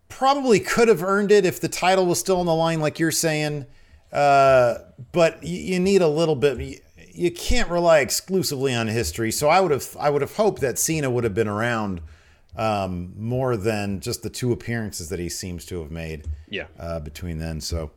probably 0.08 0.60
could 0.60 0.88
have 0.88 1.02
earned 1.02 1.32
it 1.32 1.44
if 1.44 1.60
the 1.60 1.68
title 1.68 2.06
was 2.06 2.20
still 2.20 2.38
on 2.40 2.46
the 2.46 2.54
line, 2.54 2.80
like 2.80 2.98
you're 2.98 3.10
saying. 3.10 3.66
Uh, 4.12 4.78
but 5.12 5.42
you, 5.42 5.58
you 5.58 5.80
need 5.80 6.02
a 6.02 6.08
little 6.08 6.36
bit. 6.36 6.60
You, 6.60 6.78
you 7.12 7.30
can't 7.30 7.68
rely 7.68 8.00
exclusively 8.00 8.74
on 8.74 8.86
history. 8.88 9.32
So 9.32 9.48
I 9.48 9.60
would 9.60 9.70
have 9.70 9.96
I 9.98 10.10
would 10.10 10.22
have 10.22 10.36
hoped 10.36 10.60
that 10.60 10.78
Cena 10.78 11.10
would 11.10 11.24
have 11.24 11.34
been 11.34 11.48
around 11.48 12.00
um, 12.56 13.14
more 13.16 13.56
than 13.56 14.00
just 14.00 14.22
the 14.22 14.30
two 14.30 14.52
appearances 14.52 15.08
that 15.08 15.18
he 15.18 15.28
seems 15.28 15.64
to 15.66 15.80
have 15.80 15.90
made. 15.90 16.26
Yeah. 16.48 16.66
Uh, 16.78 17.00
between 17.00 17.38
then, 17.38 17.60
so 17.60 17.90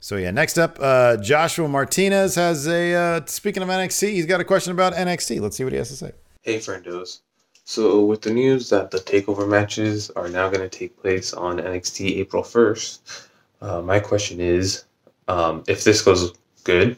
so 0.00 0.16
yeah. 0.16 0.30
Next 0.30 0.58
up, 0.58 0.78
uh, 0.80 1.16
Joshua 1.18 1.68
Martinez 1.68 2.34
has 2.34 2.66
a. 2.66 2.94
Uh, 2.94 3.20
speaking 3.26 3.62
of 3.62 3.68
NXT, 3.68 4.12
he's 4.12 4.26
got 4.26 4.40
a 4.40 4.44
question 4.44 4.72
about 4.72 4.94
NXT. 4.94 5.40
Let's 5.40 5.56
see 5.56 5.64
what 5.64 5.72
he 5.72 5.78
has 5.78 5.88
to 5.88 5.96
say. 5.96 6.12
Hey, 6.42 6.58
friendos. 6.58 7.20
So, 7.64 8.04
with 8.04 8.22
the 8.22 8.32
news 8.32 8.70
that 8.70 8.90
the 8.90 8.98
takeover 8.98 9.48
matches 9.48 10.10
are 10.10 10.28
now 10.28 10.48
going 10.48 10.68
to 10.68 10.68
take 10.68 11.00
place 11.00 11.32
on 11.32 11.58
NXT 11.58 12.16
April 12.16 12.42
1st, 12.42 13.28
uh, 13.60 13.82
my 13.82 14.00
question 14.00 14.40
is 14.40 14.84
um, 15.28 15.62
if 15.68 15.84
this 15.84 16.02
goes 16.02 16.32
good, 16.64 16.96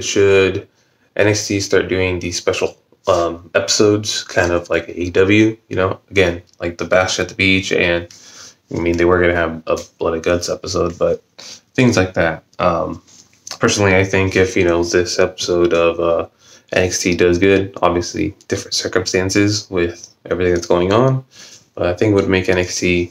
should 0.00 0.66
NXT 1.16 1.62
start 1.62 1.88
doing 1.88 2.18
these 2.18 2.36
special 2.36 2.76
um, 3.06 3.50
episodes, 3.54 4.24
kind 4.24 4.52
of 4.52 4.68
like 4.70 4.86
AEW, 4.88 5.56
you 5.68 5.76
know, 5.76 6.00
again, 6.10 6.42
like 6.60 6.78
the 6.78 6.84
Bash 6.84 7.20
at 7.20 7.28
the 7.28 7.34
Beach, 7.34 7.72
and 7.72 8.08
I 8.74 8.78
mean, 8.80 8.96
they 8.96 9.04
were 9.04 9.18
going 9.18 9.30
to 9.30 9.36
have 9.36 9.62
a 9.66 9.78
Blood 9.98 10.14
and 10.14 10.22
Guts 10.22 10.48
episode, 10.48 10.98
but 10.98 11.22
things 11.74 11.96
like 11.96 12.14
that. 12.14 12.44
Um, 12.58 13.02
personally, 13.58 13.96
I 13.96 14.04
think 14.04 14.36
if, 14.36 14.56
you 14.56 14.64
know, 14.64 14.84
this 14.84 15.18
episode 15.18 15.72
of 15.72 16.00
uh, 16.00 16.28
NXT 16.72 17.18
does 17.18 17.38
good, 17.38 17.72
obviously, 17.80 18.34
different 18.48 18.74
circumstances 18.74 19.68
with 19.70 20.14
everything 20.26 20.54
that's 20.54 20.66
going 20.66 20.92
on, 20.92 21.24
but 21.74 21.86
I 21.86 21.94
think 21.94 22.12
it 22.12 22.14
would 22.14 22.28
make 22.28 22.46
NXT, 22.46 23.10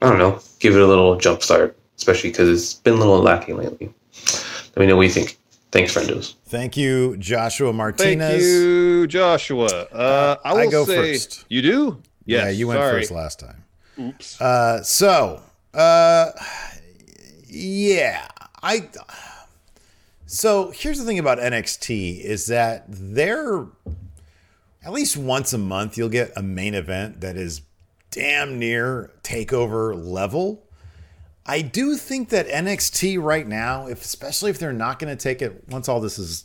I 0.00 0.08
don't 0.08 0.18
know, 0.18 0.40
give 0.60 0.74
it 0.74 0.80
a 0.80 0.86
little 0.86 1.16
jump 1.16 1.42
start, 1.42 1.76
especially 1.96 2.30
because 2.30 2.48
it's 2.48 2.74
been 2.74 2.94
a 2.94 2.98
little 2.98 3.20
lacking 3.20 3.58
lately. 3.58 3.92
Let 4.76 4.78
me 4.78 4.86
know 4.86 4.96
what 4.96 5.02
you 5.02 5.10
think. 5.10 5.36
Thanks, 5.72 5.94
friendos. 5.94 6.34
Thank 6.46 6.76
you, 6.76 7.16
Joshua 7.18 7.72
Martinez. 7.72 8.28
Thank 8.28 8.42
you, 8.42 9.06
Joshua. 9.06 9.66
Uh, 9.66 10.36
I, 10.42 10.52
will 10.52 10.60
I 10.60 10.66
go 10.66 10.84
say, 10.84 11.12
first. 11.12 11.44
You 11.48 11.62
do? 11.62 12.02
Yes, 12.24 12.44
yeah, 12.44 12.50
you 12.50 12.66
went 12.66 12.80
sorry. 12.80 13.00
first 13.00 13.10
last 13.12 13.38
time. 13.38 13.59
Oops. 14.00 14.40
Uh, 14.40 14.82
so, 14.82 15.42
uh, 15.74 16.30
yeah, 17.46 18.26
I. 18.62 18.88
So 20.26 20.70
here's 20.70 20.98
the 20.98 21.04
thing 21.04 21.18
about 21.18 21.38
NXT 21.38 22.20
is 22.20 22.46
that 22.46 22.84
they're 22.88 23.66
at 24.84 24.92
least 24.92 25.16
once 25.16 25.52
a 25.52 25.58
month 25.58 25.98
you'll 25.98 26.08
get 26.08 26.32
a 26.36 26.42
main 26.42 26.74
event 26.74 27.20
that 27.20 27.36
is 27.36 27.62
damn 28.10 28.58
near 28.58 29.10
takeover 29.22 29.94
level. 29.94 30.64
I 31.46 31.62
do 31.62 31.96
think 31.96 32.28
that 32.28 32.46
NXT 32.46 33.20
right 33.20 33.46
now, 33.46 33.86
if 33.86 34.04
especially 34.04 34.50
if 34.50 34.58
they're 34.58 34.72
not 34.72 34.98
going 34.98 35.14
to 35.14 35.20
take 35.20 35.42
it 35.42 35.68
once 35.68 35.88
all 35.88 36.00
this 36.00 36.18
is 36.18 36.44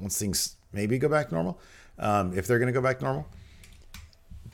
once 0.00 0.18
things 0.18 0.56
maybe 0.72 0.98
go 0.98 1.08
back 1.08 1.30
normal, 1.32 1.60
um, 1.98 2.36
if 2.36 2.46
they're 2.46 2.58
going 2.58 2.72
to 2.72 2.72
go 2.72 2.80
back 2.80 3.02
normal, 3.02 3.26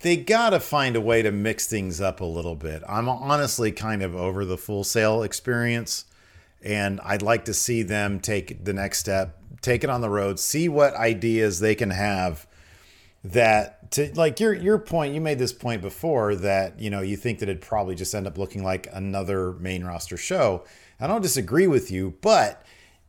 they 0.01 0.17
got 0.17 0.51
to 0.51 0.61
find 0.61 0.97
a 0.97 1.01
way 1.01 1.23
to 1.23 1.31
mix 1.31 1.67
things 1.67 2.01
up 2.01 2.21
a 2.21 2.25
little 2.25 2.55
bit. 2.55 2.83
I'm 2.89 3.09
honestly 3.09 3.73
kind 3.73 4.03
of 4.03 4.15
over 4.15 4.45
the 4.45 4.59
Full 4.59 4.85
Sail 4.85 5.23
experience, 5.23 6.05
and 6.63 7.01
I'd 7.03 7.23
like 7.23 7.45
to 7.47 7.55
see 7.55 7.83
them 7.83 8.21
take 8.21 8.65
the 8.65 8.73
next 8.73 8.99
step, 8.99 9.39
take 9.61 9.85
it 9.85 9.91
on 9.91 10.01
the 10.01 10.11
road, 10.11 10.39
see 10.39 10.69
what 10.69 10.95
ideas 10.95 11.61
they 11.61 11.75
can 11.75 11.91
have 11.91 12.47
that 13.25 13.91
to 13.91 14.13
like 14.15 14.39
your 14.39 14.53
your 14.53 14.79
point 14.79 15.15
you 15.15 15.21
made 15.21 15.39
this 15.39 15.53
point 15.53 15.81
before 15.81 16.37
that 16.37 16.79
you 16.79 16.91
know 16.91 17.01
you 17.01 17.17
think 17.17 17.39
that 17.39 17.49
it'd 17.49 17.63
probably 17.63 17.95
just 17.95 18.15
end 18.15 18.27
up 18.27 18.37
looking 18.37 18.63
like 18.63 18.87
another 18.93 19.53
main 19.55 19.83
roster 19.83 20.19
show 20.19 20.63
i 21.01 21.07
don't 21.07 21.23
disagree 21.23 21.67
with 21.67 21.91
you 21.91 22.15
but 22.21 22.63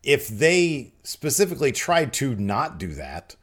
if 0.04 0.30
they 0.30 0.94
specifically 1.04 1.74
tried 1.74 2.14
to 2.14 2.34
not 2.36 2.78
do 2.78 2.94
that 2.94 3.36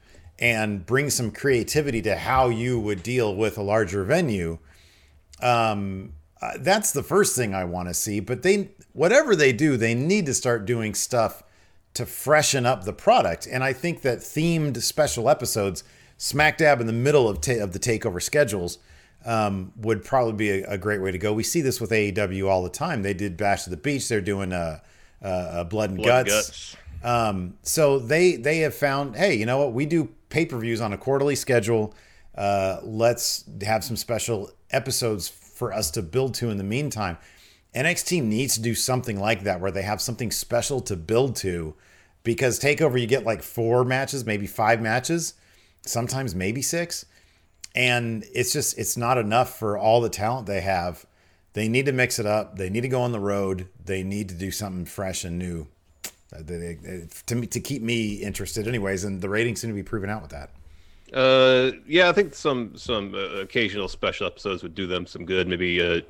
and 0.42 0.84
bring 0.84 1.08
some 1.08 1.30
creativity 1.30 2.02
to 2.02 2.16
how 2.16 2.48
you 2.48 2.78
would 2.78 3.02
deal 3.02 3.34
with 3.34 3.56
a 3.56 3.62
larger 3.62 4.04
venue 4.04 4.58
um 5.40 6.12
uh, 6.42 6.50
that's 6.58 6.92
the 6.92 7.02
first 7.02 7.36
thing 7.36 7.54
i 7.54 7.64
want 7.64 7.88
to 7.88 7.94
see 7.94 8.20
but 8.20 8.42
they 8.42 8.68
whatever 8.92 9.34
they 9.34 9.52
do 9.52 9.76
they 9.76 9.94
need 9.94 10.26
to 10.26 10.34
start 10.34 10.66
doing 10.66 10.94
stuff 10.94 11.42
to 11.94 12.04
freshen 12.04 12.66
up 12.66 12.84
the 12.84 12.92
product 12.92 13.46
and 13.46 13.62
i 13.62 13.72
think 13.72 14.02
that 14.02 14.18
themed 14.18 14.82
special 14.82 15.30
episodes 15.30 15.84
smack 16.18 16.58
dab 16.58 16.80
in 16.80 16.86
the 16.86 16.92
middle 16.92 17.28
of, 17.28 17.40
ta- 17.40 17.62
of 17.62 17.72
the 17.72 17.78
takeover 17.78 18.20
schedules 18.20 18.78
um, 19.24 19.72
would 19.76 20.04
probably 20.04 20.32
be 20.32 20.50
a, 20.50 20.70
a, 20.72 20.78
great 20.78 21.00
way 21.00 21.12
to 21.12 21.18
go. 21.18 21.32
We 21.32 21.44
see 21.44 21.60
this 21.60 21.80
with 21.80 21.90
AEW 21.90 22.48
all 22.48 22.64
the 22.64 22.70
time. 22.70 23.02
They 23.02 23.14
did 23.14 23.36
Bash 23.36 23.64
to 23.64 23.70
the 23.70 23.76
Beach. 23.76 24.08
They're 24.08 24.20
doing 24.20 24.52
a, 24.52 24.82
a, 25.20 25.48
a 25.60 25.64
Blood 25.64 25.90
and 25.90 25.98
Blood 25.98 26.26
Guts. 26.26 26.76
Um, 27.04 27.54
so 27.62 27.98
they 27.98 28.36
they 28.36 28.58
have 28.58 28.74
found, 28.74 29.16
hey, 29.16 29.34
you 29.34 29.46
know 29.46 29.58
what? 29.58 29.72
We 29.72 29.86
do 29.86 30.08
pay 30.32 30.46
per 30.46 30.58
views 30.58 30.80
on 30.80 30.92
a 30.92 30.98
quarterly 30.98 31.36
schedule. 31.36 31.94
Uh, 32.34 32.78
let's 32.82 33.44
have 33.62 33.84
some 33.84 33.96
special 33.96 34.50
episodes 34.70 35.28
for 35.28 35.72
us 35.72 35.90
to 35.92 36.02
build 36.02 36.34
to 36.34 36.50
in 36.50 36.56
the 36.56 36.64
meantime. 36.64 37.18
NXT 37.74 38.22
needs 38.22 38.54
to 38.54 38.62
do 38.62 38.74
something 38.74 39.20
like 39.20 39.44
that 39.44 39.60
where 39.60 39.70
they 39.70 39.82
have 39.82 40.00
something 40.00 40.30
special 40.30 40.80
to 40.80 40.96
build 40.96 41.36
to 41.36 41.74
because 42.22 42.58
takeover 42.58 43.00
you 43.00 43.06
get 43.06 43.24
like 43.24 43.42
four 43.42 43.84
matches 43.84 44.24
maybe 44.24 44.46
five 44.46 44.80
matches 44.80 45.34
sometimes 45.82 46.34
maybe 46.34 46.62
six. 46.62 47.04
And 47.74 48.24
it's 48.34 48.52
just, 48.52 48.78
it's 48.78 48.96
not 48.96 49.18
enough 49.18 49.58
for 49.58 49.78
all 49.78 50.00
the 50.00 50.10
talent 50.10 50.46
they 50.46 50.60
have. 50.60 51.06
They 51.54 51.68
need 51.68 51.86
to 51.86 51.92
mix 51.92 52.18
it 52.18 52.26
up. 52.26 52.56
They 52.56 52.70
need 52.70 52.82
to 52.82 52.88
go 52.88 53.02
on 53.02 53.12
the 53.12 53.20
road. 53.20 53.68
They 53.82 54.02
need 54.02 54.28
to 54.30 54.34
do 54.34 54.50
something 54.50 54.84
fresh 54.84 55.24
and 55.24 55.38
new 55.38 55.68
to, 57.26 57.34
me, 57.34 57.46
to 57.46 57.60
keep 57.60 57.82
me 57.82 58.14
interested, 58.14 58.66
anyways. 58.66 59.04
And 59.04 59.20
the 59.20 59.28
ratings 59.28 59.60
seem 59.60 59.70
to 59.70 59.74
be 59.74 59.82
proven 59.82 60.10
out 60.10 60.22
with 60.22 60.30
that. 60.30 60.50
Uh, 61.12 61.72
yeah, 61.86 62.08
I 62.08 62.12
think 62.12 62.34
some 62.34 62.76
some 62.76 63.14
uh, 63.14 63.40
occasional 63.40 63.88
special 63.88 64.26
episodes 64.26 64.62
would 64.62 64.74
do 64.74 64.86
them 64.86 65.06
some 65.06 65.26
good. 65.26 65.46
Maybe, 65.46 65.80
uh, 65.82 66.00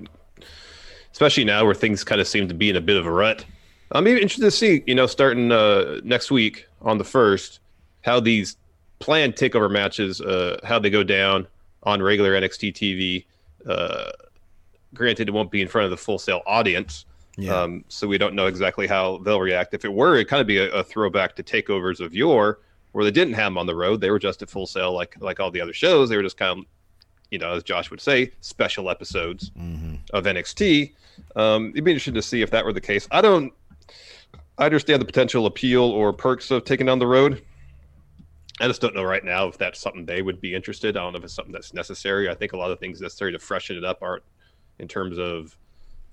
especially 1.10 1.44
now 1.44 1.64
where 1.64 1.74
things 1.74 2.04
kind 2.04 2.20
of 2.20 2.28
seem 2.28 2.46
to 2.48 2.54
be 2.54 2.70
in 2.70 2.76
a 2.76 2.80
bit 2.80 2.96
of 2.96 3.06
a 3.06 3.10
rut. 3.10 3.44
I'm 3.90 4.08
even 4.08 4.22
interested 4.22 4.46
to 4.46 4.50
see, 4.50 4.82
you 4.86 4.94
know, 4.94 5.06
starting 5.06 5.52
uh, 5.52 6.00
next 6.02 6.30
week 6.30 6.66
on 6.80 6.98
the 6.98 7.04
first, 7.04 7.60
how 8.02 8.20
these 8.20 8.56
planned 9.00 9.34
takeover 9.34 9.70
matches, 9.70 10.20
uh, 10.20 10.58
how 10.64 10.78
they 10.78 10.88
go 10.88 11.02
down 11.02 11.46
on 11.82 12.00
regular 12.00 12.40
NXT 12.40 12.72
TV. 12.72 13.24
Uh, 13.68 14.10
granted, 14.94 15.28
it 15.28 15.32
won't 15.32 15.50
be 15.50 15.60
in 15.60 15.68
front 15.68 15.84
of 15.84 15.90
the 15.90 15.96
Full 15.96 16.18
Sail 16.18 16.40
audience. 16.46 17.04
Yeah. 17.36 17.62
Um, 17.62 17.84
so 17.88 18.06
we 18.06 18.18
don't 18.18 18.34
know 18.34 18.46
exactly 18.46 18.86
how 18.86 19.18
they'll 19.18 19.40
react. 19.40 19.72
If 19.74 19.84
it 19.84 19.92
were, 19.92 20.16
it'd 20.16 20.28
kind 20.28 20.40
of 20.40 20.46
be 20.46 20.58
a, 20.58 20.70
a, 20.70 20.84
throwback 20.84 21.34
to 21.36 21.42
takeovers 21.42 22.00
of 22.00 22.14
yore, 22.14 22.60
where 22.92 23.04
they 23.04 23.10
didn't 23.10 23.34
have 23.34 23.46
them 23.46 23.58
on 23.58 23.66
the 23.66 23.74
road. 23.74 24.00
They 24.00 24.10
were 24.10 24.18
just 24.18 24.42
at 24.42 24.50
Full 24.50 24.66
Sail, 24.66 24.92
like 24.92 25.16
like 25.20 25.40
all 25.40 25.50
the 25.50 25.60
other 25.60 25.72
shows. 25.72 26.08
They 26.10 26.16
were 26.16 26.22
just 26.22 26.36
kind 26.36 26.60
of, 26.60 26.66
you 27.30 27.38
know, 27.38 27.52
as 27.52 27.62
Josh 27.62 27.90
would 27.90 28.00
say, 28.00 28.32
special 28.40 28.90
episodes 28.90 29.50
mm-hmm. 29.50 29.94
of 30.12 30.24
NXT. 30.24 30.92
Um, 31.34 31.70
it'd 31.70 31.84
be 31.84 31.90
interesting 31.90 32.14
to 32.14 32.22
see 32.22 32.42
if 32.42 32.50
that 32.50 32.64
were 32.64 32.72
the 32.72 32.80
case. 32.80 33.08
I 33.10 33.20
don't. 33.20 33.52
I 34.58 34.66
understand 34.66 35.00
the 35.00 35.06
potential 35.06 35.46
appeal 35.46 35.84
or 35.84 36.12
perks 36.12 36.50
of 36.50 36.64
taking 36.64 36.88
on 36.88 36.98
the 36.98 37.06
road. 37.06 37.42
I 38.60 38.68
just 38.68 38.82
don't 38.82 38.94
know 38.94 39.02
right 39.02 39.24
now 39.24 39.48
if 39.48 39.56
that's 39.56 39.80
something 39.80 40.04
they 40.04 40.20
would 40.20 40.40
be 40.40 40.54
interested. 40.54 40.96
I 40.96 41.00
don't 41.00 41.14
know 41.14 41.18
if 41.18 41.24
it's 41.24 41.34
something 41.34 41.52
that's 41.52 41.72
necessary. 41.72 42.28
I 42.28 42.34
think 42.34 42.52
a 42.52 42.58
lot 42.58 42.70
of 42.70 42.78
things 42.78 43.00
necessary 43.00 43.32
to 43.32 43.38
freshen 43.38 43.76
it 43.76 43.84
up 43.84 44.02
aren't 44.02 44.22
in 44.78 44.86
terms 44.86 45.18
of 45.18 45.56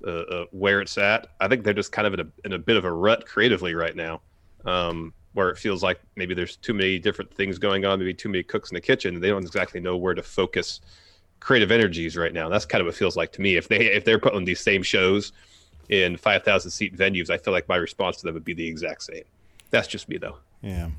uh, 0.06 0.10
uh, 0.10 0.46
where 0.52 0.82
it's 0.82 0.98
at. 0.98 1.28
I 1.40 1.48
think 1.48 1.64
they're 1.64 1.74
just 1.74 1.92
kind 1.92 2.08
of 2.08 2.14
in 2.14 2.20
a, 2.22 2.28
in 2.46 2.54
a 2.54 2.60
bit 2.60 2.78
of 2.78 2.86
a 2.86 2.92
rut 2.92 3.26
creatively 3.26 3.74
right 3.74 3.96
now, 3.96 4.22
um, 4.66 5.14
where 5.34 5.50
it 5.50 5.58
feels 5.58 5.84
like 5.84 6.00
maybe 6.16 6.34
there's 6.34 6.56
too 6.56 6.74
many 6.74 7.00
different 7.00 7.34
things 7.34 7.58
going 7.58 7.86
on, 7.86 8.00
maybe 8.00 8.14
too 8.14 8.30
many 8.30 8.44
cooks 8.44 8.72
in 8.72 8.76
the 8.76 8.82
kitchen, 8.82 9.16
and 9.16 9.24
they 9.24 9.30
don't 9.30 9.44
exactly 9.44 9.80
know 9.80 9.98
where 9.98 10.14
to 10.14 10.24
focus 10.24 10.82
creative 11.40 11.72
energies 11.72 12.18
right 12.18 12.34
now. 12.34 12.50
That's 12.50 12.66
kind 12.66 12.82
of 12.82 12.86
what 12.86 12.96
it 12.96 12.98
feels 12.98 13.16
like 13.16 13.32
to 13.34 13.42
me. 13.42 13.56
If 13.56 13.68
they 13.68 13.88
if 13.88 14.06
they're 14.06 14.20
putting 14.20 14.46
these 14.46 14.62
same 14.62 14.84
shows 14.84 15.34
in 15.90 16.18
five 16.18 16.44
thousand 16.44 16.72
seat 16.72 16.96
venues, 16.96 17.30
I 17.30 17.38
feel 17.38 17.54
like 17.54 17.68
my 17.68 17.78
response 17.78 18.18
to 18.18 18.26
them 18.26 18.34
would 18.34 18.46
be 18.46 18.54
the 18.54 18.68
exact 18.68 19.04
same. 19.04 19.24
That's 19.70 19.88
just 19.88 20.10
me 20.10 20.18
though. 20.18 20.38
Yeah. 20.62 20.90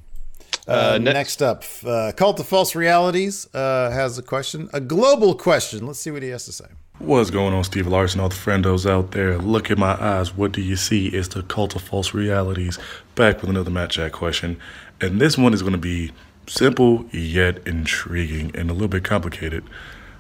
Uh, 0.69 0.71
uh, 0.95 0.99
next, 0.99 1.41
next, 1.41 1.43
up, 1.43 1.65
uh, 1.85 2.13
Cult 2.17 2.39
of 2.39 2.47
False 2.47 2.75
Realities 2.75 3.53
uh, 3.55 3.91
has 3.91 4.19
a 4.19 4.23
question, 4.23 4.69
a 4.73 4.81
global 4.81 5.35
question. 5.35 5.87
Let's 5.87 6.01
see 6.01 6.11
what 6.11 6.23
he 6.23 6.29
has 6.29 6.45
to 6.47 6.53
say. 6.53 6.67
What's 7.01 7.31
going 7.31 7.55
on, 7.55 7.65
Steve 7.65 7.87
Larson? 7.87 8.21
All 8.21 8.29
the 8.29 8.35
friendos 8.35 8.85
out 8.85 9.13
there, 9.13 9.39
look 9.39 9.71
in 9.71 9.81
my 9.81 9.99
eyes. 9.99 10.37
What 10.37 10.53
do 10.53 10.61
you 10.61 10.77
see? 10.77 11.07
It's 11.07 11.29
the 11.29 11.43
Cult 11.43 11.75
of 11.75 11.81
False 11.81 12.13
Realities 12.13 12.79
back 13.15 13.41
with 13.41 13.49
another 13.49 13.71
Matt 13.71 13.93
Chat 13.93 14.13
question. 14.13 14.61
And 15.01 15.19
this 15.19 15.39
one 15.39 15.55
is 15.55 15.63
going 15.63 15.73
to 15.73 15.79
be 15.79 16.13
simple 16.47 17.07
yet 17.11 17.67
intriguing 17.67 18.51
and 18.55 18.69
a 18.69 18.75
little 18.75 18.87
bit 18.87 19.03
complicated. 19.03 19.65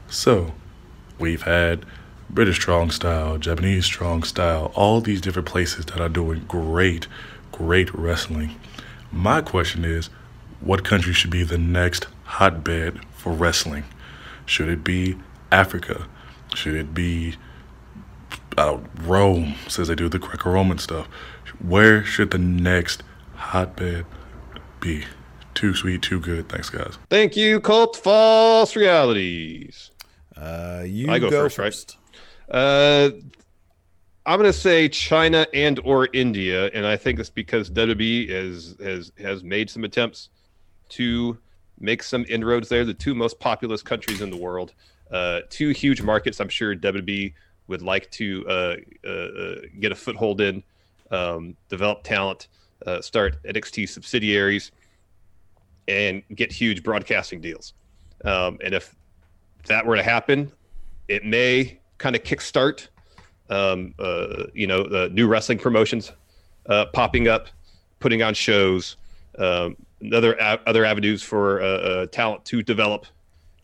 So, 0.08 0.54
we've 1.18 1.42
had 1.42 1.84
British 2.30 2.56
strong 2.56 2.90
style, 2.90 3.36
Japanese 3.36 3.84
strong 3.84 4.22
style, 4.22 4.72
all 4.74 5.02
these 5.02 5.20
different 5.20 5.48
places 5.48 5.84
that 5.84 6.00
are 6.00 6.08
doing 6.08 6.46
great, 6.48 7.06
great 7.52 7.92
wrestling. 7.92 8.58
My 9.12 9.42
question 9.42 9.84
is, 9.84 10.08
what 10.60 10.82
country 10.82 11.12
should 11.12 11.30
be 11.30 11.42
the 11.42 11.58
next 11.58 12.06
hotbed 12.24 13.00
for 13.12 13.34
wrestling? 13.34 13.84
Should 14.46 14.70
it 14.70 14.82
be 14.82 15.18
Africa? 15.52 16.06
Should 16.54 16.74
it 16.74 16.94
be 16.94 17.36
uh, 18.56 18.78
Rome, 19.02 19.54
since 19.68 19.88
they 19.88 19.94
do 19.94 20.08
the 20.08 20.18
Greco 20.18 20.50
Roman 20.50 20.78
stuff? 20.78 21.06
Where 21.60 22.04
should 22.04 22.30
the 22.30 22.38
next 22.38 23.02
hotbed 23.34 24.06
be? 24.80 25.04
Too 25.54 25.74
sweet, 25.74 26.02
too 26.02 26.20
good. 26.20 26.48
Thanks, 26.48 26.70
guys. 26.70 26.96
Thank 27.10 27.36
you, 27.36 27.60
Cult 27.60 27.96
False 27.96 28.76
Realities. 28.76 29.90
Uh, 30.36 30.84
you 30.86 31.10
I 31.10 31.18
go, 31.18 31.28
go 31.28 31.48
first, 31.48 31.58
right? 31.58 31.96
Uh, 32.50 33.10
I'm 34.26 34.38
going 34.38 34.50
to 34.50 34.58
say 34.58 34.88
China 34.88 35.46
and 35.52 35.80
or 35.84 36.08
India, 36.12 36.70
and 36.72 36.86
I 36.86 36.96
think 36.96 37.18
it's 37.18 37.30
because 37.30 37.70
WWE 37.70 38.28
has 38.30 38.76
has 38.80 39.12
has 39.18 39.42
made 39.42 39.68
some 39.68 39.84
attempts 39.84 40.28
to 40.90 41.38
make 41.78 42.02
some 42.02 42.24
inroads 42.28 42.68
there. 42.68 42.84
The 42.84 42.94
two 42.94 43.14
most 43.14 43.38
populous 43.40 43.82
countries 43.82 44.20
in 44.20 44.30
the 44.30 44.36
world, 44.36 44.72
uh, 45.10 45.40
two 45.48 45.70
huge 45.70 46.02
markets. 46.02 46.40
I'm 46.40 46.48
sure 46.48 46.74
WWE 46.74 47.32
would 47.70 47.82
like 47.82 48.10
to 48.10 48.44
uh, 48.48 48.76
uh, 49.04 49.08
uh, 49.08 49.54
get 49.78 49.92
a 49.92 49.94
foothold 49.94 50.40
in, 50.40 50.62
um, 51.10 51.56
develop 51.68 52.02
talent, 52.02 52.48
uh, 52.84 53.00
start 53.00 53.42
NXT 53.44 53.88
subsidiaries, 53.88 54.72
and 55.88 56.22
get 56.34 56.52
huge 56.52 56.82
broadcasting 56.82 57.40
deals. 57.40 57.74
Um, 58.24 58.58
and 58.62 58.74
if 58.74 58.94
that 59.66 59.86
were 59.86 59.96
to 59.96 60.02
happen, 60.02 60.52
it 61.08 61.24
may 61.24 61.78
kind 61.98 62.14
of 62.14 62.22
kickstart 62.22 62.88
um, 63.48 63.94
you 64.54 64.66
know, 64.66 64.82
uh, 64.82 65.08
new 65.10 65.26
wrestling 65.26 65.58
promotions 65.58 66.12
popping 66.92 67.26
up, 67.26 67.48
putting 67.98 68.22
on 68.22 68.32
shows, 68.32 68.96
um, 69.38 69.76
other 70.12 70.40
other 70.66 70.84
avenues 70.84 71.22
for 71.22 72.06
talent 72.12 72.44
to 72.44 72.62
develop, 72.62 73.06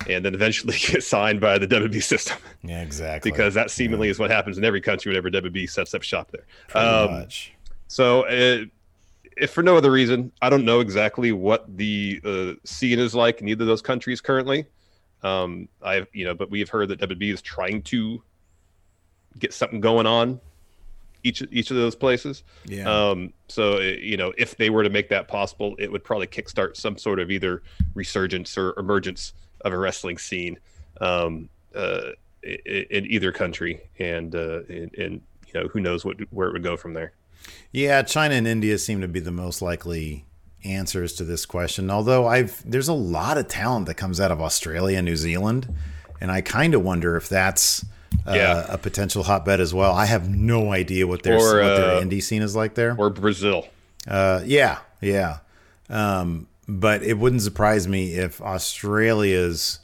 and 0.09 0.25
then 0.25 0.35
eventually 0.35 0.77
get 0.87 1.03
signed 1.03 1.41
by 1.41 1.59
the 1.59 1.67
WWE 1.67 2.03
system. 2.03 2.39
Yeah, 2.63 2.83
exactly. 2.83 3.31
because 3.31 3.55
that 3.55 3.71
seemingly 3.71 4.09
is 4.09 4.19
what 4.19 4.31
happens 4.31 4.59
in 4.59 4.65
every 4.65 4.81
country 4.81 5.11
whenever 5.11 5.31
WWE 5.31 5.69
sets 5.69 5.95
up 5.95 6.03
shop 6.03 6.31
there. 6.31 6.45
Pretty 6.69 6.87
Um, 6.87 7.11
much. 7.13 7.53
So, 7.89 8.23
uh, 8.27 8.65
if 9.37 9.51
for 9.51 9.63
no 9.63 9.77
other 9.77 9.91
reason, 9.93 10.33
I 10.41 10.49
don't 10.49 10.65
know 10.65 10.81
exactly 10.81 11.31
what 11.33 11.77
the 11.77 12.21
uh, 12.25 12.53
scene 12.65 12.99
is 12.99 13.15
like 13.15 13.41
in 13.41 13.49
either 13.49 13.65
of 13.65 13.69
those 13.69 13.83
countries 13.83 14.21
currently. 14.21 14.65
Um, 15.23 15.69
I've 15.83 16.09
you 16.13 16.25
know, 16.25 16.35
but 16.35 16.51
we've 16.51 16.69
heard 16.69 16.89
that 16.89 17.01
WWE 17.01 17.33
is 17.35 17.43
trying 17.43 17.83
to 17.83 18.23
get 19.39 19.53
something 19.53 19.81
going 19.81 20.07
on 20.07 20.41
each 21.23 21.43
each 21.51 21.71
of 21.71 21.77
those 21.77 21.95
places. 21.95 22.45
Yeah. 22.67 22.89
Um, 22.89 23.33
so 23.49 23.77
uh, 23.79 23.81
you 23.81 24.17
know, 24.17 24.33
if 24.39 24.57
they 24.57 24.71
were 24.71 24.83
to 24.85 24.91
make 24.91 25.09
that 25.11 25.29
possible, 25.29 25.75
it 25.79 25.91
would 25.93 26.05
probably 26.05 26.29
kickstart 26.29 26.77
some 26.77 26.97
sort 26.97 27.19
of 27.21 27.31
either 27.31 27.63
resurgence 27.95 28.57
or 28.57 28.73
emergence 28.79 29.33
of 29.62 29.73
a 29.73 29.79
wrestling 29.79 30.19
scene 30.19 30.59
um, 31.01 31.49
uh, 31.75 32.11
in 32.42 33.07
either 33.07 33.33
country, 33.33 33.81
and 33.99 34.35
uh, 34.35 34.61
and, 34.69 34.95
and 34.95 35.21
you 35.53 35.61
know, 35.61 35.69
who 35.69 35.81
knows 35.81 36.05
what 36.05 36.16
where 36.31 36.49
it 36.49 36.53
would 36.53 36.62
go 36.62 36.77
from 36.77 36.95
there. 36.95 37.12
Yeah, 37.73 38.03
China 38.03 38.35
and 38.35 38.47
India 38.47 38.79
seem 38.79 39.01
to 39.01 39.09
be 39.09 39.21
the 39.21 39.31
most 39.33 39.62
likely 39.62 40.25
answers 40.64 41.12
to 41.14 41.25
this 41.25 41.47
question. 41.47 41.90
Although 41.90 42.27
I've 42.27 42.62
there's 42.69 42.88
a 42.88 42.92
lot 42.95 43.38
of 43.38 43.49
talent 43.49 43.87
that 43.87 43.95
comes 43.95 44.21
out 44.21 44.31
of 44.33 44.40
Australia 44.40 44.99
and 44.99 45.05
New 45.05 45.16
Zealand, 45.16 45.73
and 46.21 46.31
I 46.31 46.40
kind 46.40 46.75
of 46.75 46.83
wonder 46.83 47.16
if 47.16 47.29
that's 47.29 47.85
uh, 48.27 48.33
Yeah. 48.33 48.66
a 48.69 48.79
potential 48.79 49.23
hotbed 49.25 49.61
as 49.61 49.73
well. 49.75 49.92
I 49.92 50.07
have 50.07 50.29
no 50.29 50.73
idea 50.73 51.07
what 51.07 51.23
their 51.23 51.35
Or, 51.37 51.62
what 51.62 51.77
their 51.77 51.90
uh, 51.97 52.01
indie 52.01 52.23
scene 52.23 52.42
is 52.42 52.57
like 52.57 52.75
there. 52.75 52.97
Or 52.99 53.11
Brazil. 53.11 53.69
Uh, 54.09 54.40
yeah, 54.45 54.79
yeah. 55.01 55.38
Um, 55.88 56.49
but 56.68 57.02
it 57.02 57.18
wouldn't 57.18 57.42
surprise 57.42 57.87
me 57.88 58.12
if 58.14 58.40
Australia's 58.40 59.79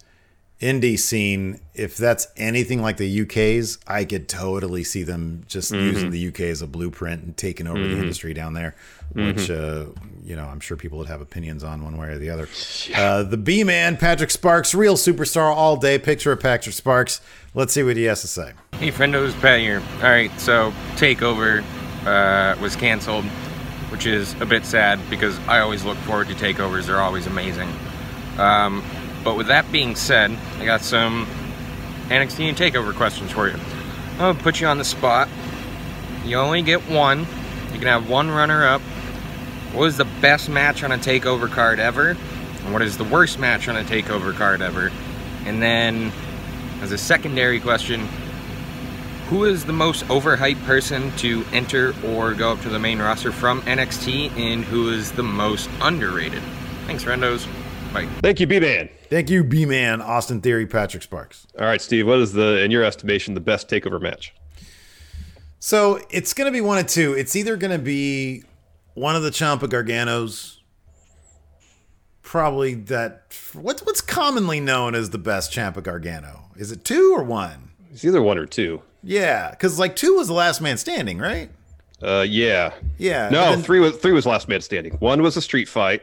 indie 0.60 0.96
scene, 0.98 1.58
if 1.74 1.96
that's 1.96 2.28
anything 2.36 2.80
like 2.80 2.96
the 2.96 3.08
UK's, 3.22 3.78
I 3.88 4.04
could 4.04 4.28
totally 4.28 4.84
see 4.84 5.02
them 5.02 5.42
just 5.48 5.72
Mhm. 5.72 5.82
using 5.92 6.10
the 6.10 6.18
UK 6.20 6.50
as 6.50 6.62
a 6.62 6.68
blueprint 6.68 7.24
and 7.24 7.36
taking 7.36 7.66
over 7.66 7.80
the 7.80 7.94
Mhm. 7.96 8.02
industry 8.02 8.32
down 8.32 8.54
there, 8.54 8.76
which, 9.12 9.50
uh, 9.50 9.86
you 10.24 10.36
know, 10.36 10.44
I'm 10.44 10.60
sure 10.60 10.76
people 10.76 10.98
would 10.98 11.08
have 11.08 11.20
opinions 11.20 11.64
on 11.64 11.82
one 11.82 11.96
way 11.96 12.10
or 12.10 12.18
the 12.18 12.30
other. 12.30 12.48
Uh, 12.94 13.24
the 13.24 13.36
B 13.36 13.64
man, 13.64 13.96
Patrick 13.96 14.30
Sparks, 14.30 14.72
real 14.72 14.94
superstar 14.96 15.52
all 15.52 15.76
day. 15.76 15.98
Picture 15.98 16.30
of 16.30 16.38
Patrick 16.38 16.76
Sparks. 16.76 17.20
Let's 17.54 17.72
see 17.72 17.82
what 17.82 17.96
he 17.96 18.04
has 18.04 18.20
to 18.20 18.28
say. 18.28 18.52
Hey, 18.78 18.92
friendos, 18.92 19.32
Pat 19.40 19.58
here. 19.58 19.82
All 19.96 20.10
right, 20.10 20.30
so 20.40 20.72
Takeover 20.94 21.64
uh, 22.06 22.54
was 22.60 22.76
canceled, 22.76 23.24
which 24.02 24.12
is 24.12 24.34
a 24.40 24.46
bit 24.46 24.66
sad 24.66 24.98
because 25.08 25.38
I 25.46 25.60
always 25.60 25.84
look 25.84 25.96
forward 25.98 26.26
to 26.26 26.34
takeovers. 26.34 26.86
They're 26.86 27.00
always 27.00 27.28
amazing. 27.28 27.68
Um, 28.36 28.82
but 29.22 29.36
with 29.36 29.46
that 29.46 29.70
being 29.70 29.94
said, 29.94 30.36
I 30.58 30.64
got 30.64 30.80
some 30.80 31.24
NXT 32.08 32.56
Takeover 32.56 32.92
questions 32.96 33.30
for 33.30 33.48
you. 33.48 33.54
I'll 34.18 34.34
put 34.34 34.60
you 34.60 34.66
on 34.66 34.78
the 34.78 34.84
spot. 34.84 35.28
You 36.24 36.38
only 36.38 36.62
get 36.62 36.80
one. 36.90 37.20
You 37.72 37.78
can 37.78 37.86
have 37.86 38.10
one 38.10 38.28
runner-up. 38.28 38.80
What 39.72 39.86
is 39.86 39.98
the 39.98 40.08
best 40.20 40.48
match 40.48 40.82
on 40.82 40.90
a 40.90 40.98
Takeover 40.98 41.48
card 41.48 41.78
ever? 41.78 42.16
And 42.64 42.72
what 42.72 42.82
is 42.82 42.98
the 42.98 43.04
worst 43.04 43.38
match 43.38 43.68
on 43.68 43.76
a 43.76 43.84
Takeover 43.84 44.34
card 44.34 44.62
ever? 44.62 44.90
And 45.44 45.62
then, 45.62 46.10
as 46.80 46.90
a 46.90 46.98
secondary 46.98 47.60
question, 47.60 48.08
who 49.32 49.44
is 49.44 49.64
the 49.64 49.72
most 49.72 50.04
overhyped 50.08 50.62
person 50.66 51.10
to 51.16 51.42
enter 51.54 51.94
or 52.04 52.34
go 52.34 52.52
up 52.52 52.60
to 52.60 52.68
the 52.68 52.78
main 52.78 52.98
roster 52.98 53.32
from 53.32 53.62
NXT, 53.62 54.30
and 54.32 54.62
who 54.62 54.90
is 54.90 55.10
the 55.12 55.22
most 55.22 55.70
underrated? 55.80 56.42
Thanks, 56.84 57.04
Rendos. 57.04 57.46
Bye. 57.94 58.04
Thank 58.20 58.40
you, 58.40 58.46
B 58.46 58.60
Man. 58.60 58.90
Thank 59.08 59.30
you, 59.30 59.42
B 59.42 59.64
man, 59.64 60.02
Austin 60.02 60.42
Theory, 60.42 60.66
Patrick 60.66 61.02
Sparks. 61.02 61.46
All 61.58 61.64
right, 61.64 61.80
Steve. 61.80 62.06
What 62.06 62.18
is 62.18 62.34
the, 62.34 62.62
in 62.62 62.70
your 62.70 62.84
estimation, 62.84 63.32
the 63.32 63.40
best 63.40 63.70
takeover 63.70 63.98
match? 63.98 64.34
So 65.60 65.98
it's 66.10 66.34
going 66.34 66.46
to 66.46 66.52
be 66.52 66.60
one 66.60 66.76
of 66.76 66.86
two. 66.86 67.14
It's 67.14 67.34
either 67.34 67.56
going 67.56 67.72
to 67.72 67.82
be 67.82 68.42
one 68.92 69.16
of 69.16 69.22
the 69.22 69.30
Ciampa 69.30 69.60
Garganos, 69.60 70.58
probably 72.20 72.74
that. 72.74 73.34
What's 73.54 73.82
what's 73.82 74.02
commonly 74.02 74.60
known 74.60 74.94
as 74.94 75.08
the 75.08 75.16
best 75.16 75.52
Ciampa 75.52 75.82
Gargano? 75.82 76.50
Is 76.54 76.70
it 76.70 76.84
two 76.84 77.14
or 77.16 77.22
one? 77.22 77.70
It's 77.90 78.04
either 78.04 78.20
one 78.20 78.36
or 78.36 78.44
two. 78.44 78.82
Yeah, 79.02 79.50
because 79.50 79.78
like 79.78 79.96
two 79.96 80.14
was 80.14 80.28
the 80.28 80.34
last 80.34 80.60
man 80.60 80.76
standing, 80.78 81.18
right? 81.18 81.50
Uh, 82.02 82.24
yeah. 82.28 82.72
Yeah. 82.98 83.28
No, 83.30 83.50
then- 83.50 83.62
three 83.62 83.80
was 83.80 83.96
three 83.96 84.12
was 84.12 84.26
last 84.26 84.48
man 84.48 84.60
standing. 84.60 84.92
One 84.94 85.22
was 85.22 85.36
a 85.36 85.42
street 85.42 85.68
fight. 85.68 86.02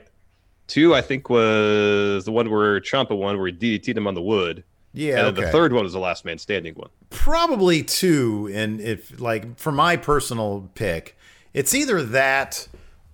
Two, 0.68 0.94
I 0.94 1.02
think, 1.02 1.30
was 1.30 2.26
the 2.26 2.32
one 2.32 2.50
where 2.52 2.80
Ciampa 2.80 3.18
won, 3.18 3.38
where 3.40 3.48
he 3.48 3.54
DDT'd 3.54 3.98
him 3.98 4.06
on 4.06 4.14
the 4.14 4.22
wood. 4.22 4.64
Yeah, 4.94 5.18
And 5.28 5.36
then 5.38 5.46
the 5.46 5.52
third 5.52 5.74
one 5.74 5.84
was 5.84 5.94
the 5.94 6.00
last 6.00 6.26
man 6.26 6.38
standing 6.38 6.74
one. 6.76 6.90
probably 7.10 7.84
two. 7.84 8.50
And 8.54 8.80
if 8.82 9.20
like 9.20 9.58
for 9.58 9.72
my 9.72 9.98
personal 9.98 10.70
pick, 10.76 11.18
it's 11.54 11.74
either 11.74 12.02
that 12.04 12.68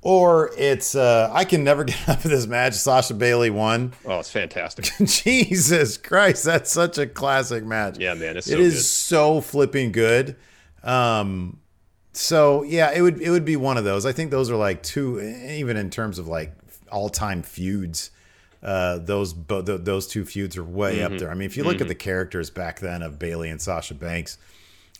or 0.06 0.52
it's 0.56 0.94
uh 0.94 1.30
I 1.34 1.44
can 1.46 1.63
never 1.63 1.84
get 1.86 1.98
enough 2.08 2.24
of 2.24 2.32
this 2.32 2.46
match. 2.48 2.74
Sasha 2.76 3.15
Bayley 3.15 3.50
won. 3.50 3.91
Oh, 4.06 4.20
it's 4.20 4.30
fantastic. 4.30 4.86
Jesus 5.04 5.98
Christ, 5.98 6.44
that's 6.46 6.72
such 6.72 6.98
a 7.00 7.08
classic 7.08 7.65
match. 7.65 7.98
Yeah, 7.98 8.13
man, 8.13 8.38
it's 8.38 8.48
It 8.48 8.52
so 8.52 8.60
is 8.60 8.74
good. 8.76 8.84
so 8.84 9.41
flipping 9.41 9.91
good. 9.91 10.36
Um, 10.84 11.60
so 12.13 12.63
yeah, 12.63 12.91
it 12.91 13.02
would 13.02 13.20
it 13.22 13.30
would 13.32 13.46
be 13.46 13.56
one 13.58 13.78
of 13.78 13.84
those. 13.84 14.06
I 14.06 14.12
think 14.13 14.32
those 14.32 14.50
are 14.52 14.56
like 14.56 14.84
two, 14.84 15.20
even 15.20 15.76
in 15.76 15.89
terms 15.89 16.20
of 16.20 16.28
like 16.28 16.54
all 16.91 17.10
time 17.10 17.41
feuds. 17.41 18.12
Uh, 18.63 18.98
those 19.00 19.34
bo- 19.34 19.62
th- 19.62 19.82
those 19.82 20.08
two 20.08 20.24
feuds 20.26 20.56
are 20.58 20.63
way 20.63 21.04
up 21.04 21.12
Mhm. 21.12 21.20
there. 21.20 21.30
I 21.30 21.34
mean, 21.36 21.46
if 21.46 21.56
you 21.58 21.63
look 21.63 21.78
Mhm. 21.78 21.82
at 21.82 21.88
the 21.88 21.96
characters 21.96 22.50
back 22.50 22.80
then 22.80 23.04
of 23.04 23.20
Bayley 23.20 23.50
and 23.50 23.62
Sasha 23.62 23.94
Banks, 23.94 24.39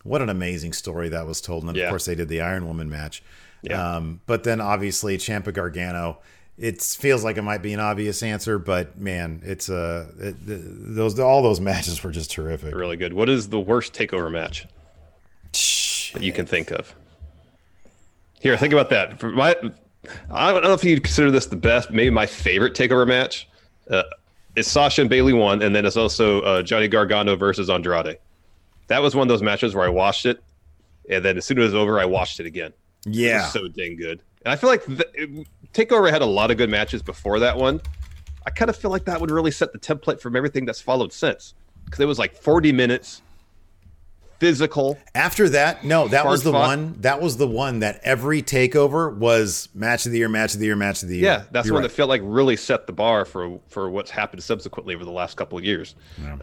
what 0.04 0.22
an 0.22 0.28
amazing 0.28 0.72
story 0.72 1.08
that 1.08 1.26
was 1.26 1.40
told. 1.40 1.62
And 1.64 1.70
then, 1.70 1.76
Yeah. 1.76 1.84
of 1.84 1.88
course, 1.90 2.04
they 2.04 2.14
did 2.14 2.28
the 2.28 2.40
Iron 2.40 2.66
Woman 2.68 2.88
match. 2.88 3.24
Yeah. 3.62 3.96
Um, 3.96 4.20
but 4.26 4.44
then 4.44 4.60
obviously 4.60 5.16
Ciampa 5.18 5.52
Gargano. 5.52 6.18
It 6.58 6.80
feels 6.80 7.22
like 7.22 7.36
it 7.36 7.42
might 7.42 7.60
be 7.60 7.74
an 7.74 7.80
obvious 7.80 8.22
answer, 8.22 8.58
but 8.58 8.98
man, 8.98 9.42
it's 9.44 9.68
uh, 9.68 10.06
it, 10.18 10.36
th- 10.46 10.60
those 10.64 11.18
all 11.18 11.42
those 11.42 11.60
matches 11.72 12.02
were 12.02 12.10
just 12.10 12.30
terrific. 12.30 12.74
Really 12.74 12.96
good. 12.96 13.12
What 13.12 13.28
is 13.28 13.48
the 13.50 13.60
worst 13.60 13.92
takeover 13.92 14.30
match 14.30 14.66
that 16.12 16.22
you 16.22 16.32
can 16.32 16.46
think 16.46 16.70
of? 16.70 16.94
Here, 18.40 18.56
think 18.56 18.72
about 18.72 18.90
that. 18.90 19.18
For 19.18 19.30
my, 19.30 19.54
I 20.30 20.52
don't 20.52 20.62
know 20.62 20.72
if 20.72 20.84
you'd 20.84 21.02
consider 21.02 21.30
this 21.30 21.46
the 21.46 21.56
best. 21.56 21.90
Maybe 21.90 22.10
my 22.10 22.26
favorite 22.26 22.74
takeover 22.74 23.06
match 23.06 23.48
uh, 23.90 24.04
is 24.56 24.66
Sasha 24.66 25.02
and 25.02 25.10
Bayley 25.10 25.32
won, 25.32 25.62
and 25.62 25.74
then 25.74 25.84
it's 25.84 25.96
also 25.96 26.40
uh, 26.42 26.62
Johnny 26.62 26.88
Gargano 26.88 27.36
versus 27.36 27.68
Andrade. 27.68 28.18
That 28.88 29.02
was 29.02 29.14
one 29.14 29.22
of 29.22 29.28
those 29.28 29.42
matches 29.42 29.74
where 29.74 29.84
I 29.84 29.88
watched 29.88 30.26
it, 30.26 30.42
and 31.10 31.24
then 31.24 31.36
as 31.36 31.44
soon 31.44 31.58
as 31.58 31.64
it 31.64 31.66
was 31.66 31.74
over, 31.74 31.98
I 31.98 32.04
watched 32.04 32.40
it 32.40 32.46
again. 32.46 32.72
Yeah. 33.06 33.46
so 33.46 33.68
dang 33.68 33.96
good. 33.96 34.20
And 34.44 34.52
I 34.52 34.56
feel 34.56 34.68
like 34.70 34.84
the, 34.84 35.08
it- 35.14 35.46
Takeover 35.72 36.10
had 36.10 36.22
a 36.22 36.26
lot 36.26 36.50
of 36.50 36.56
good 36.56 36.70
matches 36.70 37.02
before 37.02 37.38
that 37.40 37.56
one. 37.56 37.80
I 38.46 38.50
kind 38.50 38.68
of 38.70 38.76
feel 38.76 38.90
like 38.90 39.04
that 39.06 39.20
would 39.20 39.30
really 39.30 39.50
set 39.50 39.72
the 39.72 39.78
template 39.78 40.20
from 40.20 40.34
everything 40.36 40.64
that's 40.64 40.80
followed 40.80 41.12
since, 41.12 41.52
because 41.84 42.00
it 42.00 42.06
was 42.06 42.18
like 42.18 42.34
40 42.34 42.72
minutes, 42.72 43.20
physical. 44.38 44.98
After 45.14 45.48
that, 45.50 45.84
no, 45.84 46.08
that 46.08 46.26
was 46.26 46.42
the 46.42 46.52
fought. 46.52 46.68
one. 46.68 46.94
That 47.00 47.20
was 47.20 47.36
the 47.38 47.46
one 47.46 47.80
that 47.80 48.00
every 48.04 48.42
takeover 48.42 49.14
was 49.14 49.68
match 49.74 50.06
of 50.06 50.12
the 50.12 50.18
year, 50.18 50.28
match 50.28 50.54
of 50.54 50.60
the 50.60 50.66
year, 50.66 50.76
match 50.76 51.02
of 51.02 51.08
the 51.08 51.16
year. 51.16 51.24
Yeah, 51.24 51.44
that's 51.50 51.66
You're 51.66 51.74
one 51.74 51.82
right. 51.82 51.88
that 51.90 51.94
felt 51.96 52.08
like 52.08 52.20
really 52.24 52.56
set 52.56 52.86
the 52.86 52.92
bar 52.92 53.24
for 53.24 53.58
for 53.68 53.90
what's 53.90 54.10
happened 54.10 54.42
subsequently 54.42 54.94
over 54.94 55.04
the 55.04 55.10
last 55.10 55.36
couple 55.36 55.58
of 55.58 55.64
years. 55.64 55.94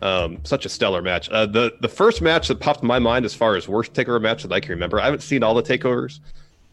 Um, 0.01 0.39
such 0.43 0.65
a 0.65 0.69
stellar 0.69 1.01
match. 1.01 1.29
Uh, 1.29 1.45
the 1.45 1.73
the 1.81 1.89
first 1.89 2.21
match 2.21 2.47
that 2.47 2.59
popped 2.59 2.81
in 2.81 2.87
my 2.87 2.99
mind 2.99 3.25
as 3.25 3.33
far 3.33 3.55
as 3.55 3.67
worst 3.67 3.93
takeover 3.93 4.21
match 4.21 4.43
that 4.43 4.51
I 4.51 4.59
can 4.59 4.71
remember. 4.71 4.99
I 4.99 5.05
haven't 5.05 5.21
seen 5.21 5.43
all 5.43 5.53
the 5.53 5.63
takeovers, 5.63 6.19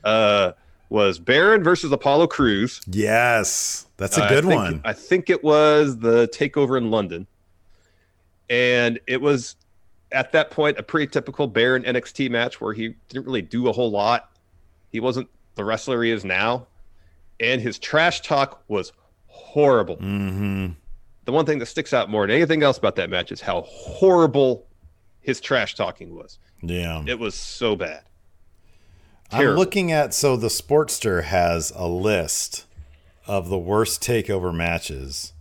uh, 0.05 0.53
was 0.89 1.19
Baron 1.19 1.63
versus 1.63 1.93
Apollo 1.93 2.29
Crews. 2.29 2.81
Yes, 2.87 3.87
that's 3.97 4.17
a 4.19 4.29
good 4.29 4.45
think- 4.45 4.55
one. 4.55 4.81
I 4.85 4.93
think 4.93 5.31
it 5.31 5.43
was 5.43 5.99
the 5.99 6.29
takeover 6.29 6.77
in 6.77 6.91
London. 6.91 7.27
And 8.49 8.99
it 9.07 9.21
was 9.21 9.55
at 10.13 10.33
that 10.33 10.51
point 10.51 10.79
a 10.79 10.83
pretty 10.83 11.07
typical 11.07 11.47
Baron 11.47 11.85
NXT 11.85 12.31
match 12.31 12.61
where 12.61 12.73
he 12.73 12.95
didn't 13.09 13.27
really 13.27 13.43
do 13.43 13.69
a 13.69 13.73
whole 13.73 13.91
lot. 13.91 14.33
He 14.91 14.99
wasn't 14.99 15.29
the 15.55 15.65
wrestler 15.65 16.03
he 16.03 16.11
is 16.11 16.25
now. 16.25 16.67
And 17.39 17.61
his 17.61 17.79
trash 17.79 18.21
talk 18.23 18.65
was 18.69 18.93
horrible. 19.27 19.97
Mm-hmm. 19.99 20.73
The 21.27 21.33
one 21.33 21.47
thing 21.47 21.61
that 21.61 21.67
sticks 21.67 21.93
out 21.93 22.11
more 22.11 22.27
than 22.27 22.35
anything 22.35 22.63
else 22.63 22.77
about 22.77 22.97
that 22.97 23.09
match 23.09 23.31
is 23.31 23.41
how 23.41 23.63
horrible 23.63 24.67
his 25.21 25.41
trash 25.41 25.77
talking 25.77 26.15
was. 26.15 26.39
Yeah. 26.63 27.05
It 27.07 27.19
was 27.19 27.35
so 27.35 27.77
bad. 27.77 28.03
I'm 29.33 29.57
looking 29.57 29.93
at 29.93 30.13
so 30.15 30.37
the 30.37 30.49
Sportster 30.49 31.25
has 31.25 31.73
a 31.77 31.87
list 31.87 32.65
of 33.27 33.49
the 33.49 33.59
worst 33.59 34.03
takeover 34.03 34.55
matches. 34.55 35.33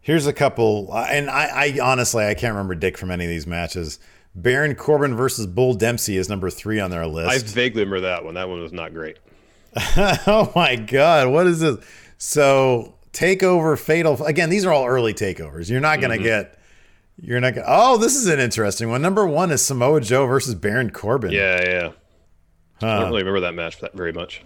Here's 0.00 0.26
a 0.26 0.32
couple, 0.32 0.88
uh, 0.92 1.06
and 1.10 1.28
I, 1.28 1.74
I 1.74 1.78
honestly 1.82 2.24
I 2.24 2.34
can't 2.34 2.52
remember 2.54 2.74
Dick 2.74 2.96
from 2.96 3.10
any 3.10 3.24
of 3.24 3.30
these 3.30 3.46
matches. 3.46 3.98
Baron 4.34 4.74
Corbin 4.74 5.16
versus 5.16 5.46
Bull 5.46 5.74
Dempsey 5.74 6.16
is 6.16 6.28
number 6.28 6.48
three 6.50 6.78
on 6.80 6.90
their 6.90 7.06
list. 7.06 7.30
I 7.30 7.38
vaguely 7.48 7.82
remember 7.82 8.00
that 8.02 8.24
one. 8.24 8.34
That 8.34 8.48
one 8.48 8.60
was 8.60 8.72
not 8.72 8.94
great. 8.94 9.16
oh 9.96 10.52
my 10.54 10.76
god, 10.76 11.28
what 11.28 11.46
is 11.46 11.60
this? 11.60 11.76
So 12.18 12.94
takeover 13.12 13.78
fatal 13.78 14.22
again. 14.24 14.48
These 14.48 14.64
are 14.64 14.72
all 14.72 14.86
early 14.86 15.12
takeovers. 15.14 15.68
You're 15.68 15.80
not 15.80 16.00
gonna 16.00 16.16
Mhm. 16.16 16.22
get. 16.22 16.58
You're 17.20 17.40
not 17.40 17.54
gonna. 17.54 17.66
Oh, 17.68 17.96
this 17.98 18.14
is 18.14 18.28
an 18.28 18.38
interesting 18.38 18.88
one. 18.90 19.02
Number 19.02 19.26
one 19.26 19.50
is 19.50 19.60
Samoa 19.60 20.00
Joe 20.00 20.26
versus 20.26 20.54
Baron 20.54 20.90
Corbin. 20.90 21.32
Yeah, 21.32 21.60
yeah. 21.62 21.90
I 22.80 23.00
don't 23.00 23.08
really 23.08 23.22
remember 23.22 23.40
that 23.40 23.54
match 23.54 23.78
that 23.80 23.92
very 23.94 24.12
much. 24.12 24.42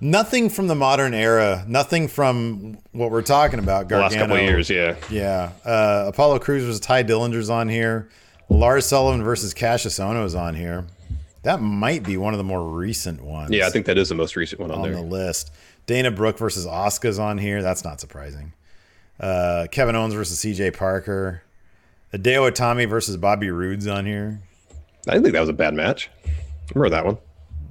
Nothing 0.00 0.48
from 0.48 0.68
the 0.68 0.74
modern 0.74 1.12
era. 1.12 1.64
Nothing 1.66 2.06
from 2.06 2.78
what 2.92 3.10
we're 3.10 3.22
talking 3.22 3.58
about. 3.58 3.88
The 3.88 3.98
last 3.98 4.14
couple 4.14 4.36
of 4.36 4.42
years, 4.42 4.70
yeah. 4.70 4.96
Yeah. 5.10 5.50
Uh, 5.64 6.04
Apollo 6.08 6.38
Crews 6.40 6.62
versus 6.62 6.80
Tye 6.80 7.02
Dillinger's 7.02 7.50
on 7.50 7.68
here. 7.68 8.08
Lars 8.48 8.86
Sullivan 8.86 9.22
versus 9.22 9.52
Cassius 9.54 9.98
Ohno 9.98 10.24
is 10.24 10.34
on 10.34 10.54
here. 10.54 10.86
That 11.42 11.60
might 11.60 12.02
be 12.02 12.16
one 12.16 12.32
of 12.32 12.38
the 12.38 12.44
more 12.44 12.62
recent 12.62 13.22
ones. 13.22 13.50
Yeah, 13.50 13.66
I 13.66 13.70
think 13.70 13.86
that 13.86 13.98
is 13.98 14.08
the 14.08 14.14
most 14.14 14.36
recent 14.36 14.60
one 14.60 14.70
on, 14.70 14.78
on 14.78 14.82
there. 14.84 14.94
the 14.94 15.02
list. 15.02 15.50
Dana 15.86 16.10
Brooke 16.10 16.38
versus 16.38 16.66
Asuka's 16.66 17.18
on 17.18 17.38
here. 17.38 17.62
That's 17.62 17.84
not 17.84 18.00
surprising. 18.00 18.52
Uh, 19.18 19.66
Kevin 19.70 19.96
Owens 19.96 20.14
versus 20.14 20.38
CJ 20.38 20.76
Parker. 20.76 21.42
Hideo 22.12 22.50
Itami 22.50 22.88
versus 22.88 23.16
Bobby 23.16 23.50
Roode's 23.50 23.86
on 23.86 24.06
here. 24.06 24.40
I 25.08 25.12
didn't 25.12 25.24
think 25.24 25.34
that 25.34 25.40
was 25.40 25.48
a 25.48 25.54
bad 25.54 25.74
match. 25.74 26.10
remember 26.74 26.90
that 26.90 27.04
one. 27.04 27.18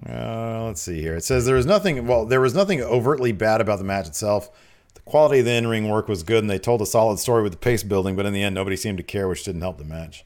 Uh, 0.08 0.66
let's 0.66 0.82
see 0.82 1.02
here. 1.02 1.16
It 1.16 1.24
says 1.24 1.46
there 1.46 1.56
was 1.56 1.66
nothing. 1.66 2.06
Well, 2.08 2.26
there 2.26 2.42
was 2.42 2.54
nothing 2.54 2.82
overtly 2.82 3.32
bad 3.32 3.62
about 3.62 3.80
the 3.80 3.84
match 3.86 4.08
itself. 4.08 4.50
The 4.94 5.02
quality 5.02 5.40
of 5.40 5.46
the 5.46 5.54
in-ring 5.54 5.90
work 5.90 6.08
was 6.08 6.24
good, 6.24 6.44
and 6.44 6.50
they 6.50 6.60
told 6.60 6.82
a 6.82 6.86
solid 6.86 7.20
story 7.20 7.42
with 7.44 7.52
the 7.54 7.58
pace 7.58 7.84
building. 7.84 8.16
But 8.16 8.26
in 8.26 8.34
the 8.34 8.44
end, 8.44 8.54
nobody 8.56 8.76
seemed 8.76 8.98
to 8.98 9.04
care, 9.04 9.28
which 9.28 9.44
didn't 9.44 9.62
help 9.62 9.78
the 9.78 9.86
match. 9.86 10.26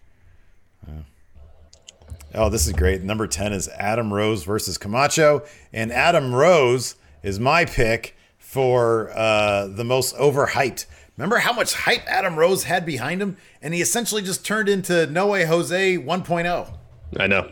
Uh, 0.88 1.02
Oh, 2.34 2.48
this 2.48 2.66
is 2.66 2.72
great. 2.72 3.02
Number 3.04 3.28
ten 3.28 3.52
is 3.52 3.68
Adam 3.70 4.14
Rose 4.14 4.46
versus 4.46 4.78
Camacho, 4.78 5.44
and 5.74 5.92
Adam 5.92 6.34
Rose 6.34 6.96
is 7.24 7.42
my 7.42 7.66
pick 7.66 8.16
for 8.38 9.12
uh, 9.14 9.68
the 9.68 9.84
most 9.84 10.16
overhyped. 10.16 10.86
Remember 11.18 11.40
how 11.40 11.52
much 11.52 11.74
hype 11.74 12.04
Adam 12.08 12.38
Rose 12.38 12.64
had 12.64 12.86
behind 12.86 13.22
him, 13.22 13.36
and 13.62 13.74
he 13.74 13.82
essentially 13.82 14.22
just 14.22 14.46
turned 14.46 14.70
into 14.70 15.08
No 15.08 15.28
Way 15.28 15.44
Jose 15.44 15.98
1.0. 15.98 16.78
I 17.20 17.28
know. 17.28 17.52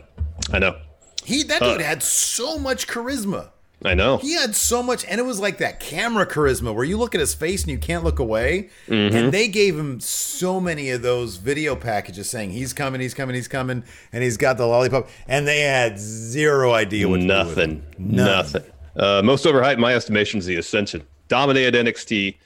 I 0.50 0.58
know. 0.58 0.78
He 1.24 1.42
that 1.44 1.62
Uh, 1.62 1.72
dude 1.72 1.82
had 1.82 2.02
so 2.02 2.58
much 2.58 2.86
charisma. 2.86 3.48
I 3.82 3.94
know. 3.94 4.18
He 4.18 4.34
had 4.34 4.54
so 4.54 4.82
much, 4.82 5.06
and 5.06 5.18
it 5.18 5.24
was 5.24 5.40
like 5.40 5.56
that 5.58 5.80
camera 5.80 6.26
charisma 6.26 6.74
where 6.74 6.84
you 6.84 6.98
look 6.98 7.14
at 7.14 7.20
his 7.20 7.32
face 7.32 7.62
and 7.62 7.70
you 7.70 7.78
can't 7.78 8.04
look 8.04 8.18
away. 8.18 8.68
Mhm. 8.88 9.14
And 9.14 9.32
they 9.32 9.48
gave 9.48 9.78
him 9.78 10.00
so 10.00 10.60
many 10.60 10.90
of 10.90 11.00
those 11.00 11.36
video 11.36 11.74
packages 11.76 12.28
saying 12.28 12.50
he's 12.50 12.74
coming, 12.74 13.00
he's 13.00 13.14
coming, 13.14 13.34
he's 13.34 13.48
coming, 13.48 13.82
and 14.12 14.22
he's 14.22 14.36
got 14.36 14.58
the 14.58 14.66
lollipop. 14.66 15.08
And 15.26 15.48
they 15.48 15.60
had 15.60 15.98
zero 15.98 16.72
idea 16.74 17.08
what 17.08 17.16
to 17.16 17.20
do 17.22 17.26
with 17.28 17.36
Nothing. 17.36 17.82
Nothing. 17.98 18.64
Uh, 18.96 19.22
most 19.24 19.46
overhyped, 19.46 19.78
my 19.78 19.94
estimation, 19.94 20.40
is 20.40 20.46
the 20.46 20.56
Ascension. 20.56 21.02
Dominated 21.28 21.74
NXT. 21.74 22.36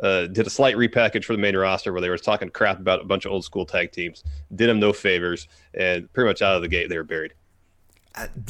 Uh, 0.00 0.26
did 0.26 0.46
a 0.46 0.50
slight 0.50 0.76
repackage 0.76 1.24
for 1.24 1.32
the 1.34 1.38
main 1.42 1.56
roster 1.56 1.92
where 1.92 2.00
they 2.00 2.08
were 2.08 2.16
talking 2.16 2.48
crap 2.48 2.78
about 2.78 3.02
a 3.02 3.04
bunch 3.04 3.24
of 3.26 3.32
old 3.32 3.44
school 3.44 3.66
tag 3.66 3.90
teams. 3.92 4.22
Did 4.54 4.68
them 4.70 4.78
no 4.80 4.92
favors, 4.94 5.48
and 5.74 6.10
pretty 6.14 6.28
much 6.28 6.40
out 6.40 6.54
of 6.56 6.62
the 6.62 6.68
gate 6.68 6.88
they 6.88 6.96
were 6.96 7.04
buried. 7.04 7.34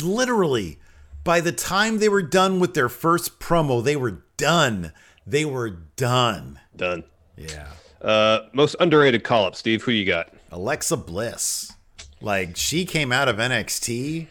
Literally, 0.00 0.78
by 1.24 1.40
the 1.40 1.52
time 1.52 1.98
they 1.98 2.08
were 2.08 2.22
done 2.22 2.60
with 2.60 2.74
their 2.74 2.88
first 2.88 3.38
promo, 3.38 3.82
they 3.82 3.96
were 3.96 4.22
done. 4.36 4.92
They 5.26 5.44
were 5.44 5.70
done. 5.70 6.58
Done. 6.76 7.04
Yeah. 7.36 7.68
Uh, 8.00 8.40
most 8.52 8.76
underrated 8.80 9.24
call 9.24 9.44
up, 9.44 9.54
Steve. 9.54 9.82
Who 9.82 9.92
you 9.92 10.04
got? 10.04 10.32
Alexa 10.50 10.96
Bliss. 10.96 11.72
Like 12.20 12.56
she 12.56 12.84
came 12.84 13.12
out 13.12 13.28
of 13.28 13.36
NXT 13.36 14.26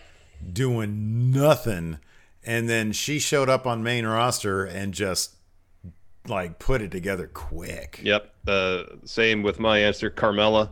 doing 0.54 1.32
nothing 1.32 2.00
and 2.48 2.70
then 2.70 2.92
she 2.94 3.20
showed 3.20 3.50
up 3.50 3.68
on 3.68 3.84
main 3.84 4.06
roster 4.06 4.66
and 4.66 4.94
just 4.94 5.36
like 6.28 6.60
put 6.60 6.82
it 6.82 6.92
together 6.92 7.28
quick. 7.28 8.00
Yep. 8.04 8.34
Uh, 8.48 8.84
same 9.06 9.44
with 9.44 9.60
my 9.60 9.80
answer, 9.80 10.10
Carmella. 10.10 10.70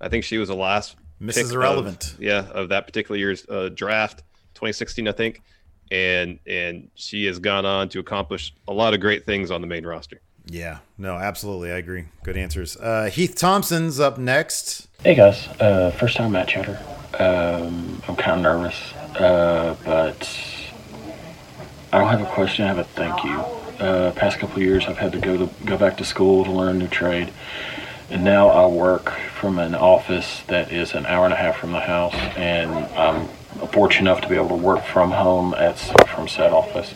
I 0.00 0.08
think 0.08 0.24
she 0.24 0.38
was 0.38 0.48
the 0.48 0.56
last. 0.56 0.96
Mrs. 1.20 1.34
pick 1.34 1.44
of- 1.46 1.52
Irrelevant. 1.52 2.14
yeah, 2.18 2.46
of 2.52 2.68
that 2.70 2.86
particular 2.86 3.18
year's 3.18 3.46
uh, 3.48 3.70
draft, 3.74 4.18
2016, 4.54 5.08
I 5.08 5.12
think, 5.12 5.42
and 5.90 6.38
and 6.46 6.90
she 6.94 7.24
has 7.26 7.38
gone 7.38 7.64
on 7.66 7.88
to 7.90 7.98
accomplish 8.00 8.54
a 8.68 8.72
lot 8.72 8.94
of 8.94 9.00
great 9.00 9.24
things 9.24 9.50
on 9.50 9.60
the 9.60 9.66
main 9.66 9.86
roster. 9.86 10.20
Yeah, 10.48 10.78
no, 10.96 11.14
absolutely. 11.16 11.72
I 11.72 11.76
agree. 11.78 12.04
Good 12.22 12.36
answers. 12.36 12.76
Uh, 12.76 13.10
Heath 13.12 13.34
Thompson's 13.34 13.98
up 13.98 14.16
next. 14.18 14.86
Hey 15.02 15.14
guys, 15.14 15.48
uh, 15.60 15.90
first 15.90 16.16
time 16.16 16.32
Matt 16.32 16.48
Chatter. 16.48 16.78
Um, 17.18 18.00
I'm 18.06 18.14
kind 18.16 18.36
of 18.36 18.42
nervous, 18.42 18.92
uh, 19.18 19.74
but 19.84 20.38
I 21.92 21.98
don't 21.98 22.08
have 22.10 22.20
a 22.20 22.26
question. 22.26 22.64
I 22.64 22.68
have 22.68 22.78
a 22.78 22.84
thank 22.84 23.24
you. 23.24 23.38
Uh, 23.84 24.10
past 24.12 24.38
couple 24.38 24.56
of 24.56 24.62
years, 24.62 24.84
I've 24.86 24.98
had 24.98 25.12
to 25.12 25.18
go 25.18 25.36
to 25.36 25.50
go 25.64 25.76
back 25.76 25.96
to 25.98 26.04
school 26.04 26.44
to 26.44 26.50
learn 26.50 26.76
a 26.76 26.78
new 26.78 26.88
trade, 26.88 27.32
and 28.10 28.24
now 28.24 28.48
I 28.48 28.66
work 28.66 29.10
from 29.38 29.58
an 29.58 29.74
office 29.74 30.42
that 30.48 30.72
is 30.72 30.94
an 30.94 31.06
hour 31.06 31.24
and 31.24 31.34
a 31.34 31.36
half 31.36 31.56
from 31.58 31.72
the 31.72 31.80
house, 31.80 32.14
and 32.36 32.70
I'm 32.70 33.28
fortunate 33.68 34.10
enough 34.10 34.20
to 34.22 34.28
be 34.28 34.36
able 34.36 34.48
to 34.48 34.54
work 34.54 34.84
from 34.84 35.10
home 35.10 35.54
at 35.54 35.78
from 36.08 36.28
said 36.28 36.52
office. 36.52 36.94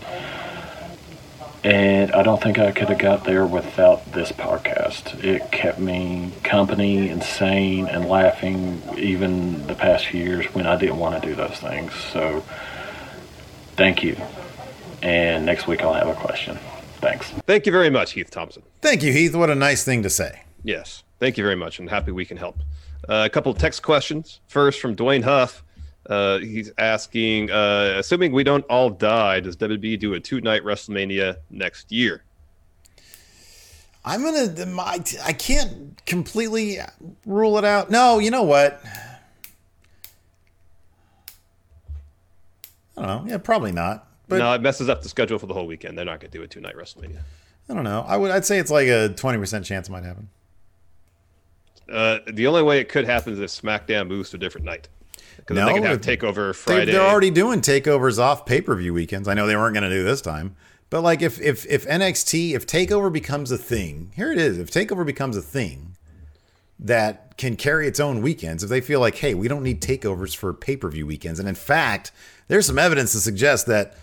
And 1.62 2.10
I 2.12 2.22
don't 2.22 2.42
think 2.42 2.58
I 2.58 2.72
could 2.72 2.88
have 2.88 2.98
got 2.98 3.24
there 3.24 3.44
without 3.44 4.12
this 4.12 4.32
podcast. 4.32 5.22
It 5.22 5.52
kept 5.52 5.78
me 5.78 6.32
company 6.42 7.10
and 7.10 7.22
sane 7.22 7.86
and 7.86 8.06
laughing 8.06 8.82
even 8.96 9.66
the 9.66 9.74
past 9.74 10.06
few 10.06 10.22
years 10.22 10.46
when 10.54 10.66
I 10.66 10.76
didn't 10.76 10.96
want 10.96 11.22
to 11.22 11.28
do 11.28 11.34
those 11.34 11.58
things. 11.58 11.92
So 12.12 12.42
thank 13.76 14.02
you. 14.02 14.16
And 15.02 15.44
next 15.44 15.66
week 15.66 15.82
I'll 15.82 15.92
have 15.92 16.08
a 16.08 16.14
question. 16.14 16.58
Thanks. 17.00 17.28
Thank 17.46 17.66
you 17.66 17.72
very 17.72 17.90
much, 17.90 18.12
Heath 18.12 18.30
Thompson. 18.30 18.62
Thank 18.80 19.02
you, 19.02 19.12
Heath. 19.12 19.34
What 19.34 19.50
a 19.50 19.54
nice 19.54 19.84
thing 19.84 20.02
to 20.02 20.10
say. 20.10 20.40
Yes, 20.62 21.04
thank 21.18 21.36
you 21.38 21.44
very 21.44 21.56
much, 21.56 21.78
I'm 21.78 21.86
happy 21.86 22.12
we 22.12 22.24
can 22.24 22.36
help. 22.36 22.58
Uh, 23.08 23.22
a 23.26 23.30
couple 23.30 23.50
of 23.50 23.58
text 23.58 23.82
questions. 23.82 24.40
First 24.46 24.80
from 24.80 24.94
Dwayne 24.94 25.24
Huff. 25.24 25.64
Uh, 26.08 26.38
he's 26.38 26.72
asking, 26.78 27.50
uh, 27.50 27.94
assuming 27.98 28.32
we 28.32 28.42
don't 28.42 28.64
all 28.64 28.90
die, 28.90 29.40
does 29.40 29.56
WWE 29.56 29.98
do 29.98 30.14
a 30.14 30.20
two-night 30.20 30.64
WrestleMania 30.64 31.36
next 31.50 31.92
year? 31.92 32.24
I'm 34.04 34.22
gonna. 34.24 34.66
My, 34.66 34.98
I 35.22 35.32
can't 35.34 36.04
completely 36.06 36.78
rule 37.26 37.58
it 37.58 37.64
out. 37.64 37.90
No, 37.90 38.18
you 38.18 38.30
know 38.30 38.42
what? 38.42 38.82
I 42.96 43.06
don't 43.06 43.26
know. 43.26 43.30
Yeah, 43.30 43.38
probably 43.38 43.72
not. 43.72 44.08
But 44.26 44.38
no, 44.38 44.52
it 44.54 44.62
messes 44.62 44.88
up 44.88 45.02
the 45.02 45.08
schedule 45.08 45.38
for 45.38 45.46
the 45.46 45.54
whole 45.54 45.66
weekend. 45.66 45.98
They're 45.98 46.04
not 46.04 46.20
going 46.20 46.30
to 46.30 46.38
do 46.38 46.42
a 46.42 46.46
two-night 46.46 46.76
WrestleMania. 46.76 47.20
I 47.68 47.74
don't 47.74 47.84
know. 47.84 48.04
I 48.06 48.16
would. 48.16 48.30
I'd 48.30 48.46
say 48.46 48.58
it's 48.58 48.70
like 48.70 48.88
a 48.88 49.10
twenty 49.10 49.38
percent 49.38 49.66
chance 49.66 49.88
it 49.88 49.92
might 49.92 50.04
happen. 50.04 50.28
Uh, 51.90 52.18
the 52.32 52.46
only 52.46 52.62
way 52.62 52.78
it 52.80 52.88
could 52.88 53.04
happen 53.04 53.32
is 53.32 53.40
if 53.40 53.50
SmackDown 53.50 54.06
moves 54.06 54.30
to 54.30 54.36
a 54.36 54.40
different 54.40 54.64
night. 54.64 54.88
Because 55.36 55.56
No, 55.56 55.66
they 55.66 55.74
could 55.74 55.84
have 55.84 56.00
Takeover 56.00 56.52
They, 56.52 56.52
Friday. 56.52 56.92
they're 56.92 57.00
already 57.00 57.30
doing 57.30 57.60
takeovers 57.60 58.18
off 58.18 58.46
pay 58.46 58.60
per 58.60 58.74
view 58.76 58.94
weekends. 58.94 59.26
I 59.26 59.34
know 59.34 59.46
they 59.46 59.56
weren't 59.56 59.74
going 59.74 59.88
to 59.88 59.94
do 59.94 60.04
this 60.04 60.20
time, 60.20 60.54
but 60.90 61.02
like 61.02 61.22
if 61.22 61.40
if 61.40 61.66
if 61.66 61.86
NXT 61.86 62.52
if 62.54 62.66
Takeover 62.66 63.12
becomes 63.12 63.50
a 63.50 63.58
thing, 63.58 64.12
here 64.14 64.30
it 64.30 64.38
is. 64.38 64.58
If 64.58 64.70
Takeover 64.70 65.04
becomes 65.04 65.36
a 65.36 65.42
thing 65.42 65.96
that 66.78 67.36
can 67.36 67.56
carry 67.56 67.86
its 67.86 68.00
own 68.00 68.22
weekends, 68.22 68.62
if 68.62 68.70
they 68.70 68.80
feel 68.80 69.00
like, 69.00 69.16
hey, 69.16 69.34
we 69.34 69.48
don't 69.48 69.62
need 69.62 69.80
takeovers 69.82 70.36
for 70.36 70.52
pay 70.52 70.76
per 70.76 70.88
view 70.88 71.06
weekends, 71.06 71.40
and 71.40 71.48
in 71.48 71.54
fact, 71.54 72.12
there's 72.48 72.66
some 72.66 72.78
evidence 72.78 73.12
to 73.12 73.18
suggest 73.18 73.66
that 73.66 73.96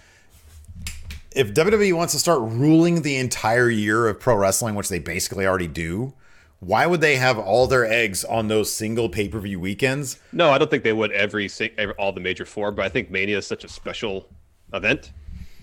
if 1.32 1.54
WWE 1.54 1.94
wants 1.94 2.14
to 2.14 2.20
start 2.20 2.40
ruling 2.42 3.04
the 3.04 3.18
entire 3.18 3.70
year 3.70 4.08
of 4.08 4.20
pro 4.20 4.36
wrestling, 4.36 4.74
which 4.76 4.90
they 4.90 5.00
basically 5.00 5.46
already 5.46 5.68
do, 5.68 6.14
why 6.60 6.86
would 6.86 7.02
they 7.02 7.18
have 7.18 7.38
all 7.38 7.68
their 7.68 7.86
eggs 7.86 8.24
on 8.26 8.48
those 8.48 8.72
single 8.72 9.10
pay 9.10 9.28
per 9.30 9.40
view 9.40 9.60
weekends? 9.60 10.20
No, 10.32 10.50
I 10.50 10.58
don't 10.58 10.70
think 10.72 10.84
they 10.84 10.94
would 10.94 11.12
every, 11.12 11.50
every 11.78 11.94
all 11.96 12.12
the 12.12 12.20
major 12.20 12.46
four, 12.46 12.72
but 12.72 12.86
I 12.86 12.90
think 12.90 13.12
Mania 13.12 13.38
is 13.38 13.48
such 13.48 13.64
a 13.64 13.70
special 13.70 14.28
event 14.74 15.12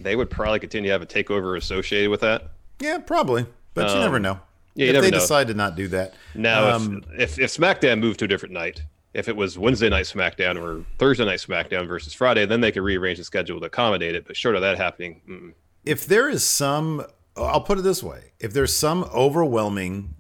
they 0.01 0.17
would 0.17 0.29
probably 0.29 0.59
continue 0.59 0.89
to 0.89 0.93
have 0.93 1.03
a 1.03 1.07
takeover 1.07 1.57
associated 1.57 2.11
with 2.11 2.21
that. 2.21 2.51
Yeah, 2.81 2.99
probably, 2.99 3.47
but 3.75 3.89
you 3.91 3.95
Um, 3.97 4.01
never 4.01 4.19
know. 4.19 4.41
yeah, 4.75 4.87
you 4.87 4.93
if 4.95 5.03
they 5.03 5.11
know. 5.11 5.19
decide 5.21 5.47
to 5.49 5.55
not 5.55 5.77
do 5.77 5.87
that, 5.89 6.15
Now, 6.35 6.71
um, 6.71 7.05
if, 7.15 7.39
if 7.39 7.45
if 7.45 7.57
SmackDown 7.57 8.01
moved 8.01 8.19
to 8.19 8.25
a 8.25 8.29
different 8.29 8.53
night, 8.53 8.83
if 9.15 9.29
it 9.29 9.37
was 9.37 9.57
Wednesday 9.57 9.89
night 9.89 10.07
SmackDown 10.07 10.61
or 10.61 10.85
Thursday 10.99 11.25
night 11.25 11.39
SmackDown 11.39 11.87
versus 11.87 12.13
Friday, 12.13 12.45
then 12.45 12.61
they 12.61 12.73
could 12.73 12.83
rearrange 12.83 13.19
the 13.19 13.25
schedule 13.25 13.61
to 13.61 13.67
accommodate 13.67 14.15
it. 14.17 14.27
But 14.27 14.37
short 14.37 14.57
of 14.57 14.63
that 14.63 14.77
happening, 14.79 15.21
mm, 15.29 15.53
if 15.85 16.07
there 16.07 16.29
is 16.29 16.45
some 16.45 17.05
I'll 17.37 17.61
put 17.63 17.79
it 17.79 17.83
this 17.83 18.03
way. 18.03 18.33
If 18.41 18.53
there's 18.53 18.75
some 18.75 19.05
overwhelming 19.15 20.15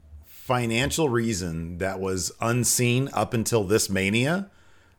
financial 0.44 1.08
reason 1.08 1.78
that 1.78 1.98
was 1.98 2.30
unseen 2.38 3.08
up 3.14 3.32
until 3.32 3.64
this 3.64 3.88
mania, 3.88 4.50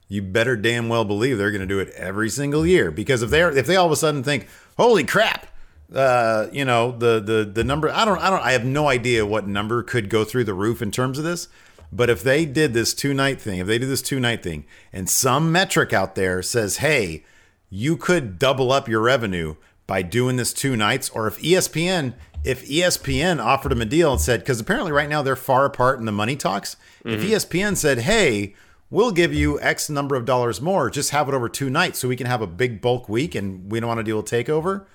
you 0.07 0.19
better 0.19 0.57
damn 0.57 0.89
well 0.89 1.05
believe 1.05 1.37
they're 1.37 1.51
going 1.51 1.61
to 1.61 1.67
do 1.67 1.77
it 1.77 1.89
every 1.91 2.31
single 2.31 2.65
year. 2.65 2.89
Because 2.89 3.21
if 3.21 3.29
they 3.29 3.43
if 3.43 3.67
they 3.67 3.75
all 3.75 3.85
of 3.85 3.91
a 3.91 3.95
sudden 3.95 4.23
think, 4.23 4.47
"Holy 4.75 5.03
crap, 5.03 5.45
uh, 5.93 6.47
you 6.51 6.65
know, 6.65 6.97
the 6.97 7.19
the 7.19 7.45
the 7.45 7.63
number 7.63 7.91
I 7.91 8.05
don't 8.05 8.17
I 8.17 8.31
don't 8.31 8.41
I 8.41 8.53
have 8.53 8.65
no 8.65 8.87
idea 8.87 9.23
what 9.23 9.47
number 9.47 9.83
could 9.83 10.09
go 10.09 10.23
through 10.23 10.45
the 10.45 10.55
roof 10.55 10.81
in 10.81 10.89
terms 10.89 11.19
of 11.19 11.23
this, 11.23 11.47
but 11.91 12.09
if 12.09 12.23
they 12.23 12.45
did 12.47 12.73
this 12.73 12.95
two 12.95 13.13
night 13.13 13.39
thing, 13.39 13.59
if 13.59 13.67
they 13.67 13.77
do 13.77 13.85
this 13.85 14.01
two 14.01 14.19
night 14.19 14.41
thing 14.41 14.65
and 14.91 15.07
some 15.07 15.51
metric 15.51 15.93
out 15.93 16.15
there 16.15 16.41
says, 16.41 16.77
"Hey, 16.77 17.23
you 17.69 17.97
could 17.97 18.39
double 18.39 18.71
up 18.71 18.89
your 18.89 19.01
revenue 19.01 19.57
by 19.85 20.01
doing 20.01 20.37
this 20.37 20.53
two 20.53 20.75
nights 20.75 21.07
or 21.09 21.27
if 21.27 21.39
ESPN 21.39 22.15
if 22.45 22.67
ESPN 22.67 23.43
offered 23.43 23.71
him 23.71 23.81
a 23.81 23.85
deal 23.85 24.11
and 24.13 24.21
said 24.21 24.45
cuz 24.45 24.59
apparently 24.59 24.91
right 24.91 25.09
now 25.09 25.21
they're 25.21 25.35
far 25.35 25.65
apart 25.65 25.99
in 25.99 26.05
the 26.05 26.11
money 26.11 26.35
talks, 26.35 26.75
if 27.03 27.23
E 27.23 27.27
Mhm. 27.27 27.31
ESPN 27.31 27.75
said, 27.75 27.99
"Hey, 27.99 28.53
we'll 28.89 29.11
give 29.11 29.33
you 29.33 29.59
X 29.61 29.89
number 29.89 30.15
of 30.15 30.25
dollars 30.25 30.61
more, 30.61 30.89
just 30.89 31.09
have 31.11 31.27
it 31.27 31.33
over 31.33 31.49
two 31.49 31.69
nights 31.69 31.99
so 31.99 32.07
we 32.07 32.15
can 32.15 32.27
have 32.27 32.41
a 32.41 32.47
big 32.47 32.81
bulk 32.81 33.09
week 33.09 33.35
and 33.35 33.71
we 33.71 33.79
don't 33.79 33.87
want 33.87 33.99
to 33.99 34.03
deal 34.03 34.17
with 34.17 34.27
takeover." 34.27 34.85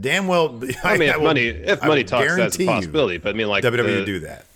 Damn 0.00 0.26
well 0.26 0.60
I 0.84 0.96
mean, 0.96 1.08
if 1.10 1.16
will- 1.16 1.24
money 1.24 1.46
if 1.48 1.82
I 1.82 1.86
money 1.88 2.04
talks, 2.04 2.34
that's 2.36 2.58
a 2.58 2.66
possibility. 2.66 3.18
But 3.18 3.30
I 3.30 3.32
mean, 3.34 3.48
like 3.48 3.62
WWE 3.62 4.00
the- 4.00 4.04
do 4.04 4.20
that. 4.20 4.46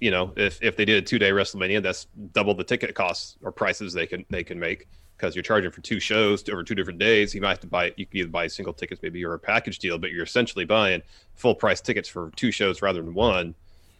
You 0.00 0.10
know, 0.10 0.32
if 0.36 0.58
if 0.62 0.76
they 0.76 0.84
did 0.84 0.96
a 0.96 1.06
two 1.06 1.18
day 1.18 1.30
WrestleMania, 1.30 1.82
that's 1.82 2.06
double 2.32 2.54
the 2.54 2.64
ticket 2.64 2.94
costs 2.94 3.36
or 3.42 3.52
prices 3.52 3.92
they 3.92 4.06
can 4.06 4.24
they 4.30 4.42
can 4.42 4.58
make 4.58 4.88
because 5.20 5.36
you're 5.36 5.42
charging 5.42 5.70
for 5.70 5.82
two 5.82 6.00
shows 6.00 6.48
over 6.48 6.64
two 6.64 6.74
different 6.74 6.98
days. 6.98 7.34
You 7.34 7.42
might 7.42 7.50
have 7.50 7.60
to 7.60 7.66
buy 7.66 7.92
you 7.96 8.06
can 8.06 8.20
either 8.20 8.28
buy 8.28 8.46
single 8.46 8.72
tickets, 8.72 9.02
maybe 9.02 9.22
or 9.24 9.34
a 9.34 9.38
package 9.38 9.78
deal, 9.78 9.98
but 9.98 10.12
you're 10.12 10.24
essentially 10.24 10.64
buying 10.64 11.02
full 11.34 11.54
price 11.54 11.80
tickets 11.80 12.08
for 12.08 12.30
two 12.36 12.50
shows 12.50 12.80
rather 12.80 13.02
than 13.02 13.12
one. 13.12 13.54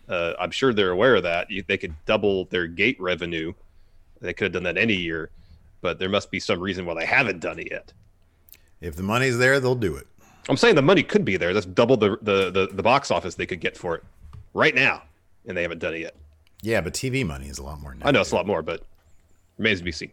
Uh, 0.09 0.33
I'm 0.41 0.51
sure 0.51 0.73
they're 0.73 0.91
aware 0.91 1.17
of 1.17 1.23
that. 1.25 1.51
You, 1.51 1.63
they 1.67 1.77
could 1.77 1.95
double 2.07 2.47
their 2.47 2.67
gate 2.67 2.99
revenue. 2.99 3.53
They 4.21 4.33
could 4.33 4.47
have 4.47 4.53
done 4.53 4.63
that 4.63 4.79
any 4.81 4.95
year, 4.95 5.31
but 5.83 5.99
there 5.99 6.09
must 6.09 6.31
be 6.31 6.41
some 6.41 6.59
reason 6.59 6.87
why 6.87 6.95
they 6.95 7.07
haven't 7.07 7.41
done 7.41 7.59
it 7.59 7.69
yet. 7.71 7.93
If 8.81 8.97
the 8.97 9.03
money's 9.03 9.37
there, 9.37 9.61
they'll 9.61 9.75
do 9.75 9.97
it. 9.97 10.07
I'm 10.49 10.57
saying 10.57 10.75
the 10.75 10.83
money 10.83 11.03
could 11.03 11.25
be 11.25 11.37
there. 11.37 11.53
That's 11.53 11.67
double 11.67 11.97
the, 11.97 12.17
the, 12.23 12.51
the, 12.51 12.69
the 12.73 12.83
box 12.83 13.11
office 13.11 13.35
they 13.35 13.47
could 13.47 13.61
get 13.61 13.77
for 13.77 13.95
it 13.95 14.03
right 14.55 14.75
now, 14.75 15.03
and 15.47 15.57
they 15.57 15.63
haven't 15.63 15.79
done 15.79 15.95
it 15.95 16.01
yet. 16.01 16.17
Yeah, 16.63 16.81
but 16.81 16.95
TV 16.95 17.27
money 17.27 17.49
is 17.49 17.59
a 17.59 17.63
lot 17.63 17.81
more. 17.81 17.95
I 18.03 18.11
know 18.11 18.23
it's 18.23 18.33
a 18.33 18.35
lot 18.35 18.47
more, 18.47 18.63
but 18.63 18.83
remains 19.59 19.79
to 19.79 19.85
be 19.85 19.93
seen. 19.93 20.13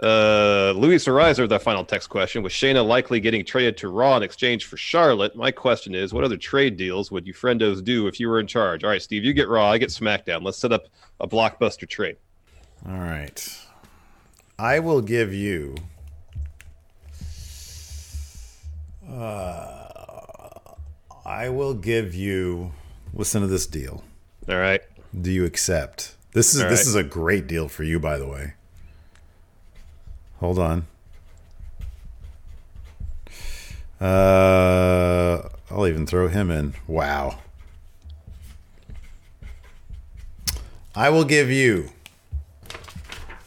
Uh, 0.00 0.72
Louis 0.76 1.04
Arizer, 1.06 1.48
the 1.48 1.58
final 1.58 1.84
text 1.84 2.08
question: 2.08 2.42
Was 2.42 2.52
Shayna 2.52 2.86
likely 2.86 3.18
getting 3.18 3.44
traded 3.44 3.76
to 3.78 3.88
Raw 3.88 4.16
in 4.16 4.22
exchange 4.22 4.66
for 4.66 4.76
Charlotte? 4.76 5.34
My 5.34 5.50
question 5.50 5.94
is, 5.94 6.12
what 6.12 6.22
other 6.22 6.36
trade 6.36 6.76
deals 6.76 7.10
would 7.10 7.26
you 7.26 7.34
friendos 7.34 7.82
do 7.82 8.06
if 8.06 8.20
you 8.20 8.28
were 8.28 8.38
in 8.38 8.46
charge? 8.46 8.84
All 8.84 8.90
right, 8.90 9.02
Steve, 9.02 9.24
you 9.24 9.32
get 9.32 9.48
Raw, 9.48 9.70
I 9.72 9.78
get 9.78 9.88
SmackDown. 9.88 10.42
Let's 10.44 10.58
set 10.58 10.72
up 10.72 10.86
a 11.20 11.26
blockbuster 11.26 11.88
trade. 11.88 12.16
All 12.86 12.98
right. 12.98 13.58
I 14.56 14.78
will 14.78 15.00
give 15.00 15.34
you. 15.34 15.74
Uh, 19.10 19.88
I 21.24 21.48
will 21.48 21.74
give 21.74 22.14
you. 22.14 22.72
Listen 23.14 23.40
to 23.40 23.48
this 23.48 23.66
deal. 23.66 24.04
All 24.48 24.58
right. 24.58 24.82
Do 25.18 25.32
you 25.32 25.44
accept? 25.44 26.14
This 26.32 26.54
is 26.54 26.62
All 26.62 26.68
this 26.68 26.80
right. 26.80 26.86
is 26.88 26.94
a 26.94 27.02
great 27.02 27.46
deal 27.46 27.68
for 27.68 27.82
you, 27.84 27.98
by 27.98 28.18
the 28.18 28.26
way. 28.28 28.54
Hold 30.40 30.58
on. 30.58 30.86
Uh, 34.00 35.48
I'll 35.70 35.86
even 35.86 36.06
throw 36.06 36.28
him 36.28 36.50
in. 36.50 36.74
Wow. 36.86 37.38
I 40.94 41.10
will 41.10 41.24
give 41.24 41.50
you. 41.50 41.90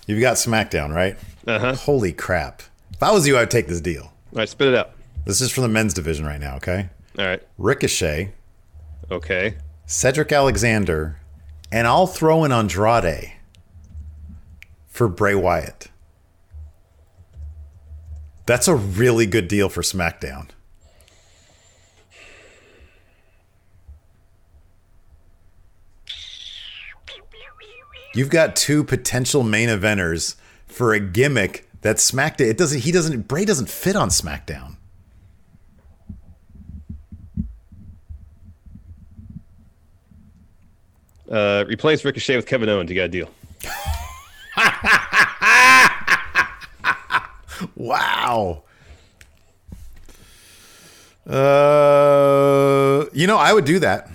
You've 0.08 0.22
got 0.22 0.36
SmackDown, 0.36 0.94
right? 0.94 1.18
Uh 1.48 1.60
huh. 1.60 1.76
Holy 1.76 2.12
crap! 2.12 2.62
If 2.94 3.02
I 3.02 3.12
was 3.12 3.28
you, 3.28 3.38
I'd 3.38 3.50
take 3.52 3.68
this 3.68 3.82
deal. 3.82 4.04
All 4.04 4.12
right, 4.34 4.50
spit 4.50 4.68
it 4.68 4.76
out. 4.76 4.92
This 5.26 5.42
is 5.42 5.52
for 5.52 5.62
the 5.62 5.68
men's 5.68 5.94
division 5.94 6.26
right 6.26 6.40
now. 6.40 6.56
Okay. 6.58 6.90
All 7.18 7.26
right. 7.26 7.42
Ricochet, 7.58 8.32
Okay. 9.10 9.56
Cedric 9.86 10.32
Alexander, 10.32 11.18
and 11.72 11.88
I'll 11.88 12.08
throw 12.08 12.44
in 12.46 12.52
Andrade 12.52 13.34
for 14.88 15.08
Bray 15.10 15.36
Wyatt. 15.36 15.90
That's 18.46 18.68
a 18.68 18.76
really 18.76 19.26
good 19.26 19.48
deal 19.48 19.70
for 19.70 19.82
SmackDown. 19.82 20.50
You've 28.14 28.30
got 28.30 28.56
two 28.56 28.84
potential 28.84 29.42
main 29.42 29.70
eventers 29.70 30.36
for 30.66 30.94
a 30.94 31.00
gimmick 31.00 31.70
that 31.82 31.98
SmackDown. 31.98 32.50
It 32.50 32.58
doesn't. 32.58 32.80
He 32.80 32.92
doesn't. 32.92 33.28
Bray 33.28 33.46
doesn't 33.46 33.70
fit 33.70 33.96
on 33.96 34.10
SmackDown. 34.10 34.76
Uh, 41.30 41.64
replace 41.70 42.04
Ricochet 42.04 42.36
with 42.36 42.46
Kevin 42.46 42.68
Owens. 42.68 42.90
You 42.90 42.96
got 42.98 43.04
a 43.04 43.08
deal. 43.08 43.30
Wow. 47.76 48.64
Uh, 51.28 53.06
you 53.14 53.28
know, 53.28 53.38
I 53.38 53.54
would 53.54 53.66
do 53.66 53.80
that. 53.80 54.10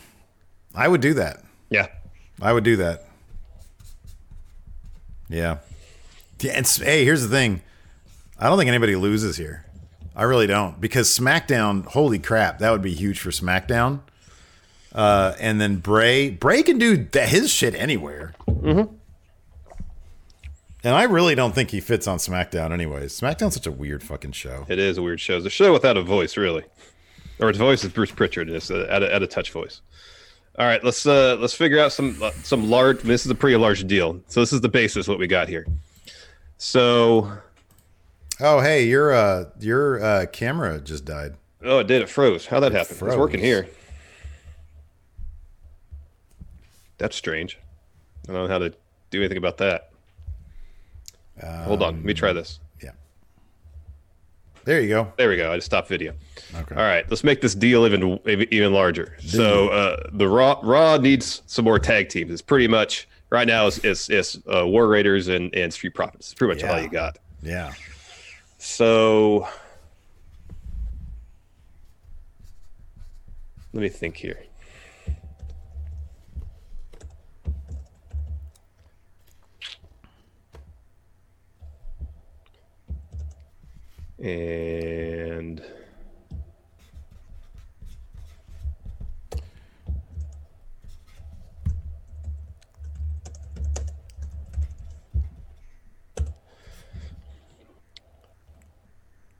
I 0.74 0.88
would 0.88 1.00
do 1.00 1.14
that. 1.14 1.42
Yeah. 1.70 1.86
I 2.40 2.52
would 2.52 2.64
do 2.64 2.76
that. 2.76 3.04
Yeah. 5.28 5.58
Yeah, 6.40 6.52
and 6.52 6.66
hey, 6.66 7.04
here's 7.04 7.22
the 7.22 7.28
thing. 7.28 7.62
I 8.38 8.48
don't 8.48 8.58
think 8.58 8.68
anybody 8.68 8.94
loses 8.96 9.36
here. 9.38 9.64
I 10.14 10.24
really 10.24 10.46
don't 10.46 10.80
because 10.80 11.08
SmackDown. 11.08 11.86
Holy 11.86 12.18
crap, 12.18 12.58
that 12.58 12.70
would 12.70 12.82
be 12.82 12.92
huge 12.92 13.18
for 13.18 13.30
SmackDown. 13.30 14.00
Uh, 14.94 15.34
and 15.40 15.60
then 15.60 15.76
Bray, 15.76 16.30
Bray 16.30 16.62
can 16.62 16.78
do 16.78 17.04
th- 17.04 17.28
his 17.28 17.50
shit 17.50 17.74
anywhere. 17.74 18.34
Mm-hmm. 18.48 18.94
And 20.86 20.94
I 20.94 21.02
really 21.02 21.34
don't 21.34 21.52
think 21.52 21.72
he 21.72 21.80
fits 21.80 22.06
on 22.06 22.18
SmackDown, 22.18 22.70
anyways. 22.70 23.20
SmackDown's 23.20 23.54
such 23.54 23.66
a 23.66 23.72
weird 23.72 24.04
fucking 24.04 24.30
show. 24.30 24.66
It 24.68 24.78
is 24.78 24.98
a 24.98 25.02
weird 25.02 25.18
show. 25.18 25.36
It's 25.36 25.44
a 25.44 25.50
show 25.50 25.72
without 25.72 25.96
a 25.96 26.02
voice, 26.02 26.36
really, 26.36 26.62
or 27.40 27.50
its 27.50 27.58
voice 27.58 27.82
is 27.82 27.90
Bruce 27.90 28.12
Pritchard, 28.12 28.46
and 28.46 28.56
it's 28.56 28.70
a, 28.70 28.88
at, 28.88 29.02
a, 29.02 29.12
at 29.12 29.20
a 29.20 29.26
touch 29.26 29.50
voice. 29.50 29.80
All 30.56 30.64
right, 30.64 30.82
let's 30.84 31.04
uh, 31.04 31.38
let's 31.40 31.54
figure 31.54 31.80
out 31.80 31.90
some 31.90 32.22
uh, 32.22 32.30
some 32.44 32.70
large. 32.70 33.00
This 33.00 33.24
is 33.26 33.32
a 33.32 33.34
pretty 33.34 33.56
large 33.56 33.84
deal. 33.88 34.20
So 34.28 34.38
this 34.38 34.52
is 34.52 34.60
the 34.60 34.68
basis 34.68 35.08
what 35.08 35.18
we 35.18 35.26
got 35.26 35.48
here. 35.48 35.66
So 36.56 37.32
Oh, 38.40 38.60
hey, 38.60 38.84
your 38.86 39.12
uh, 39.12 39.46
your 39.58 40.00
uh, 40.00 40.26
camera 40.26 40.80
just 40.80 41.04
died. 41.04 41.34
oh, 41.64 41.80
it 41.80 41.88
did. 41.88 42.00
It 42.02 42.08
froze. 42.08 42.46
How 42.46 42.60
that 42.60 42.70
It 42.70 42.78
happened? 42.78 43.02
It's 43.02 43.16
working 43.16 43.40
here. 43.40 43.66
That's 46.98 47.16
strange. 47.16 47.58
I 48.28 48.32
don't 48.32 48.42
know 48.42 48.48
how 48.48 48.58
to 48.58 48.72
do 49.10 49.18
anything 49.18 49.38
about 49.38 49.56
that. 49.58 49.90
Hold 51.42 51.82
on, 51.82 51.96
let 51.96 52.04
me 52.04 52.14
try 52.14 52.32
this. 52.32 52.60
Yeah. 52.82 52.90
There 54.64 54.80
you 54.80 54.88
go. 54.88 55.12
There 55.16 55.28
we 55.28 55.36
go. 55.36 55.52
I 55.52 55.56
just 55.56 55.66
stopped 55.66 55.88
video. 55.88 56.14
Okay. 56.54 56.74
All 56.74 56.82
right, 56.82 57.08
let's 57.10 57.24
make 57.24 57.40
this 57.40 57.54
deal 57.54 57.86
even 57.86 58.18
even 58.26 58.72
larger. 58.72 59.16
So 59.20 59.68
uh, 59.68 60.08
the 60.12 60.28
Raw 60.28 60.58
Raw 60.62 60.96
needs 60.96 61.42
some 61.46 61.64
more 61.64 61.78
tag 61.78 62.08
teams. 62.08 62.32
It's 62.32 62.42
pretty 62.42 62.68
much 62.68 63.08
right 63.30 63.46
now 63.46 63.66
It's 63.66 63.78
it's, 63.84 64.08
is 64.10 64.42
uh, 64.52 64.66
War 64.66 64.88
Raiders 64.88 65.28
and 65.28 65.54
and 65.54 65.72
Street 65.72 65.94
Profits. 65.94 66.28
It's 66.28 66.34
pretty 66.34 66.54
much 66.54 66.64
all 66.68 66.80
you 66.80 66.88
got. 66.88 67.18
Yeah. 67.42 67.72
So 68.58 69.46
let 73.72 73.82
me 73.82 73.88
think 73.88 74.16
here. 74.16 74.45
And 84.26 85.62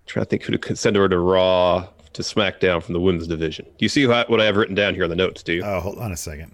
trying 0.06 0.24
to 0.24 0.30
think 0.30 0.44
who 0.44 0.56
to 0.56 0.76
send 0.76 0.96
over 0.96 1.08
to 1.08 1.18
Raw 1.18 1.88
to 2.12 2.22
SmackDown 2.22 2.80
from 2.80 2.92
the 2.92 3.00
women's 3.00 3.26
division. 3.26 3.64
Do 3.64 3.84
you 3.84 3.88
see 3.88 4.06
what 4.06 4.40
I 4.40 4.44
have 4.44 4.56
written 4.56 4.76
down 4.76 4.94
here 4.94 5.02
on 5.02 5.10
the 5.10 5.16
notes? 5.16 5.42
Do 5.42 5.52
you? 5.52 5.64
Oh, 5.64 5.80
hold 5.80 5.98
on 5.98 6.12
a 6.12 6.16
second. 6.16 6.52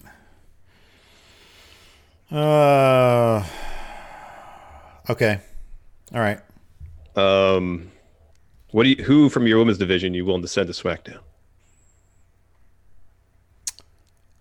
Uh, 2.30 3.44
okay, 5.10 5.38
all 6.14 6.20
right. 6.20 6.40
Um, 7.14 7.91
what 8.72 8.82
do 8.84 8.90
you? 8.90 9.04
Who 9.04 9.28
from 9.28 9.46
your 9.46 9.58
women's 9.58 9.78
division 9.78 10.12
you 10.14 10.24
willing 10.24 10.42
to 10.42 10.48
send 10.48 10.66
to 10.66 10.72
SmackDown? 10.74 11.20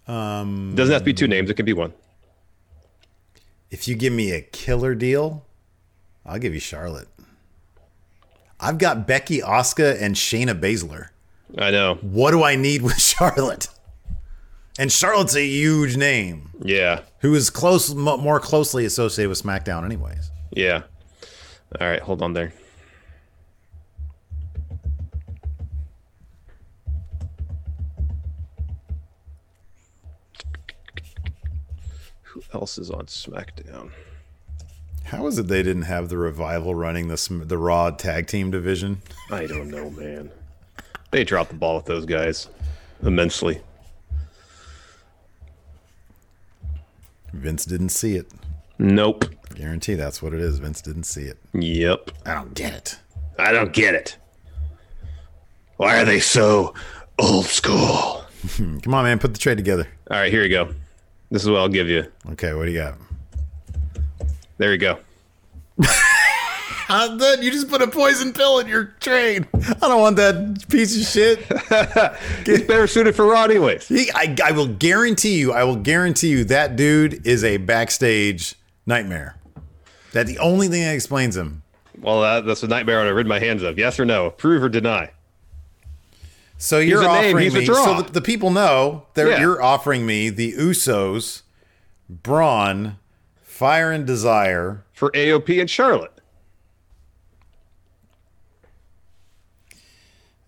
Um, 0.07 0.73
Doesn't 0.75 0.91
have 0.93 1.01
to 1.01 1.05
be 1.05 1.13
two 1.13 1.27
names. 1.27 1.49
It 1.49 1.53
can 1.55 1.65
be 1.65 1.73
one. 1.73 1.93
If 3.69 3.87
you 3.87 3.95
give 3.95 4.11
me 4.11 4.31
a 4.31 4.41
killer 4.41 4.95
deal, 4.95 5.45
I'll 6.25 6.39
give 6.39 6.53
you 6.53 6.59
Charlotte. 6.59 7.07
I've 8.59 8.77
got 8.77 9.07
Becky, 9.07 9.39
Asuka, 9.39 9.99
and 10.01 10.15
Shayna 10.15 10.59
Baszler. 10.59 11.09
I 11.57 11.71
know. 11.71 11.95
What 12.01 12.31
do 12.31 12.43
I 12.43 12.55
need 12.55 12.81
with 12.81 12.99
Charlotte? 13.01 13.67
And 14.77 14.91
Charlotte's 14.91 15.35
a 15.35 15.45
huge 15.45 15.97
name. 15.97 16.49
Yeah. 16.61 17.01
Who 17.19 17.33
is 17.33 17.49
close, 17.49 17.93
mo- 17.93 18.17
more 18.17 18.39
closely 18.39 18.85
associated 18.85 19.29
with 19.29 19.41
SmackDown, 19.41 19.83
anyways. 19.85 20.31
Yeah. 20.51 20.83
All 21.79 21.87
right, 21.87 22.01
hold 22.01 22.21
on 22.21 22.33
there. 22.33 22.53
Else 32.53 32.77
is 32.77 32.89
on 32.89 33.05
SmackDown? 33.05 33.91
How 35.05 35.27
is 35.27 35.37
it 35.37 35.47
they 35.47 35.63
didn't 35.63 35.83
have 35.83 36.09
the 36.09 36.17
revival 36.17 36.75
running 36.75 37.07
the 37.07 37.43
the 37.45 37.57
Raw 37.57 37.91
tag 37.91 38.27
team 38.27 38.51
division? 38.51 39.01
I 39.29 39.45
don't 39.45 39.69
know, 39.69 39.89
man. 39.89 40.31
They 41.11 41.23
dropped 41.23 41.49
the 41.49 41.57
ball 41.57 41.75
with 41.75 41.85
those 41.85 42.05
guys 42.05 42.47
immensely. 43.03 43.61
Vince 47.33 47.65
didn't 47.65 47.89
see 47.89 48.15
it. 48.15 48.31
Nope. 48.77 49.25
Guarantee 49.55 49.95
that's 49.95 50.21
what 50.21 50.33
it 50.33 50.39
is. 50.39 50.59
Vince 50.59 50.81
didn't 50.81 51.03
see 51.03 51.23
it. 51.23 51.37
Yep. 51.53 52.11
I 52.25 52.33
don't 52.33 52.53
get 52.53 52.73
it. 52.73 52.99
I 53.37 53.51
don't 53.51 53.73
get 53.73 53.95
it. 53.95 54.17
Why 55.77 55.99
are 56.01 56.05
they 56.05 56.19
so 56.19 56.73
old 57.17 57.45
school? 57.45 58.23
Come 58.57 58.93
on, 58.93 59.03
man. 59.03 59.19
Put 59.19 59.33
the 59.33 59.39
trade 59.39 59.57
together. 59.57 59.87
All 60.09 60.17
right, 60.17 60.31
here 60.31 60.43
you 60.43 60.49
go. 60.49 60.73
This 61.31 61.43
is 61.43 61.49
what 61.49 61.59
I'll 61.59 61.69
give 61.69 61.87
you. 61.87 62.05
Okay, 62.31 62.53
what 62.53 62.65
do 62.65 62.71
you 62.71 62.77
got? 62.77 62.95
There 64.57 64.71
you 64.71 64.77
go. 64.77 64.99
Uh, 66.93 67.15
then 67.15 67.41
you 67.41 67.49
just 67.49 67.69
put 67.69 67.81
a 67.81 67.87
poison 67.87 68.33
pill 68.33 68.59
in 68.59 68.67
your 68.67 68.83
train. 68.99 69.47
I 69.53 69.87
don't 69.87 70.01
want 70.01 70.17
that 70.17 70.65
piece 70.67 70.99
of 70.99 71.07
shit. 71.07 71.39
He's 72.45 72.67
better 72.67 72.85
suited 72.85 73.15
for 73.15 73.25
Raw, 73.27 73.45
anyways. 73.45 73.87
He, 73.87 74.11
I, 74.13 74.35
I 74.43 74.51
will 74.51 74.67
guarantee 74.67 75.39
you, 75.39 75.53
I 75.53 75.63
will 75.63 75.77
guarantee 75.77 76.27
you 76.27 76.43
that 76.43 76.75
dude 76.75 77.25
is 77.25 77.45
a 77.45 77.55
backstage 77.55 78.55
nightmare. 78.85 79.37
That 80.11 80.27
the 80.27 80.37
only 80.39 80.67
thing 80.67 80.81
that 80.81 80.93
explains 80.93 81.37
him. 81.37 81.63
Well, 81.97 82.23
that, 82.23 82.45
that's 82.45 82.63
a 82.63 82.67
nightmare 82.67 82.99
I've 82.99 83.15
rid 83.15 83.25
my 83.25 83.39
hands 83.39 83.63
of. 83.63 83.79
Yes 83.79 83.97
or 83.97 84.03
no? 84.03 84.31
Prove 84.31 84.61
or 84.61 84.67
deny? 84.67 85.11
So 86.61 86.77
you're 86.77 87.01
name, 87.01 87.09
offering 87.35 87.47
a 87.51 87.59
me, 87.59 87.65
so 87.65 88.01
the, 88.03 88.11
the 88.11 88.21
people 88.21 88.51
know 88.51 89.07
that 89.15 89.27
Yeah. 89.27 89.39
you're 89.39 89.59
offering 89.63 90.05
me 90.05 90.29
the 90.29 90.53
Usos, 90.53 91.41
Braun, 92.07 92.99
Fire 93.41 93.91
and 93.91 94.05
Desire. 94.05 94.83
For 94.93 95.09
AOP 95.11 95.59
and 95.59 95.67
Charlotte. 95.67 96.11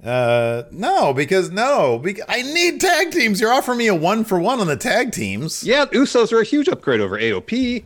Uh, 0.04 0.64
no, 0.72 1.14
because 1.16 1.50
no, 1.50 1.98
because 1.98 2.26
I 2.30 2.44
need 2.44 2.80
tag 2.80 3.10
teams. 3.10 3.42
You're 3.42 3.52
offering 3.52 3.80
me 3.80 3.88
a 3.88 3.96
one 3.96 4.24
for 4.24 4.38
one 4.40 4.60
on 4.60 4.68
the 4.68 4.76
tag 4.76 5.14
teams. 5.14 5.64
Yeah, 5.64 5.86
Usos 5.86 6.32
are 6.32 6.42
a 6.42 6.44
huge 6.44 6.68
upgrade 6.68 7.00
over 7.00 7.18
AOP. 7.18 7.86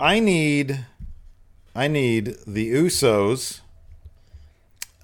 I 0.00 0.20
need, 0.20 0.86
I 1.74 1.86
need 1.88 2.36
the 2.46 2.70
Usos. 2.72 3.60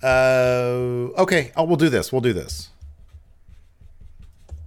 Uh, 0.04 1.08
okay, 1.16 1.50
oh, 1.56 1.64
we'll 1.64 1.78
do 1.78 1.88
this. 1.88 2.12
We'll 2.12 2.20
do 2.20 2.34
this. 2.34 2.68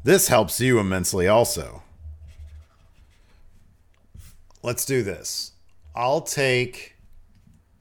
This 0.03 0.29
helps 0.29 0.59
you 0.59 0.79
immensely, 0.79 1.27
also. 1.27 1.83
Let's 4.63 4.83
do 4.83 5.03
this. 5.03 5.51
I'll 5.95 6.21
take, 6.21 6.95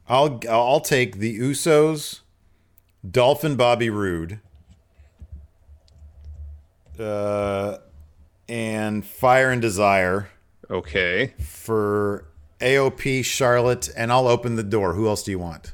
I'll 0.07 0.41
I'll 0.49 0.81
take 0.81 1.17
the 1.19 1.39
Usos, 1.39 2.21
Dolphin 3.09 3.57
Bobby 3.57 3.89
Roode, 3.89 4.41
uh, 6.99 7.79
and 8.49 9.05
Fire 9.05 9.51
and 9.51 9.63
Desire 9.63 10.29
Okay. 10.71 11.33
for 11.41 12.27
AOP 12.61 13.25
Charlotte, 13.25 13.89
and 13.97 14.13
I'll 14.13 14.29
open 14.29 14.57
the 14.57 14.63
door. 14.63 14.93
Who 14.95 15.09
else 15.09 15.23
do 15.23 15.31
you 15.31 15.39
want? 15.39 15.73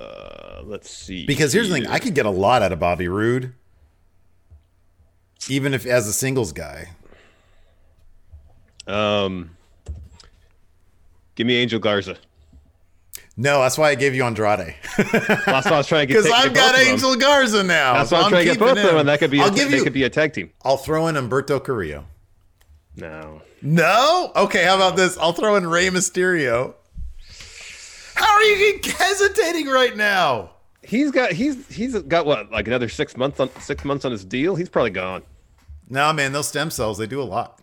Uh, 0.00 0.62
let's 0.64 0.90
see. 0.90 1.26
Because 1.26 1.52
here's 1.52 1.68
the 1.68 1.74
thing. 1.74 1.86
I 1.86 1.98
could 1.98 2.14
get 2.14 2.26
a 2.26 2.30
lot 2.30 2.62
out 2.62 2.72
of 2.72 2.78
Bobby 2.78 3.08
Roode, 3.08 3.52
even 5.48 5.74
if 5.74 5.84
as 5.84 6.08
a 6.08 6.12
singles 6.12 6.52
guy. 6.52 6.88
Um, 8.86 9.50
give 11.34 11.46
me 11.46 11.56
Angel 11.56 11.78
Garza. 11.78 12.16
No, 13.36 13.60
that's 13.62 13.78
why 13.78 13.90
I 13.90 13.94
gave 13.94 14.14
you 14.14 14.24
Andrade. 14.24 14.74
That's 14.98 15.46
what 15.46 15.66
I 15.66 15.76
was 15.78 15.86
trying 15.86 16.06
to 16.08 16.12
get. 16.12 16.22
Because 16.24 16.30
I've 16.30 16.52
got 16.52 16.72
both 16.72 16.80
of 16.80 16.86
them. 16.86 16.94
Angel 16.94 17.16
Garza 17.16 17.62
now. 17.62 17.94
That's 17.94 18.10
why 18.10 18.20
I'm 18.20 18.30
trying 18.30 18.46
to 18.46 18.52
get 18.52 18.58
both 18.58 18.76
of 18.76 18.82
them, 18.82 18.96
and 18.98 19.08
that 19.08 19.18
could 19.18 19.30
be. 19.30 19.40
I'll 19.40 19.48
a, 19.48 19.54
give 19.54 19.70
you. 19.70 19.82
could 19.82 19.92
be 19.92 20.02
a 20.02 20.10
tag 20.10 20.32
team. 20.32 20.50
I'll 20.62 20.76
throw 20.76 21.06
in 21.06 21.14
Humberto 21.14 21.62
Carrillo. 21.62 22.04
No. 22.96 23.40
No. 23.62 24.32
Okay. 24.36 24.64
How 24.64 24.76
about 24.76 24.96
this? 24.96 25.16
I'll 25.18 25.32
throw 25.32 25.56
in 25.56 25.66
Rey 25.66 25.88
Mysterio. 25.88 26.74
You 28.60 28.78
hesitating 28.84 29.68
right 29.68 29.96
now? 29.96 30.50
He's 30.82 31.10
got 31.10 31.32
he's 31.32 31.66
he's 31.68 31.94
got 32.02 32.26
what 32.26 32.50
like 32.50 32.66
another 32.66 32.88
six 32.88 33.16
months 33.16 33.40
on 33.40 33.50
six 33.60 33.84
months 33.84 34.04
on 34.04 34.12
his 34.12 34.24
deal. 34.24 34.54
He's 34.54 34.68
probably 34.68 34.90
gone. 34.90 35.22
No, 35.88 36.12
man. 36.12 36.32
Those 36.32 36.48
stem 36.48 36.70
cells 36.70 36.98
they 36.98 37.06
do 37.06 37.22
a 37.22 37.24
lot. 37.24 37.60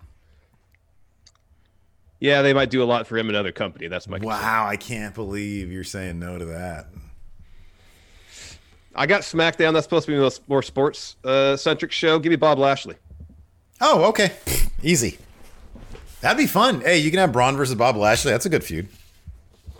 Yeah, 2.19 2.41
they 2.41 2.53
might 2.53 2.71
do 2.71 2.81
a 2.81 2.85
lot 2.85 3.05
for 3.05 3.15
him 3.17 3.29
in 3.29 3.35
other 3.35 3.51
company. 3.51 3.87
That's 3.87 4.07
my. 4.07 4.17
concern. 4.17 4.41
Wow, 4.41 4.67
I 4.67 4.75
can't 4.75 5.13
believe 5.13 5.71
you're 5.71 5.83
saying 5.83 6.19
no 6.19 6.37
to 6.37 6.45
that. 6.45 6.87
I 8.95 9.05
got 9.05 9.21
SmackDown. 9.21 9.73
That's 9.73 9.85
supposed 9.85 10.07
to 10.07 10.11
be 10.11 10.25
a 10.25 10.31
more 10.47 10.63
sports 10.63 11.15
uh, 11.23 11.55
centric 11.57 11.91
show. 11.91 12.17
Give 12.17 12.31
me 12.31 12.35
Bob 12.35 12.57
Lashley. 12.57 12.95
Oh, 13.79 14.05
okay. 14.05 14.31
Easy. 14.81 15.19
That'd 16.21 16.39
be 16.39 16.47
fun. 16.47 16.81
Hey, 16.81 16.97
you 16.97 17.11
can 17.11 17.19
have 17.19 17.31
Braun 17.31 17.55
versus 17.55 17.75
Bob 17.75 17.95
Lashley. 17.95 18.31
That's 18.31 18.47
a 18.47 18.49
good 18.49 18.63
feud. 18.63 18.87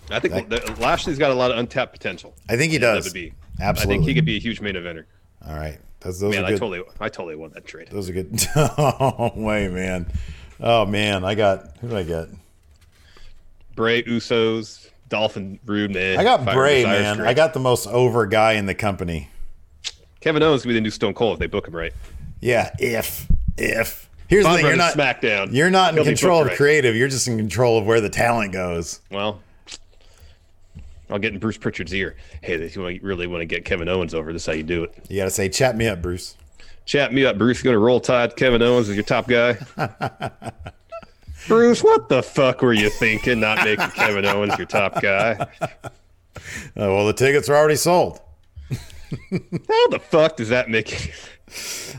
I 0.10 0.20
think 0.20 0.80
Lashley's 0.80 1.18
got 1.18 1.32
a 1.32 1.36
lot 1.36 1.52
of 1.52 1.58
untapped 1.58 1.92
potential. 1.92 2.34
I 2.50 2.58
think 2.58 2.72
he 2.72 2.78
does. 2.78 3.14
WWE. 3.14 3.34
I 3.60 3.64
Absolutely. 3.64 3.96
think 3.96 4.08
he 4.08 4.14
could 4.14 4.26
be 4.26 4.38
a 4.38 4.40
huge 4.40 4.62
main 4.62 4.76
eventer. 4.76 5.06
All 5.46 5.56
right. 5.56 5.80
Those, 6.02 6.20
those 6.20 6.36
Man, 6.36 6.46
I 6.46 6.52
totally, 6.52 6.84
I 7.00 7.10
totally 7.10 7.36
won 7.36 7.52
that 7.52 7.66
trade. 7.66 7.90
Those 7.92 8.10
are 8.10 8.14
good. 8.14 8.40
oh, 8.56 9.32
wait, 9.36 9.70
man. 9.70 10.12
Oh, 10.60 10.86
man. 10.86 11.26
I 11.26 11.36
got. 11.36 11.78
Who 11.82 11.88
did 11.88 11.98
I 11.98 12.04
get? 12.04 12.30
Bray, 13.76 14.04
Usos, 14.04 14.90
Dolphin, 15.10 15.60
Roode, 15.66 15.92
man. 15.92 16.20
I 16.20 16.24
got 16.24 16.46
Fire 16.46 16.54
Bray, 16.54 16.84
man. 16.84 17.22
I 17.22 17.34
got 17.34 17.54
the 17.54 17.60
most 17.60 17.88
over 17.88 18.26
guy 18.26 18.54
in 18.54 18.66
the 18.66 18.76
company. 18.76 19.30
Kevin 20.20 20.44
Owens 20.44 20.62
could 20.62 20.70
be 20.70 20.74
the 20.74 20.82
new 20.82 20.90
Stone 20.90 21.14
Cold 21.14 21.34
if 21.34 21.40
they 21.40 21.48
book 21.48 21.68
him 21.68 21.76
right. 21.76 21.94
Yeah, 22.42 22.72
if. 22.80 23.28
If. 23.58 24.10
Here's 24.28 24.44
Bob 24.44 24.54
the 24.54 24.58
thing. 24.58 24.68
You're 24.68 24.78
not. 24.78 24.94
SmackDown. 24.94 25.54
You're 25.54 25.70
not 25.70 25.90
in 25.90 25.96
He'll 25.96 26.06
control 26.06 26.42
of 26.42 26.48
right. 26.48 26.58
creative. 26.58 26.96
You're 26.96 27.08
just 27.08 27.28
in 27.28 27.38
control 27.38 27.78
of 27.78 27.86
where 27.86 28.02
the 28.02 28.10
talent 28.10 28.52
goes. 28.52 29.00
Well, 29.12 29.42
I'll 31.10 31.20
get 31.20 31.34
in 31.34 31.40
Bruce 31.40 31.58
Pritchard's 31.58 31.94
ear. 31.94 32.16
Hey, 32.42 32.56
if 32.56 32.76
you 32.76 32.84
really 33.02 33.28
want 33.28 33.42
to 33.42 33.46
get 33.46 33.64
Kevin 33.66 33.88
Owens 33.88 34.14
over, 34.14 34.34
this 34.34 34.44
is 34.44 34.46
how 34.46 34.54
you 34.54 34.64
do 34.64 34.84
it. 34.84 34.94
You 35.10 35.18
got 35.18 35.26
to 35.26 35.30
say, 35.32 35.48
chat 35.50 35.78
me 35.78 35.88
up, 35.88 36.02
Bruce. 36.02 36.36
Chat 36.86 37.14
me 37.14 37.26
up, 37.26 37.38
Bruce. 37.38 37.62
Going 37.62 37.74
to 37.74 37.80
roll 37.80 38.00
tide? 38.00 38.36
Kevin 38.36 38.62
Owens 38.62 38.90
is 38.90 38.96
your 38.96 39.04
top 39.04 39.28
guy. 39.28 39.58
Bruce, 41.48 41.82
what 41.82 42.10
the 42.10 42.22
fuck 42.22 42.62
were 42.62 42.74
you 42.74 42.90
thinking? 42.90 43.40
Not 43.40 43.64
making 43.64 43.90
Kevin 43.92 44.26
Owens 44.26 44.58
your 44.58 44.68
top 44.68 45.02
guy. 45.02 45.48
Oh, 45.62 45.70
well, 46.96 47.08
the 47.08 47.14
tickets 47.14 47.48
are 47.50 47.56
already 47.56 47.78
sold. 47.78 48.20
How 48.70 49.88
the 49.90 50.02
fuck 50.02 50.36
does 50.36 50.50
that 50.50 50.70
make? 50.70 50.94
Any- 50.94 51.12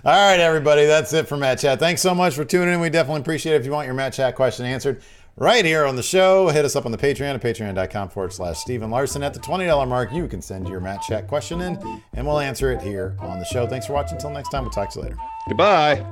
All 0.04 0.30
right, 0.30 0.40
everybody. 0.40 0.84
That's 0.84 1.12
it 1.14 1.28
for 1.28 1.38
Matt 1.38 1.60
Chat. 1.60 1.78
Thanks 1.78 2.02
so 2.02 2.14
much 2.14 2.34
for 2.34 2.44
tuning 2.44 2.74
in. 2.74 2.80
We 2.80 2.90
definitely 2.90 3.22
appreciate 3.22 3.54
it. 3.54 3.60
If 3.60 3.66
you 3.66 3.72
want 3.72 3.86
your 3.86 3.94
Matt 3.94 4.12
Chat 4.12 4.34
question 4.34 4.66
answered 4.66 5.02
right 5.38 5.64
here 5.64 5.84
on 5.86 5.96
the 5.96 6.02
show, 6.02 6.48
hit 6.48 6.64
us 6.64 6.76
up 6.76 6.84
on 6.84 6.92
the 6.92 6.98
Patreon 6.98 7.34
at 7.34 7.42
patreon.com 7.42 8.08
forward 8.10 8.32
slash 8.32 8.58
Steve 8.58 8.82
and 8.82 8.90
Larson. 8.90 9.22
At 9.22 9.34
the 9.34 9.40
$20 9.40 9.88
mark, 9.88 10.12
you 10.12 10.28
can 10.28 10.42
send 10.42 10.68
your 10.68 10.80
Matt 10.80 11.02
Chat 11.02 11.28
question 11.28 11.60
in, 11.60 12.02
and 12.14 12.26
we'll 12.26 12.40
answer 12.40 12.70
it 12.70 12.82
here 12.82 13.16
on 13.20 13.38
the 13.38 13.44
show. 13.44 13.66
Thanks 13.66 13.86
for 13.86 13.92
watching. 13.92 14.14
Until 14.14 14.30
next 14.30 14.50
time, 14.50 14.64
we'll 14.64 14.72
talk 14.72 14.90
to 14.90 14.98
you 14.98 15.04
later. 15.04 15.16
Goodbye. 15.48 16.04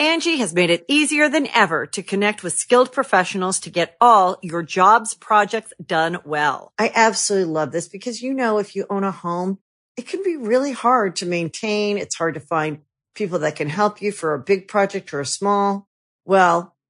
Angi 0.00 0.38
has 0.38 0.54
made 0.54 0.70
it 0.70 0.84
easier 0.86 1.28
than 1.28 1.48
ever 1.52 1.84
to 1.86 2.04
connect 2.04 2.44
with 2.44 2.52
skilled 2.52 2.92
professionals 2.92 3.58
to 3.60 3.70
get 3.70 3.96
all 4.00 4.38
your 4.42 4.62
jobs 4.62 5.12
projects 5.12 5.72
done 5.84 6.18
well. 6.24 6.72
I 6.78 6.92
absolutely 6.94 7.52
love 7.52 7.72
this 7.72 7.88
because, 7.88 8.22
you 8.22 8.32
know, 8.32 8.58
if 8.58 8.76
you 8.76 8.86
own 8.88 9.02
a 9.02 9.10
home, 9.10 9.58
it 9.96 10.06
can 10.06 10.22
be 10.22 10.36
really 10.36 10.70
hard 10.70 11.16
to 11.16 11.26
maintain. 11.26 11.98
It's 11.98 12.14
hard 12.14 12.34
to 12.34 12.40
find 12.40 12.82
people 13.16 13.40
that 13.40 13.56
can 13.56 13.68
help 13.68 14.00
you 14.00 14.12
for 14.12 14.34
a 14.34 14.38
big 14.38 14.68
project 14.68 15.12
or 15.12 15.18
a 15.18 15.26
small. 15.26 15.88
Well, 16.24 16.76